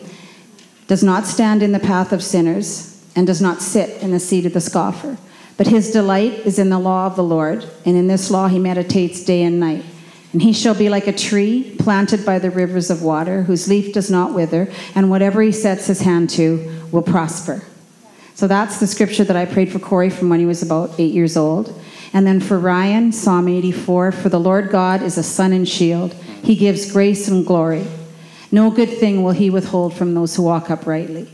does 0.88 1.04
not 1.04 1.26
stand 1.26 1.64
in 1.64 1.72
the 1.72 1.80
path 1.80 2.14
of 2.14 2.22
sinners, 2.22 3.04
and 3.16 3.26
does 3.26 3.42
not 3.42 3.64
sit 3.64 4.00
in 4.04 4.12
the 4.12 4.20
seat 4.20 4.46
of 4.46 4.54
the 4.54 4.62
scoffer. 4.62 5.18
But 5.58 5.68
his 5.68 5.92
delight 5.92 6.46
is 6.46 6.60
in 6.60 6.70
the 6.70 6.78
law 6.78 7.08
of 7.08 7.16
the 7.16 7.24
Lord, 7.24 7.68
and 7.84 7.98
in 7.98 8.08
this 8.08 8.30
law 8.30 8.48
he 8.48 8.60
meditates 8.60 9.26
day 9.26 9.42
and 9.42 9.60
night. 9.60 9.84
And 10.34 10.42
he 10.44 10.54
shall 10.54 10.76
be 10.76 10.88
like 10.88 11.08
a 11.08 11.14
tree 11.14 11.76
planted 11.80 12.24
by 12.24 12.38
the 12.38 12.52
rivers 12.52 12.92
of 12.92 13.02
water, 13.02 13.42
whose 13.42 13.68
leaf 13.68 13.92
does 13.92 14.12
not 14.12 14.36
wither, 14.36 14.72
and 14.94 15.10
whatever 15.10 15.42
he 15.42 15.52
sets 15.52 15.88
his 15.88 16.02
hand 16.02 16.30
to 16.32 16.88
will 16.92 17.02
prosper. 17.02 17.64
So 18.36 18.48
that's 18.48 18.80
the 18.80 18.88
scripture 18.88 19.24
that 19.24 19.36
I 19.36 19.46
prayed 19.46 19.72
for 19.72 19.80
Corey 19.80 20.10
from 20.10 20.30
when 20.30 20.40
he 20.40 20.46
was 20.46 20.64
about 20.64 21.00
eight 21.00 21.14
years 21.14 21.38
old. 21.38 21.80
And 22.14 22.28
then 22.28 22.40
for 22.40 22.60
Ryan, 22.60 23.12
Psalm 23.12 23.48
84 23.48 24.12
For 24.12 24.30
the 24.30 24.40
Lord 24.40 24.70
God 24.70 25.02
is 25.02 25.18
a 25.18 25.24
sun 25.24 25.54
and 25.54 25.68
shield, 25.68 26.14
he 26.14 26.56
gives 26.56 26.92
grace 26.92 27.28
and 27.28 27.46
glory. 27.46 27.88
No 28.52 28.70
good 28.70 28.90
thing 28.90 29.24
will 29.24 29.32
he 29.32 29.50
withhold 29.50 29.96
from 29.96 30.14
those 30.14 30.36
who 30.36 30.44
walk 30.44 30.70
uprightly. 30.70 31.28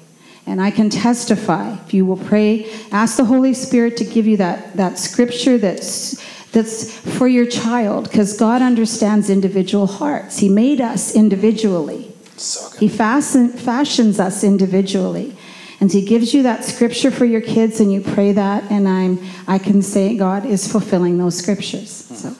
And 0.45 0.61
I 0.61 0.71
can 0.71 0.89
testify, 0.89 1.73
if 1.85 1.93
you 1.93 2.05
will 2.05 2.17
pray, 2.17 2.71
ask 2.91 3.17
the 3.17 3.25
Holy 3.25 3.53
Spirit 3.53 3.97
to 3.97 4.05
give 4.05 4.25
you 4.25 4.37
that, 4.37 4.75
that 4.77 4.97
scripture 4.97 5.57
that's, 5.57 6.17
that's 6.51 6.91
for 6.91 7.27
your 7.27 7.45
child, 7.45 8.05
because 8.05 8.37
God 8.37 8.61
understands 8.61 9.29
individual 9.29 9.85
hearts. 9.85 10.39
He 10.39 10.49
made 10.49 10.81
us 10.81 11.13
individually, 11.13 12.13
so 12.37 12.75
He 12.79 12.87
fasten, 12.87 13.49
fashions 13.49 14.19
us 14.19 14.43
individually. 14.43 15.35
And 15.81 15.91
he 15.91 16.03
gives 16.03 16.33
you 16.33 16.43
that 16.43 16.65
scripture 16.65 17.09
for 17.09 17.25
your 17.25 17.41
kids, 17.41 17.79
and 17.79 17.91
you 17.91 18.01
pray 18.01 18.33
that, 18.33 18.69
and 18.69 18.87
I'm 18.87 19.19
I 19.47 19.59
can 19.59 19.81
say 19.81 20.17
God 20.17 20.45
is 20.45 20.69
fulfilling 20.69 21.17
those 21.17 21.37
scriptures. 21.37 22.07
Hmm. 22.07 22.15
So. 22.15 22.35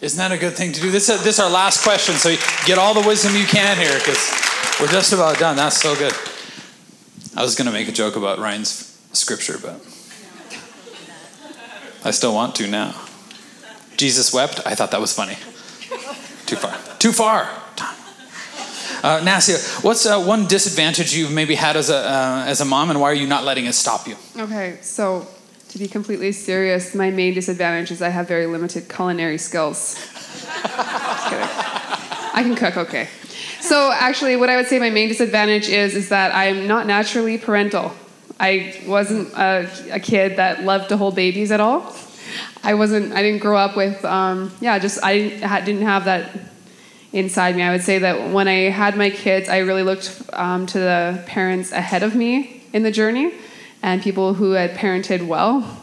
Isn't 0.00 0.18
that 0.18 0.30
a 0.30 0.38
good 0.38 0.54
thing 0.54 0.72
to 0.72 0.80
do? 0.80 0.90
This, 0.90 1.08
uh, 1.08 1.16
this 1.16 1.38
is 1.38 1.40
our 1.40 1.50
last 1.50 1.82
question, 1.82 2.14
so 2.14 2.36
get 2.64 2.78
all 2.78 2.94
the 2.94 3.06
wisdom 3.06 3.34
you 3.34 3.46
can 3.46 3.76
here, 3.76 3.98
because 3.98 4.30
we're 4.80 4.88
just 4.88 5.12
about 5.12 5.38
done. 5.38 5.56
That's 5.56 5.80
so 5.80 5.96
good. 5.96 6.12
I 7.34 7.42
was 7.42 7.54
going 7.54 7.66
to 7.66 7.72
make 7.72 7.88
a 7.88 7.92
joke 7.92 8.14
about 8.14 8.38
Ryan's 8.38 8.98
scripture, 9.12 9.58
but 9.60 9.80
I 12.04 12.10
still 12.12 12.34
want 12.34 12.54
to 12.56 12.66
now. 12.66 12.94
Jesus 13.96 14.32
wept. 14.32 14.60
I 14.66 14.74
thought 14.74 14.90
that 14.92 15.00
was 15.00 15.12
funny. 15.12 15.34
Too 16.46 16.56
far. 16.56 16.78
Too 16.98 17.12
far. 17.12 17.50
Uh, 19.02 19.20
Nastia, 19.20 19.84
what's 19.84 20.06
uh, 20.06 20.22
one 20.22 20.46
disadvantage 20.46 21.14
you've 21.14 21.32
maybe 21.32 21.54
had 21.54 21.76
as 21.76 21.90
a, 21.90 21.96
uh, 21.96 22.44
as 22.46 22.60
a 22.60 22.64
mom, 22.64 22.90
and 22.90 23.00
why 23.00 23.10
are 23.10 23.14
you 23.14 23.26
not 23.26 23.44
letting 23.44 23.66
it 23.66 23.74
stop 23.74 24.06
you? 24.06 24.16
Okay, 24.38 24.78
so 24.80 25.26
to 25.68 25.78
be 25.78 25.88
completely 25.88 26.32
serious, 26.32 26.94
my 26.94 27.10
main 27.10 27.34
disadvantage 27.34 27.90
is 27.90 28.00
I 28.00 28.08
have 28.08 28.26
very 28.26 28.46
limited 28.46 28.88
culinary 28.88 29.38
skills. 29.38 29.96
I 30.64 32.42
can 32.42 32.54
cook 32.56 32.76
okay. 32.76 33.08
So 33.60 33.90
actually, 33.92 34.36
what 34.36 34.48
I 34.48 34.56
would 34.56 34.66
say 34.66 34.78
my 34.78 34.90
main 34.90 35.08
disadvantage 35.08 35.68
is 35.68 35.94
is 35.94 36.08
that 36.10 36.34
I'm 36.34 36.66
not 36.66 36.86
naturally 36.86 37.38
parental. 37.38 37.92
I 38.38 38.82
wasn't 38.86 39.32
a, 39.32 39.68
a 39.90 40.00
kid 40.00 40.36
that 40.36 40.62
loved 40.62 40.90
to 40.90 40.96
hold 40.96 41.16
babies 41.16 41.50
at 41.50 41.60
all. 41.60 41.94
I 42.62 42.74
wasn't. 42.74 43.12
I 43.12 43.22
didn't 43.22 43.40
grow 43.40 43.56
up 43.56 43.76
with. 43.76 44.04
Um, 44.04 44.52
yeah, 44.60 44.78
just 44.78 45.02
I 45.02 45.60
didn't 45.64 45.82
have 45.82 46.04
that 46.04 46.30
inside 47.16 47.56
me. 47.56 47.62
I 47.62 47.72
would 47.72 47.82
say 47.82 47.98
that 47.98 48.30
when 48.30 48.46
I 48.46 48.68
had 48.68 48.96
my 48.96 49.08
kids, 49.08 49.48
I 49.48 49.58
really 49.58 49.82
looked 49.82 50.22
um, 50.34 50.66
to 50.66 50.78
the 50.78 51.24
parents 51.26 51.72
ahead 51.72 52.02
of 52.02 52.14
me 52.14 52.62
in 52.74 52.82
the 52.82 52.90
journey, 52.90 53.32
and 53.82 54.02
people 54.02 54.34
who 54.34 54.52
had 54.52 54.72
parented 54.72 55.26
well, 55.26 55.82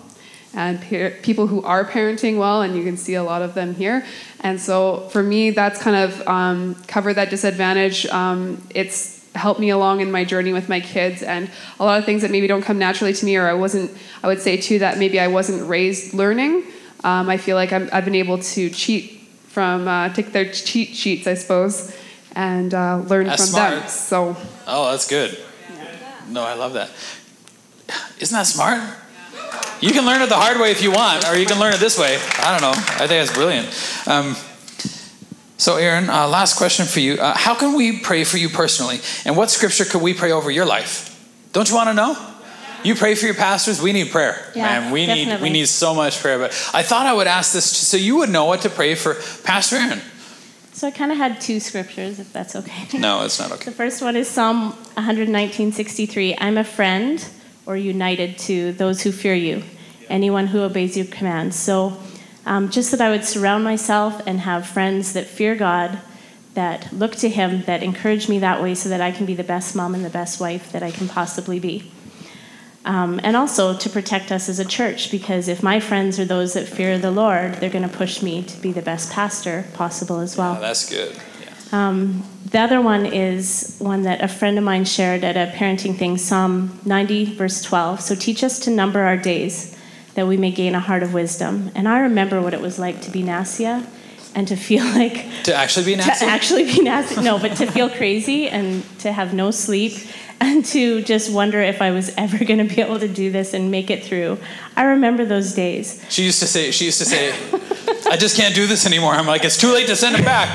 and 0.53 0.79
pe- 0.79 1.19
people 1.21 1.47
who 1.47 1.63
are 1.63 1.83
parenting 1.83 2.37
well, 2.37 2.61
and 2.61 2.75
you 2.75 2.83
can 2.83 2.97
see 2.97 3.15
a 3.15 3.23
lot 3.23 3.41
of 3.41 3.55
them 3.55 3.73
here. 3.73 4.05
And 4.41 4.61
so 4.61 5.09
for 5.09 5.23
me, 5.23 5.49
that's 5.49 5.81
kind 5.81 5.95
of 5.95 6.27
um, 6.27 6.75
covered 6.87 7.15
that 7.15 7.31
disadvantage. 7.31 8.05
Um, 8.05 8.61
it's 8.69 9.25
helped 9.33 9.59
me 9.59 9.71
along 9.71 10.01
in 10.01 10.11
my 10.11 10.23
journey 10.23 10.53
with 10.53 10.69
my 10.69 10.79
kids 10.79 11.23
and 11.23 11.49
a 11.79 11.83
lot 11.83 11.97
of 11.97 12.05
things 12.05 12.21
that 12.21 12.29
maybe 12.29 12.45
don't 12.45 12.61
come 12.61 12.77
naturally 12.77 13.13
to 13.13 13.25
me 13.25 13.35
or 13.35 13.47
i 13.47 13.53
wasn't 13.53 13.89
i 14.21 14.27
would 14.27 14.39
say 14.39 14.55
too 14.55 14.77
that 14.77 14.99
maybe 14.99 15.19
i 15.19 15.25
wasn't 15.25 15.67
raised 15.67 16.13
learning 16.13 16.63
um, 17.03 17.27
i 17.27 17.35
feel 17.35 17.55
like 17.55 17.73
i 17.73 17.79
have 17.79 18.05
been 18.05 18.13
able 18.13 18.37
to 18.37 18.69
cheat 18.69 19.22
from 19.53 19.87
uh, 19.87 20.09
take 20.09 20.31
their 20.31 20.49
cheat 20.51 20.95
sheets 20.95 21.27
i 21.27 21.35
suppose 21.35 21.95
and 22.35 22.73
uh, 22.73 22.97
learn 23.07 23.27
That's 23.27 23.51
from 23.51 23.59
them 23.59 23.87
so 23.87 24.35
Oh, 24.65 24.91
that's 24.91 25.07
good. 25.07 25.37
No, 26.29 26.43
I 26.43 26.53
love 26.53 26.73
that. 26.73 26.89
Isn't 28.19 28.35
that 28.35 28.47
smart? 28.47 28.81
You 29.81 29.91
can 29.91 30.05
learn 30.05 30.21
it 30.21 30.29
the 30.29 30.35
hard 30.35 30.59
way 30.59 30.71
if 30.71 30.81
you 30.81 30.91
want, 30.91 31.27
or 31.27 31.37
you 31.37 31.45
can 31.45 31.59
learn 31.59 31.73
it 31.73 31.79
this 31.79 31.99
way. 31.99 32.17
I 32.39 32.57
don't 32.57 32.61
know. 32.61 32.71
I 32.71 33.07
think 33.07 33.09
that's 33.09 33.33
brilliant. 33.33 33.67
Um, 34.07 34.35
so, 35.57 35.75
Erin, 35.75 36.09
uh, 36.09 36.27
last 36.27 36.57
question 36.57 36.85
for 36.85 37.01
you. 37.01 37.15
Uh, 37.15 37.35
how 37.35 37.55
can 37.55 37.75
we 37.75 37.99
pray 37.99 38.23
for 38.23 38.37
you 38.37 38.47
personally? 38.49 38.99
And 39.25 39.35
what 39.35 39.51
scripture 39.51 39.85
could 39.85 40.01
we 40.01 40.13
pray 40.13 40.31
over 40.31 40.49
your 40.49 40.65
life? 40.65 41.09
Don't 41.51 41.69
you 41.69 41.75
want 41.75 41.89
to 41.89 41.93
know? 41.93 42.15
You 42.83 42.95
pray 42.95 43.15
for 43.15 43.25
your 43.25 43.35
pastors. 43.35 43.81
We 43.81 43.93
need 43.93 44.11
prayer, 44.11 44.37
Yeah, 44.55 44.81
man. 44.81 44.91
We 44.91 45.05
need 45.05 45.41
we 45.41 45.49
need 45.49 45.67
so 45.67 45.93
much 45.93 46.19
prayer. 46.19 46.37
But 46.37 46.51
I 46.73 46.83
thought 46.83 47.05
I 47.05 47.13
would 47.13 47.27
ask 47.27 47.53
this 47.53 47.65
so 47.65 47.97
you 47.97 48.17
would 48.17 48.29
know 48.29 48.45
what 48.45 48.61
to 48.61 48.69
pray 48.69 48.95
for 48.95 49.15
Pastor 49.43 49.77
Erin. 49.77 50.01
So 50.73 50.87
I 50.87 50.91
kind 50.91 51.11
of 51.11 51.17
had 51.17 51.39
two 51.39 51.59
scriptures, 51.59 52.19
if 52.19 52.33
that's 52.33 52.55
okay. 52.55 52.97
No, 52.97 53.23
it's 53.23 53.39
not 53.39 53.51
okay. 53.51 53.65
The 53.71 53.71
first 53.71 54.01
one 54.01 54.15
is 54.15 54.27
Psalm 54.27 54.73
119:63. 54.97 56.35
I'm 56.39 56.57
a 56.57 56.63
friend 56.63 57.23
or 57.65 57.77
united 57.77 58.37
to 58.39 58.73
those 58.73 59.03
who 59.03 59.11
fear 59.11 59.35
you, 59.35 59.63
anyone 60.09 60.47
who 60.47 60.61
obeys 60.61 60.97
your 60.97 61.05
commands. 61.05 61.55
So, 61.55 61.97
um, 62.45 62.69
just 62.69 62.91
that 62.91 62.99
I 63.01 63.09
would 63.11 63.23
surround 63.23 63.63
myself 63.63 64.21
and 64.25 64.41
have 64.41 64.67
friends 64.67 65.13
that 65.13 65.27
fear 65.27 65.55
God, 65.55 65.99
that 66.55 66.91
look 66.91 67.15
to 67.17 67.29
Him, 67.29 67.61
that 67.63 67.83
encourage 67.83 68.27
me 68.27 68.39
that 68.39 68.61
way, 68.61 68.75
so 68.75 68.89
that 68.89 68.99
I 68.99 69.11
can 69.11 69.25
be 69.25 69.35
the 69.35 69.43
best 69.43 69.75
mom 69.75 69.95
and 69.95 70.03
the 70.03 70.09
best 70.09 70.39
wife 70.39 70.71
that 70.71 70.83
I 70.83 70.91
can 70.91 71.07
possibly 71.07 71.59
be. 71.59 71.91
Um, 72.85 73.21
and 73.23 73.37
also 73.37 73.77
to 73.77 73.89
protect 73.89 74.31
us 74.31 74.49
as 74.49 74.59
a 74.59 74.65
church, 74.65 75.09
because 75.09 75.47
if 75.47 75.63
my 75.63 75.79
friends 75.79 76.19
are 76.19 76.25
those 76.25 76.53
that 76.53 76.67
fear 76.67 76.97
the 76.97 77.11
Lord, 77.11 77.55
they're 77.55 77.69
going 77.69 77.87
to 77.89 77.97
push 77.97 78.21
me 78.21 78.43
to 78.43 78.61
be 78.61 78.73
the 78.73 78.81
best 78.81 79.11
pastor 79.11 79.65
possible 79.73 80.19
as 80.19 80.35
well. 80.35 80.57
Oh, 80.57 80.61
that's 80.61 80.89
good. 80.89 81.17
Yeah. 81.41 81.53
Um, 81.71 82.23
the 82.51 82.59
other 82.59 82.81
one 82.81 83.05
is 83.05 83.77
one 83.79 84.03
that 84.03 84.21
a 84.21 84.27
friend 84.27 84.57
of 84.57 84.65
mine 84.65 84.83
shared 84.83 85.23
at 85.23 85.37
a 85.37 85.51
parenting 85.55 85.95
thing, 85.95 86.17
Psalm 86.17 86.77
90, 86.83 87.35
verse 87.35 87.61
12. 87.61 88.01
So 88.01 88.15
teach 88.15 88.43
us 88.43 88.59
to 88.59 88.69
number 88.69 88.99
our 89.01 89.17
days 89.17 89.77
that 90.15 90.27
we 90.27 90.37
may 90.37 90.51
gain 90.51 90.75
a 90.75 90.79
heart 90.79 91.03
of 91.03 91.13
wisdom. 91.13 91.71
And 91.73 91.87
I 91.87 91.99
remember 91.99 92.41
what 92.41 92.53
it 92.53 92.61
was 92.61 92.77
like 92.77 93.01
to 93.01 93.11
be 93.11 93.23
Nastia 93.23 93.87
and 94.35 94.47
to 94.47 94.55
feel 94.55 94.83
like 94.99 95.25
To 95.43 95.53
actually 95.55 95.85
be 95.85 95.95
nasty. 95.95 96.25
to 96.25 96.31
actually 96.31 96.63
be 96.65 96.79
Nastia. 96.79 97.23
No, 97.23 97.37
but 97.39 97.55
to 97.57 97.67
feel 97.71 97.89
crazy 97.89 98.47
and 98.49 98.83
to 98.99 99.11
have 99.11 99.33
no 99.33 99.51
sleep 99.51 99.93
and 100.41 100.65
to 100.65 101.01
just 101.03 101.31
wonder 101.31 101.61
if 101.61 101.81
I 101.81 101.91
was 101.91 102.13
ever 102.17 102.43
going 102.49 102.59
to 102.67 102.75
be 102.75 102.81
able 102.81 102.99
to 102.99 103.07
do 103.07 103.31
this 103.31 103.53
and 103.53 103.69
make 103.71 103.89
it 103.89 104.03
through. 104.03 104.37
I 104.75 104.83
remember 104.83 105.23
those 105.25 105.53
days. 105.53 106.03
She 106.09 106.23
used 106.23 106.39
to 106.41 106.47
say, 106.47 106.71
she 106.71 106.85
used 106.85 106.99
to 106.99 107.05
say, 107.05 107.33
I 108.09 108.17
just 108.17 108.35
can't 108.35 108.53
do 108.55 108.67
this 108.67 108.85
anymore. 108.85 109.13
I'm 109.13 109.27
like, 109.27 109.43
it's 109.45 109.57
too 109.57 109.71
late 109.73 109.87
to 109.87 109.95
send 109.95 110.15
him 110.15 110.25
back. 110.25 110.49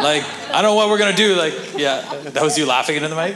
Like, 0.00 0.22
I 0.50 0.62
don't 0.62 0.70
know 0.70 0.74
what 0.76 0.88
we're 0.90 0.98
gonna 0.98 1.12
do. 1.16 1.34
Like, 1.34 1.54
yeah, 1.76 2.02
that 2.22 2.42
was 2.42 2.56
you 2.56 2.66
laughing 2.66 2.94
into 2.96 3.08
the 3.08 3.16
mic. 3.16 3.34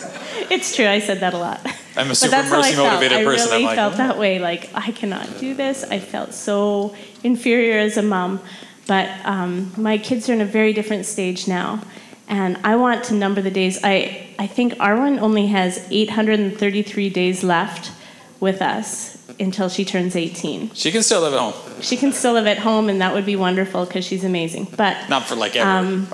Anyways, 0.00 0.50
It's 0.50 0.76
true. 0.76 0.86
I 0.86 0.98
said 1.00 1.20
that 1.20 1.34
a 1.34 1.38
lot. 1.38 1.60
I'm 1.96 2.10
a 2.10 2.14
super 2.14 2.36
mercy 2.36 2.76
motivated 2.76 3.18
I 3.18 3.24
person. 3.24 3.50
really 3.50 3.56
I'm 3.56 3.62
like, 3.64 3.76
felt 3.76 3.94
"Oh." 3.94 3.96
that 3.98 4.18
way. 4.18 4.38
Like 4.38 4.70
I 4.74 4.90
cannot 4.92 5.38
do 5.38 5.54
this. 5.54 5.84
I 5.84 5.98
felt 5.98 6.32
so 6.34 6.94
inferior 7.22 7.78
as 7.78 7.96
a 7.96 8.02
mom. 8.02 8.40
But 8.86 9.08
um, 9.24 9.72
my 9.76 9.98
kids 9.98 10.28
are 10.28 10.32
in 10.32 10.40
a 10.40 10.44
very 10.44 10.72
different 10.72 11.06
stage 11.06 11.46
now, 11.46 11.80
and 12.28 12.56
I 12.64 12.74
want 12.76 13.04
to 13.04 13.14
number 13.14 13.40
the 13.40 13.50
days. 13.50 13.78
I 13.84 14.26
I 14.38 14.46
think 14.46 14.74
Arwen 14.74 15.20
only 15.20 15.46
has 15.48 15.86
833 15.90 17.08
days 17.10 17.44
left 17.44 17.92
with 18.40 18.60
us 18.60 19.16
until 19.38 19.68
she 19.68 19.84
turns 19.84 20.16
18. 20.16 20.70
she 20.74 20.90
can 20.90 21.02
still 21.02 21.20
live 21.20 21.32
at 21.32 21.38
home, 21.40 21.54
She 21.80 21.96
can 21.96 22.12
still 22.12 22.32
live 22.32 22.46
at 22.46 22.58
home, 22.58 22.88
and 22.88 23.00
that 23.00 23.14
would 23.14 23.24
be 23.26 23.36
wonderful 23.36 23.86
because 23.86 24.04
she's 24.04 24.24
amazing. 24.24 24.66
But 24.76 25.08
not 25.08 25.24
for 25.26 25.36
like 25.36 25.54
ever. 25.56 25.68
um, 25.70 26.08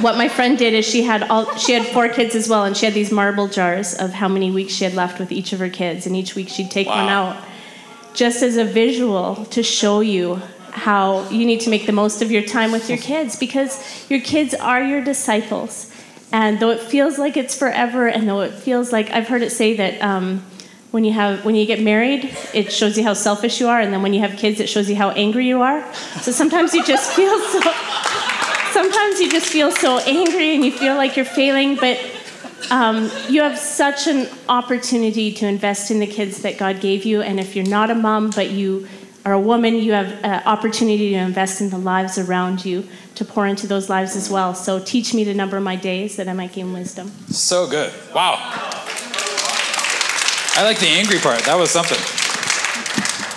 what 0.00 0.16
my 0.16 0.28
friend 0.28 0.58
did 0.58 0.74
is 0.74 0.84
she 0.84 1.02
had 1.02 1.22
all 1.24 1.54
she 1.56 1.72
had 1.72 1.86
four 1.86 2.08
kids 2.08 2.34
as 2.34 2.48
well 2.48 2.64
and 2.64 2.76
she 2.76 2.86
had 2.86 2.94
these 2.94 3.12
marble 3.12 3.48
jars 3.48 3.94
of 3.94 4.12
how 4.12 4.28
many 4.28 4.50
weeks 4.50 4.72
she 4.72 4.84
had 4.84 4.94
left 4.94 5.18
with 5.18 5.32
each 5.32 5.52
of 5.52 5.58
her 5.58 5.68
kids 5.68 6.06
and 6.06 6.16
each 6.16 6.34
week 6.34 6.48
she'd 6.48 6.70
take 6.70 6.86
one 6.86 7.08
out 7.08 7.36
just 8.14 8.42
as 8.42 8.56
a 8.56 8.64
visual 8.64 9.44
to 9.46 9.62
show 9.62 10.00
you 10.00 10.40
how 10.70 11.28
you 11.28 11.46
need 11.46 11.60
to 11.60 11.70
make 11.70 11.86
the 11.86 11.92
most 11.92 12.22
of 12.22 12.30
your 12.30 12.42
time 12.42 12.72
with 12.72 12.88
your 12.88 12.98
kids 12.98 13.36
because 13.36 14.10
your 14.10 14.20
kids 14.20 14.54
are 14.54 14.82
your 14.82 15.02
disciples 15.02 15.90
and 16.32 16.58
though 16.60 16.70
it 16.70 16.80
feels 16.80 17.18
like 17.18 17.36
it's 17.36 17.56
forever 17.56 18.08
and 18.08 18.28
though 18.28 18.40
it 18.40 18.52
feels 18.52 18.92
like 18.92 19.10
i've 19.10 19.28
heard 19.28 19.42
it 19.42 19.50
say 19.50 19.76
that 19.76 20.00
um, 20.02 20.44
when 20.94 21.04
you 21.04 21.12
have 21.12 21.44
when 21.44 21.56
you 21.56 21.66
get 21.66 21.80
married 21.80 22.36
it 22.52 22.72
shows 22.72 22.96
you 22.96 23.02
how 23.02 23.12
selfish 23.12 23.60
you 23.60 23.66
are 23.66 23.80
and 23.80 23.92
then 23.92 24.00
when 24.00 24.14
you 24.14 24.20
have 24.20 24.36
kids 24.36 24.60
it 24.60 24.68
shows 24.68 24.88
you 24.88 24.94
how 24.94 25.10
angry 25.10 25.44
you 25.44 25.60
are. 25.60 25.84
So 26.20 26.30
sometimes 26.30 26.72
you 26.72 26.84
just 26.84 27.10
feel 27.12 27.36
so 27.48 27.60
sometimes 28.74 29.20
you 29.20 29.30
just 29.30 29.46
feel 29.46 29.70
so 29.70 29.98
angry 29.98 30.54
and 30.54 30.64
you 30.64 30.72
feel 30.72 30.96
like 30.96 31.14
you're 31.16 31.24
failing, 31.24 31.76
but 31.76 31.96
um, 32.70 33.08
you 33.28 33.40
have 33.40 33.56
such 33.56 34.08
an 34.08 34.28
opportunity 34.48 35.32
to 35.32 35.46
invest 35.46 35.92
in 35.92 36.00
the 36.00 36.08
kids 36.08 36.42
that 36.42 36.58
God 36.58 36.80
gave 36.80 37.04
you. 37.04 37.22
And 37.22 37.38
if 37.38 37.54
you're 37.54 37.68
not 37.68 37.90
a 37.90 37.94
mom, 37.94 38.30
but 38.30 38.50
you 38.50 38.88
are 39.24 39.32
a 39.32 39.40
woman, 39.40 39.76
you 39.76 39.92
have 39.92 40.12
an 40.24 40.42
opportunity 40.44 41.10
to 41.10 41.16
invest 41.16 41.60
in 41.60 41.70
the 41.70 41.78
lives 41.78 42.18
around 42.18 42.64
you, 42.64 42.86
to 43.14 43.24
pour 43.24 43.46
into 43.46 43.68
those 43.68 43.88
lives 43.88 44.16
as 44.16 44.28
well. 44.28 44.54
So 44.54 44.80
teach 44.80 45.14
me 45.14 45.22
to 45.24 45.34
number 45.34 45.60
my 45.60 45.76
days 45.76 46.16
that 46.16 46.28
I 46.28 46.32
might 46.32 46.52
gain 46.52 46.72
wisdom. 46.72 47.08
so 47.28 47.68
good. 47.70 47.92
Wow. 48.12 48.36
I 50.56 50.62
like 50.64 50.80
the 50.80 50.88
angry 50.88 51.20
part. 51.20 51.44
That 51.44 51.56
was 51.56 51.70
something. 51.70 51.98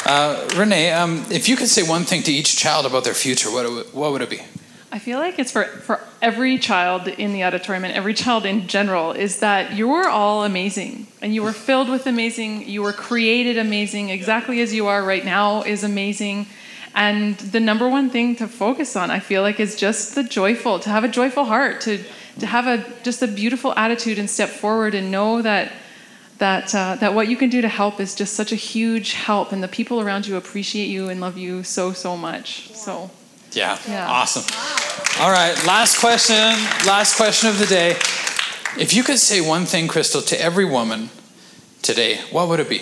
Uh, 0.06 0.50
Renee, 0.56 0.92
um, 0.92 1.26
if 1.30 1.48
you 1.48 1.56
could 1.56 1.68
say 1.68 1.84
one 1.84 2.06
thing 2.06 2.24
to 2.24 2.32
each 2.32 2.58
child 2.58 2.86
about 2.86 3.04
their 3.04 3.14
future, 3.14 3.52
what, 3.52 3.94
what 3.94 4.12
would 4.12 4.22
it 4.22 4.30
be? 4.30 4.42
I 4.90 5.00
feel 5.00 5.20
like 5.20 5.38
it's 5.38 5.52
for, 5.52 5.66
for 5.66 6.00
every 6.22 6.58
child 6.58 7.10
in 7.10 7.34
the 7.34 7.44
auditorium 7.44 7.84
and 7.84 7.94
every 7.94 8.14
child 8.14 8.46
in 8.46 8.68
general 8.68 9.12
is 9.12 9.40
that 9.40 9.74
you 9.74 9.92
are 9.92 10.08
all 10.08 10.46
amazing 10.46 11.08
and 11.22 11.36
you 11.36 11.44
were 11.44 11.52
filled 11.52 11.90
with 11.90 12.08
amazing, 12.08 12.68
you 12.70 12.82
were 12.82 12.94
created 12.94 13.58
amazing, 13.58 14.10
exactly 14.10 14.62
as 14.62 14.74
you 14.74 14.88
are 14.88 15.04
right 15.04 15.26
now 15.26 15.62
is 15.64 15.84
amazing. 15.84 16.48
And 16.96 17.38
the 17.38 17.60
number 17.60 17.88
one 17.90 18.10
thing 18.10 18.38
to 18.38 18.48
focus 18.48 18.96
on, 18.96 19.12
I 19.12 19.20
feel 19.20 19.42
like, 19.42 19.60
is 19.60 19.76
just 19.76 20.16
the 20.16 20.24
joyful, 20.24 20.80
to 20.80 20.90
have 20.90 21.04
a 21.04 21.10
joyful 21.10 21.44
heart, 21.46 21.82
to, 21.82 22.02
to 22.40 22.46
have 22.48 22.66
a 22.66 22.84
just 23.04 23.22
a 23.22 23.28
beautiful 23.28 23.74
attitude 23.76 24.18
and 24.18 24.30
step 24.30 24.50
forward 24.50 24.96
and 24.96 25.12
know 25.12 25.42
that 25.42 25.72
that 26.40 26.74
uh, 26.74 26.96
that 26.96 27.14
what 27.14 27.28
you 27.28 27.36
can 27.36 27.50
do 27.50 27.62
to 27.62 27.68
help 27.68 28.00
is 28.00 28.16
just 28.16 28.34
such 28.36 28.52
a 28.52 28.56
huge 28.56 29.14
help, 29.14 29.52
and 29.52 29.62
the 29.62 29.68
people 29.68 30.02
around 30.02 30.28
you 30.28 30.38
appreciate 30.38 30.88
you 30.88 31.10
and 31.10 31.20
love 31.22 31.38
you 31.38 31.64
so 31.64 31.94
so 31.94 32.18
much. 32.18 32.74
So. 32.74 33.12
Yeah. 33.52 33.78
Yeah. 33.88 34.08
Awesome. 34.10 34.44
All 35.20 35.32
right. 35.32 35.56
Last 35.66 36.00
question. 36.00 36.36
Last 36.86 37.16
question 37.16 37.50
of 37.50 37.60
the 37.60 37.66
day. 37.66 37.92
If 38.80 38.94
you 38.94 39.04
could 39.04 39.20
say 39.20 39.42
one 39.42 39.66
thing, 39.66 39.88
Crystal, 39.88 40.22
to 40.22 40.40
every 40.40 40.66
woman 40.66 41.10
today, 41.82 42.20
what 42.32 42.48
would 42.48 42.60
it 42.60 42.70
be? 42.70 42.82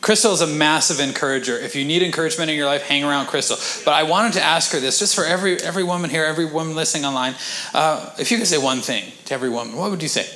Crystal 0.00 0.32
is 0.32 0.40
a 0.40 0.46
massive 0.46 1.00
encourager. 1.00 1.58
If 1.58 1.74
you 1.74 1.84
need 1.84 2.02
encouragement 2.02 2.48
in 2.48 2.56
your 2.56 2.66
life, 2.66 2.82
hang 2.82 3.02
around 3.02 3.26
Crystal. 3.26 3.56
But 3.84 3.94
I 3.94 4.04
wanted 4.04 4.34
to 4.34 4.42
ask 4.42 4.70
her 4.72 4.78
this, 4.78 4.98
just 4.98 5.16
for 5.16 5.24
every 5.24 5.60
every 5.60 5.82
woman 5.82 6.10
here, 6.10 6.24
every 6.24 6.44
woman 6.44 6.76
listening 6.76 7.04
online. 7.04 7.34
Uh, 7.74 8.14
if 8.18 8.30
you 8.30 8.38
could 8.38 8.46
say 8.46 8.56
one 8.56 8.80
thing 8.80 9.12
to 9.24 9.34
every 9.34 9.50
woman, 9.50 9.76
what 9.76 9.90
would 9.90 10.02
you 10.02 10.08
say? 10.08 10.26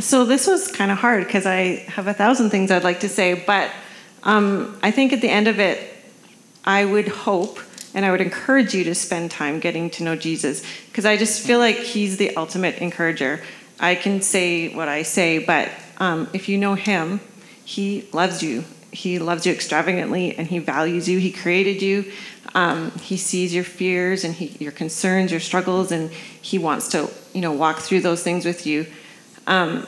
So 0.00 0.24
this 0.24 0.46
was 0.46 0.68
kind 0.68 0.90
of 0.90 0.98
hard 0.98 1.26
because 1.26 1.44
I 1.44 1.84
have 1.88 2.06
a 2.06 2.14
thousand 2.14 2.50
things 2.50 2.70
I'd 2.70 2.84
like 2.84 3.00
to 3.00 3.08
say, 3.08 3.34
but 3.34 3.70
um, 4.22 4.78
I 4.82 4.92
think 4.92 5.12
at 5.12 5.20
the 5.20 5.28
end 5.28 5.48
of 5.48 5.58
it, 5.58 5.94
I 6.64 6.84
would 6.84 7.08
hope 7.08 7.60
And 7.98 8.06
I 8.06 8.12
would 8.12 8.20
encourage 8.20 8.74
you 8.74 8.84
to 8.84 8.94
spend 8.94 9.32
time 9.32 9.58
getting 9.58 9.90
to 9.90 10.04
know 10.04 10.14
Jesus 10.14 10.62
because 10.86 11.04
I 11.04 11.16
just 11.16 11.44
feel 11.44 11.58
like 11.58 11.74
he's 11.74 12.16
the 12.16 12.36
ultimate 12.36 12.78
encourager. 12.78 13.42
I 13.80 13.96
can 13.96 14.22
say 14.22 14.72
what 14.72 14.86
I 14.86 15.02
say, 15.02 15.40
but 15.40 15.68
um, 15.96 16.30
if 16.32 16.48
you 16.48 16.58
know 16.58 16.74
him, 16.74 17.18
he 17.64 18.08
loves 18.12 18.40
you. 18.40 18.62
He 18.92 19.18
loves 19.18 19.46
you 19.46 19.52
extravagantly 19.52 20.38
and 20.38 20.46
he 20.46 20.60
values 20.60 21.08
you. 21.08 21.18
He 21.18 21.32
created 21.32 21.82
you. 21.82 22.12
Um, 22.54 22.92
he 23.00 23.16
sees 23.16 23.52
your 23.52 23.64
fears 23.64 24.22
and 24.22 24.32
he, 24.32 24.56
your 24.62 24.70
concerns, 24.70 25.32
your 25.32 25.40
struggles, 25.40 25.90
and 25.90 26.12
he 26.12 26.56
wants 26.56 26.86
to, 26.90 27.10
you 27.34 27.40
know, 27.40 27.50
walk 27.50 27.80
through 27.80 28.02
those 28.02 28.22
things 28.22 28.44
with 28.44 28.64
you. 28.64 28.86
Um, 29.48 29.84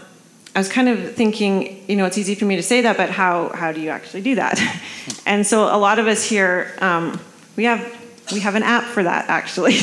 I 0.57 0.59
was 0.59 0.69
kind 0.69 0.89
of 0.89 1.15
thinking, 1.15 1.89
you 1.89 1.95
know, 1.95 2.07
it's 2.07 2.19
easy 2.19 2.35
for 2.35 2.45
me 2.45 2.57
to 2.57 2.63
say 2.65 2.81
that, 2.81 2.97
but 2.97 3.11
how 3.11 3.51
how 3.51 3.71
do 3.71 3.81
you 3.81 3.91
actually 3.91 4.23
do 4.23 4.35
that? 4.35 4.61
and 5.27 5.47
so 5.47 5.73
a 5.73 5.79
lot 5.79 6.01
of 6.01 6.09
us 6.09 6.25
here, 6.25 6.75
um, 6.81 7.21
we 7.55 7.63
have 7.67 8.00
we 8.33 8.41
have 8.41 8.55
an 8.55 8.63
app 8.63 8.85
for 8.85 9.03
that 9.03 9.29
actually. 9.29 9.75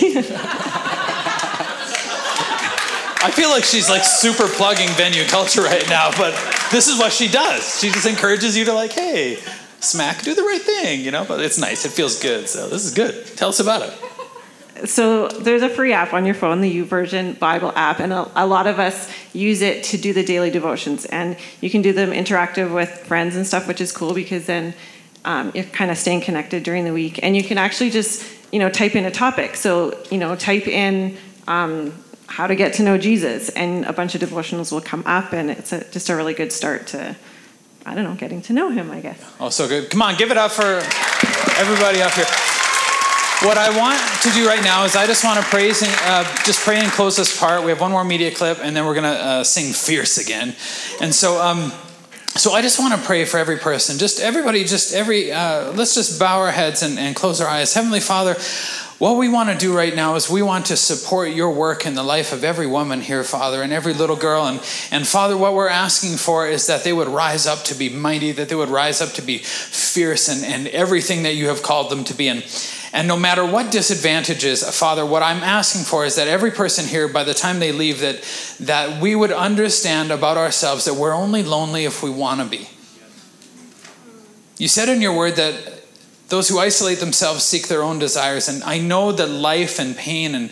I 3.19 3.31
feel 3.31 3.49
like 3.49 3.63
she's 3.63 3.89
like 3.89 4.03
super 4.03 4.47
plugging 4.47 4.89
venue 4.89 5.25
culture 5.25 5.61
right 5.61 5.87
now, 5.89 6.11
but 6.17 6.33
this 6.71 6.87
is 6.87 6.97
what 6.97 7.11
she 7.11 7.27
does. 7.27 7.79
She 7.79 7.89
just 7.89 8.05
encourages 8.05 8.55
you 8.55 8.63
to 8.65 8.73
like, 8.73 8.91
hey, 8.91 9.37
smack, 9.79 10.21
do 10.21 10.33
the 10.33 10.43
right 10.43 10.61
thing, 10.61 11.01
you 11.01 11.11
know? 11.11 11.25
But 11.25 11.41
it's 11.41 11.57
nice. 11.57 11.85
It 11.85 11.91
feels 11.91 12.21
good. 12.21 12.47
So 12.47 12.69
this 12.69 12.85
is 12.85 12.93
good. 12.93 13.25
Tell 13.35 13.49
us 13.49 13.59
about 13.59 13.81
it. 13.81 14.89
so 14.89 15.27
there's 15.27 15.61
a 15.61 15.69
free 15.69 15.93
app 15.93 16.13
on 16.13 16.25
your 16.25 16.35
phone, 16.35 16.61
the 16.61 16.83
YouVersion 16.83 17.39
Bible 17.39 17.71
app, 17.75 17.99
and 17.99 18.13
a, 18.13 18.31
a, 18.35 18.45
lot 18.45 18.67
of 18.67 18.79
us 18.79 19.11
use 19.33 19.61
it 19.61 19.83
to 19.85 19.97
do 19.97 20.13
the 20.13 20.23
daily 20.23 20.49
devotions. 20.49 21.05
And 21.05 21.37
you 21.59 21.69
can 21.69 21.81
do 21.81 21.93
them 21.93 22.11
interactive 22.11 22.73
with 22.73 22.89
friends 22.89 23.35
and 23.35 23.45
stuff, 23.45 23.67
which 23.67 23.81
is 23.81 23.91
cool 23.91 24.13
because 24.13 24.45
then 24.45 24.73
um, 25.25 25.51
you're 25.53 25.65
kind 25.65 25.91
of 25.91 25.97
staying 25.97 26.21
connected 26.21 26.63
during 26.63 26.85
the 26.85 26.93
week. 26.93 27.19
And 27.23 27.35
you 27.35 27.43
can 27.43 27.57
actually 27.57 27.89
just, 27.89 28.23
you 28.51 28.59
know, 28.59 28.69
type 28.69 28.95
in 28.95 29.05
a 29.05 29.11
topic. 29.11 29.55
So, 29.55 29.97
you 30.09 30.17
know, 30.17 30.35
type 30.35 30.67
in 30.67 31.17
um, 31.47 31.93
how 32.27 32.47
to 32.47 32.55
get 32.55 32.73
to 32.73 32.83
know 32.83 32.97
Jesus, 32.97 33.49
and 33.49 33.85
a 33.85 33.93
bunch 33.93 34.15
of 34.15 34.21
devotionals 34.21 34.71
will 34.71 34.81
come 34.81 35.03
up, 35.05 35.33
and 35.33 35.49
it's 35.49 35.71
a, 35.73 35.89
just 35.91 36.09
a 36.09 36.15
really 36.15 36.33
good 36.33 36.51
start 36.51 36.87
to, 36.87 37.15
I 37.85 37.95
don't 37.95 38.03
know, 38.03 38.15
getting 38.15 38.41
to 38.43 38.53
know 38.53 38.69
Him, 38.69 38.91
I 38.91 38.99
guess. 38.99 39.35
Oh, 39.39 39.49
so 39.49 39.67
good. 39.67 39.89
Come 39.89 40.01
on, 40.01 40.15
give 40.17 40.31
it 40.31 40.37
up 40.37 40.51
for 40.51 40.81
everybody 41.57 42.01
up 42.01 42.11
here. 42.13 42.25
What 43.43 43.59
I 43.59 43.69
want 43.77 43.99
to 44.23 44.31
do 44.31 44.47
right 44.47 44.63
now 44.63 44.83
is 44.83 44.95
I 44.95 45.05
just 45.05 45.23
want 45.23 45.39
to 45.39 45.45
praise 45.45 45.83
and 45.83 45.91
uh, 46.05 46.23
just 46.43 46.61
pray 46.61 46.79
and 46.79 46.91
close 46.91 47.15
this 47.15 47.39
part. 47.39 47.63
We 47.63 47.69
have 47.69 47.79
one 47.79 47.91
more 47.91 48.03
media 48.03 48.31
clip, 48.31 48.57
and 48.61 48.75
then 48.75 48.85
we're 48.85 48.95
going 48.95 49.03
to 49.15 49.23
uh, 49.23 49.43
sing 49.43 49.73
"Fierce" 49.73 50.17
again. 50.17 50.55
And 51.01 51.13
so, 51.13 51.39
um, 51.39 51.71
so 52.37 52.53
I 52.53 52.61
just 52.61 52.79
want 52.79 52.93
to 52.93 53.05
pray 53.05 53.25
for 53.25 53.37
every 53.37 53.57
person, 53.57 53.97
just 53.97 54.19
everybody, 54.19 54.63
just 54.63 54.93
every. 54.93 55.31
Uh, 55.31 55.71
let's 55.73 55.95
just 55.95 56.19
bow 56.19 56.39
our 56.39 56.51
heads 56.51 56.83
and, 56.83 56.99
and 56.99 57.15
close 57.15 57.41
our 57.41 57.47
eyes. 57.47 57.73
Heavenly 57.73 57.99
Father. 57.99 58.35
What 58.99 59.17
we 59.17 59.29
want 59.29 59.49
to 59.49 59.55
do 59.55 59.77
right 59.77 59.95
now 59.95 60.15
is 60.15 60.27
we 60.27 60.41
want 60.41 60.65
to 60.67 60.75
support 60.75 61.29
your 61.29 61.51
work 61.51 61.85
in 61.85 61.93
the 61.93 62.01
life 62.01 62.33
of 62.33 62.43
every 62.43 62.65
woman 62.65 62.99
here, 62.99 63.23
Father, 63.23 63.61
and 63.61 63.71
every 63.71 63.93
little 63.93 64.15
girl. 64.15 64.47
And, 64.47 64.57
and 64.89 65.07
Father, 65.07 65.37
what 65.37 65.53
we're 65.53 65.67
asking 65.69 66.17
for 66.17 66.47
is 66.47 66.65
that 66.65 66.83
they 66.83 66.93
would 66.93 67.07
rise 67.07 67.45
up 67.45 67.63
to 67.65 67.75
be 67.75 67.89
mighty, 67.89 68.31
that 68.31 68.49
they 68.49 68.55
would 68.55 68.69
rise 68.69 68.99
up 68.99 69.09
to 69.13 69.21
be 69.21 69.37
fierce 69.37 70.27
and, 70.29 70.43
and 70.43 70.67
everything 70.69 71.21
that 71.23 71.35
you 71.35 71.49
have 71.49 71.61
called 71.61 71.91
them 71.91 72.05
to 72.05 72.15
be. 72.15 72.27
And, 72.27 72.43
and 72.97 73.07
no 73.07 73.15
matter 73.15 73.45
what 73.45 73.71
disadvantages, 73.71 74.67
Father, 74.75 75.05
what 75.05 75.21
I'm 75.21 75.43
asking 75.43 75.83
for 75.83 76.03
is 76.03 76.15
that 76.15 76.27
every 76.27 76.49
person 76.49 76.83
here, 76.83 77.07
by 77.07 77.23
the 77.23 77.35
time 77.35 77.59
they 77.59 77.71
leave, 77.71 77.99
that, 77.99 78.23
that 78.61 78.99
we 78.99 79.13
would 79.13 79.31
understand 79.31 80.09
about 80.09 80.35
ourselves 80.35 80.85
that 80.85 80.95
we're 80.95 81.13
only 81.13 81.43
lonely 81.43 81.85
if 81.85 82.01
we 82.01 82.09
want 82.09 82.41
to 82.41 82.47
be. 82.47 82.67
You 84.57 84.67
said 84.67 84.89
in 84.89 84.99
your 84.99 85.15
word 85.15 85.35
that 85.35 85.83
those 86.29 86.49
who 86.49 86.57
isolate 86.57 86.97
themselves 86.97 87.43
seek 87.43 87.67
their 87.67 87.83
own 87.83 87.99
desires. 87.99 88.49
And 88.49 88.63
I 88.63 88.79
know 88.79 89.11
that 89.11 89.29
life 89.29 89.77
and 89.77 89.95
pain 89.95 90.33
and, 90.33 90.51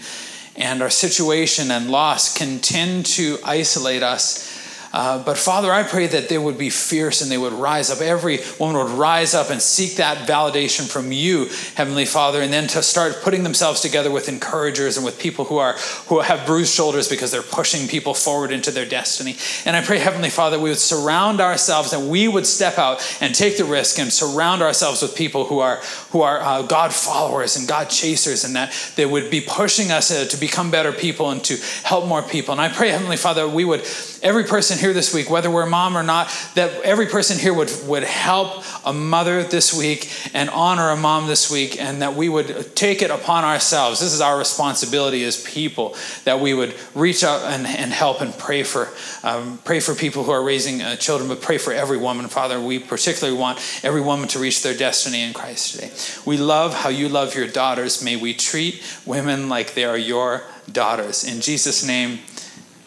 and 0.56 0.84
our 0.84 0.92
situation 0.92 1.72
and 1.72 1.90
loss 1.90 2.38
can 2.38 2.60
tend 2.60 3.08
to 3.08 3.40
isolate 3.44 4.04
us. 4.04 4.55
Uh, 4.96 5.22
but 5.22 5.38
Father, 5.38 5.74
I 5.74 5.84
pray 5.84 6.08
that 6.08 6.30
they 6.30 6.38
would 6.38 6.58
be 6.58 6.70
fierce 6.70 7.22
and 7.22 7.30
they 7.30 7.38
would 7.38 7.52
rise 7.52 7.92
up. 7.92 8.00
Every 8.00 8.40
woman 8.58 8.78
would 8.78 8.98
rise 8.98 9.34
up 9.34 9.50
and 9.50 9.62
seek 9.62 9.98
that 9.98 10.26
validation 10.26 10.90
from 10.90 11.12
you, 11.12 11.50
Heavenly 11.76 12.06
Father, 12.06 12.42
and 12.42 12.54
then 12.54 12.68
to 12.70 12.82
start 12.82 13.18
putting 13.22 13.44
themselves 13.44 13.82
together 13.82 14.10
with 14.10 14.30
encouragers 14.30 14.96
and 14.96 15.06
with 15.06 15.20
people 15.20 15.44
who 15.44 15.58
are 15.58 15.74
who 16.08 16.22
have 16.22 16.46
bruised 16.46 16.74
shoulders 16.74 17.10
because 17.10 17.30
they're 17.30 17.42
pushing 17.42 17.90
people 17.90 18.14
forward 18.14 18.54
into 18.54 18.72
their 18.72 18.86
destiny. 18.86 19.36
And 19.66 19.76
I 19.76 19.82
pray, 19.82 20.00
Heavenly 20.00 20.30
Father, 20.30 20.58
we 20.58 20.70
would 20.70 20.78
surround 20.78 21.42
ourselves 21.42 21.92
and 21.92 22.10
we 22.10 22.30
would 22.30 22.46
step 22.46 22.78
out 22.78 23.06
and 23.20 23.36
take 23.36 23.58
the 23.58 23.66
risk 23.66 24.00
and 24.00 24.14
surround 24.14 24.62
ourselves 24.62 25.02
with 25.02 25.14
people 25.14 25.44
who 25.44 25.60
are 25.60 25.82
who 26.12 26.22
are 26.22 26.40
uh, 26.40 26.62
God 26.62 26.94
followers 26.94 27.58
and 27.58 27.68
God 27.68 27.90
chasers, 27.90 28.46
and 28.46 28.56
that 28.56 28.74
they 28.96 29.06
would 29.06 29.30
be 29.30 29.42
pushing 29.42 29.92
us 29.92 30.10
uh, 30.10 30.24
to 30.24 30.38
become 30.38 30.72
better 30.72 30.94
people 30.94 31.32
and 31.32 31.44
to 31.44 31.58
help 31.84 32.08
more 32.08 32.22
people. 32.22 32.54
And 32.54 32.62
I 32.62 32.70
pray, 32.70 32.92
Heavenly 32.92 33.18
Father, 33.18 33.46
we 33.46 33.66
would 33.66 33.84
every 34.26 34.44
person 34.44 34.78
here 34.78 34.92
this 34.92 35.14
week, 35.14 35.30
whether 35.30 35.52
we're 35.52 35.68
a 35.68 35.70
mom 35.70 35.96
or 35.96 36.04
not, 36.04 36.28
that 36.56 36.82
every 36.82 37.06
person 37.06 37.38
here 37.38 37.54
would, 37.54 37.72
would 37.86 38.04
help 38.04 38.64
a 38.84 38.92
mother 38.92 39.44
this 39.44 39.72
week 39.72 40.12
and 40.34 40.50
honor 40.50 40.90
a 40.90 40.96
mom 40.98 41.28
this 41.28 41.52
week, 41.52 41.80
and 41.80 42.02
that 42.02 42.16
we 42.16 42.28
would 42.28 42.76
take 42.76 43.04
it 43.04 43.12
upon 43.12 43.44
ourselves. 43.44 44.00
This 44.00 44.14
is 44.14 44.22
our 44.22 44.38
responsibility 44.38 45.24
as 45.24 45.42
people, 45.44 45.96
that 46.24 46.40
we 46.40 46.56
would 46.56 46.76
reach 46.96 47.24
out 47.24 47.44
and, 47.44 47.68
and 47.68 47.94
help 47.94 48.20
and 48.20 48.36
pray 48.38 48.64
for, 48.64 48.90
um, 49.24 49.60
pray 49.64 49.80
for 49.80 49.94
people 49.94 50.24
who 50.24 50.32
are 50.32 50.44
raising 50.44 50.82
uh, 50.82 50.96
children, 50.96 51.30
but 51.30 51.42
pray 51.42 51.60
for 51.60 51.72
every 51.72 51.98
woman. 51.98 52.28
Father, 52.28 52.60
we 52.60 52.80
particularly 52.80 53.38
want 53.38 53.60
every 53.84 54.02
woman 54.02 54.28
to 54.30 54.40
reach 54.40 54.64
their 54.64 54.76
destiny 54.76 55.22
in 55.22 55.34
Christ 55.34 55.76
today. 55.76 55.92
We 56.26 56.38
love 56.38 56.74
how 56.74 56.90
you 56.90 57.10
love 57.10 57.36
your 57.36 57.48
daughters. 57.48 58.04
May 58.04 58.16
we 58.16 58.34
treat 58.34 58.82
women 59.06 59.50
like 59.50 59.76
they 59.76 59.86
are 59.86 59.98
your 59.98 60.44
daughters. 60.72 61.24
In 61.24 61.42
Jesus' 61.42 61.86
name, 61.86 62.20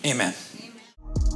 amen. 0.05 0.35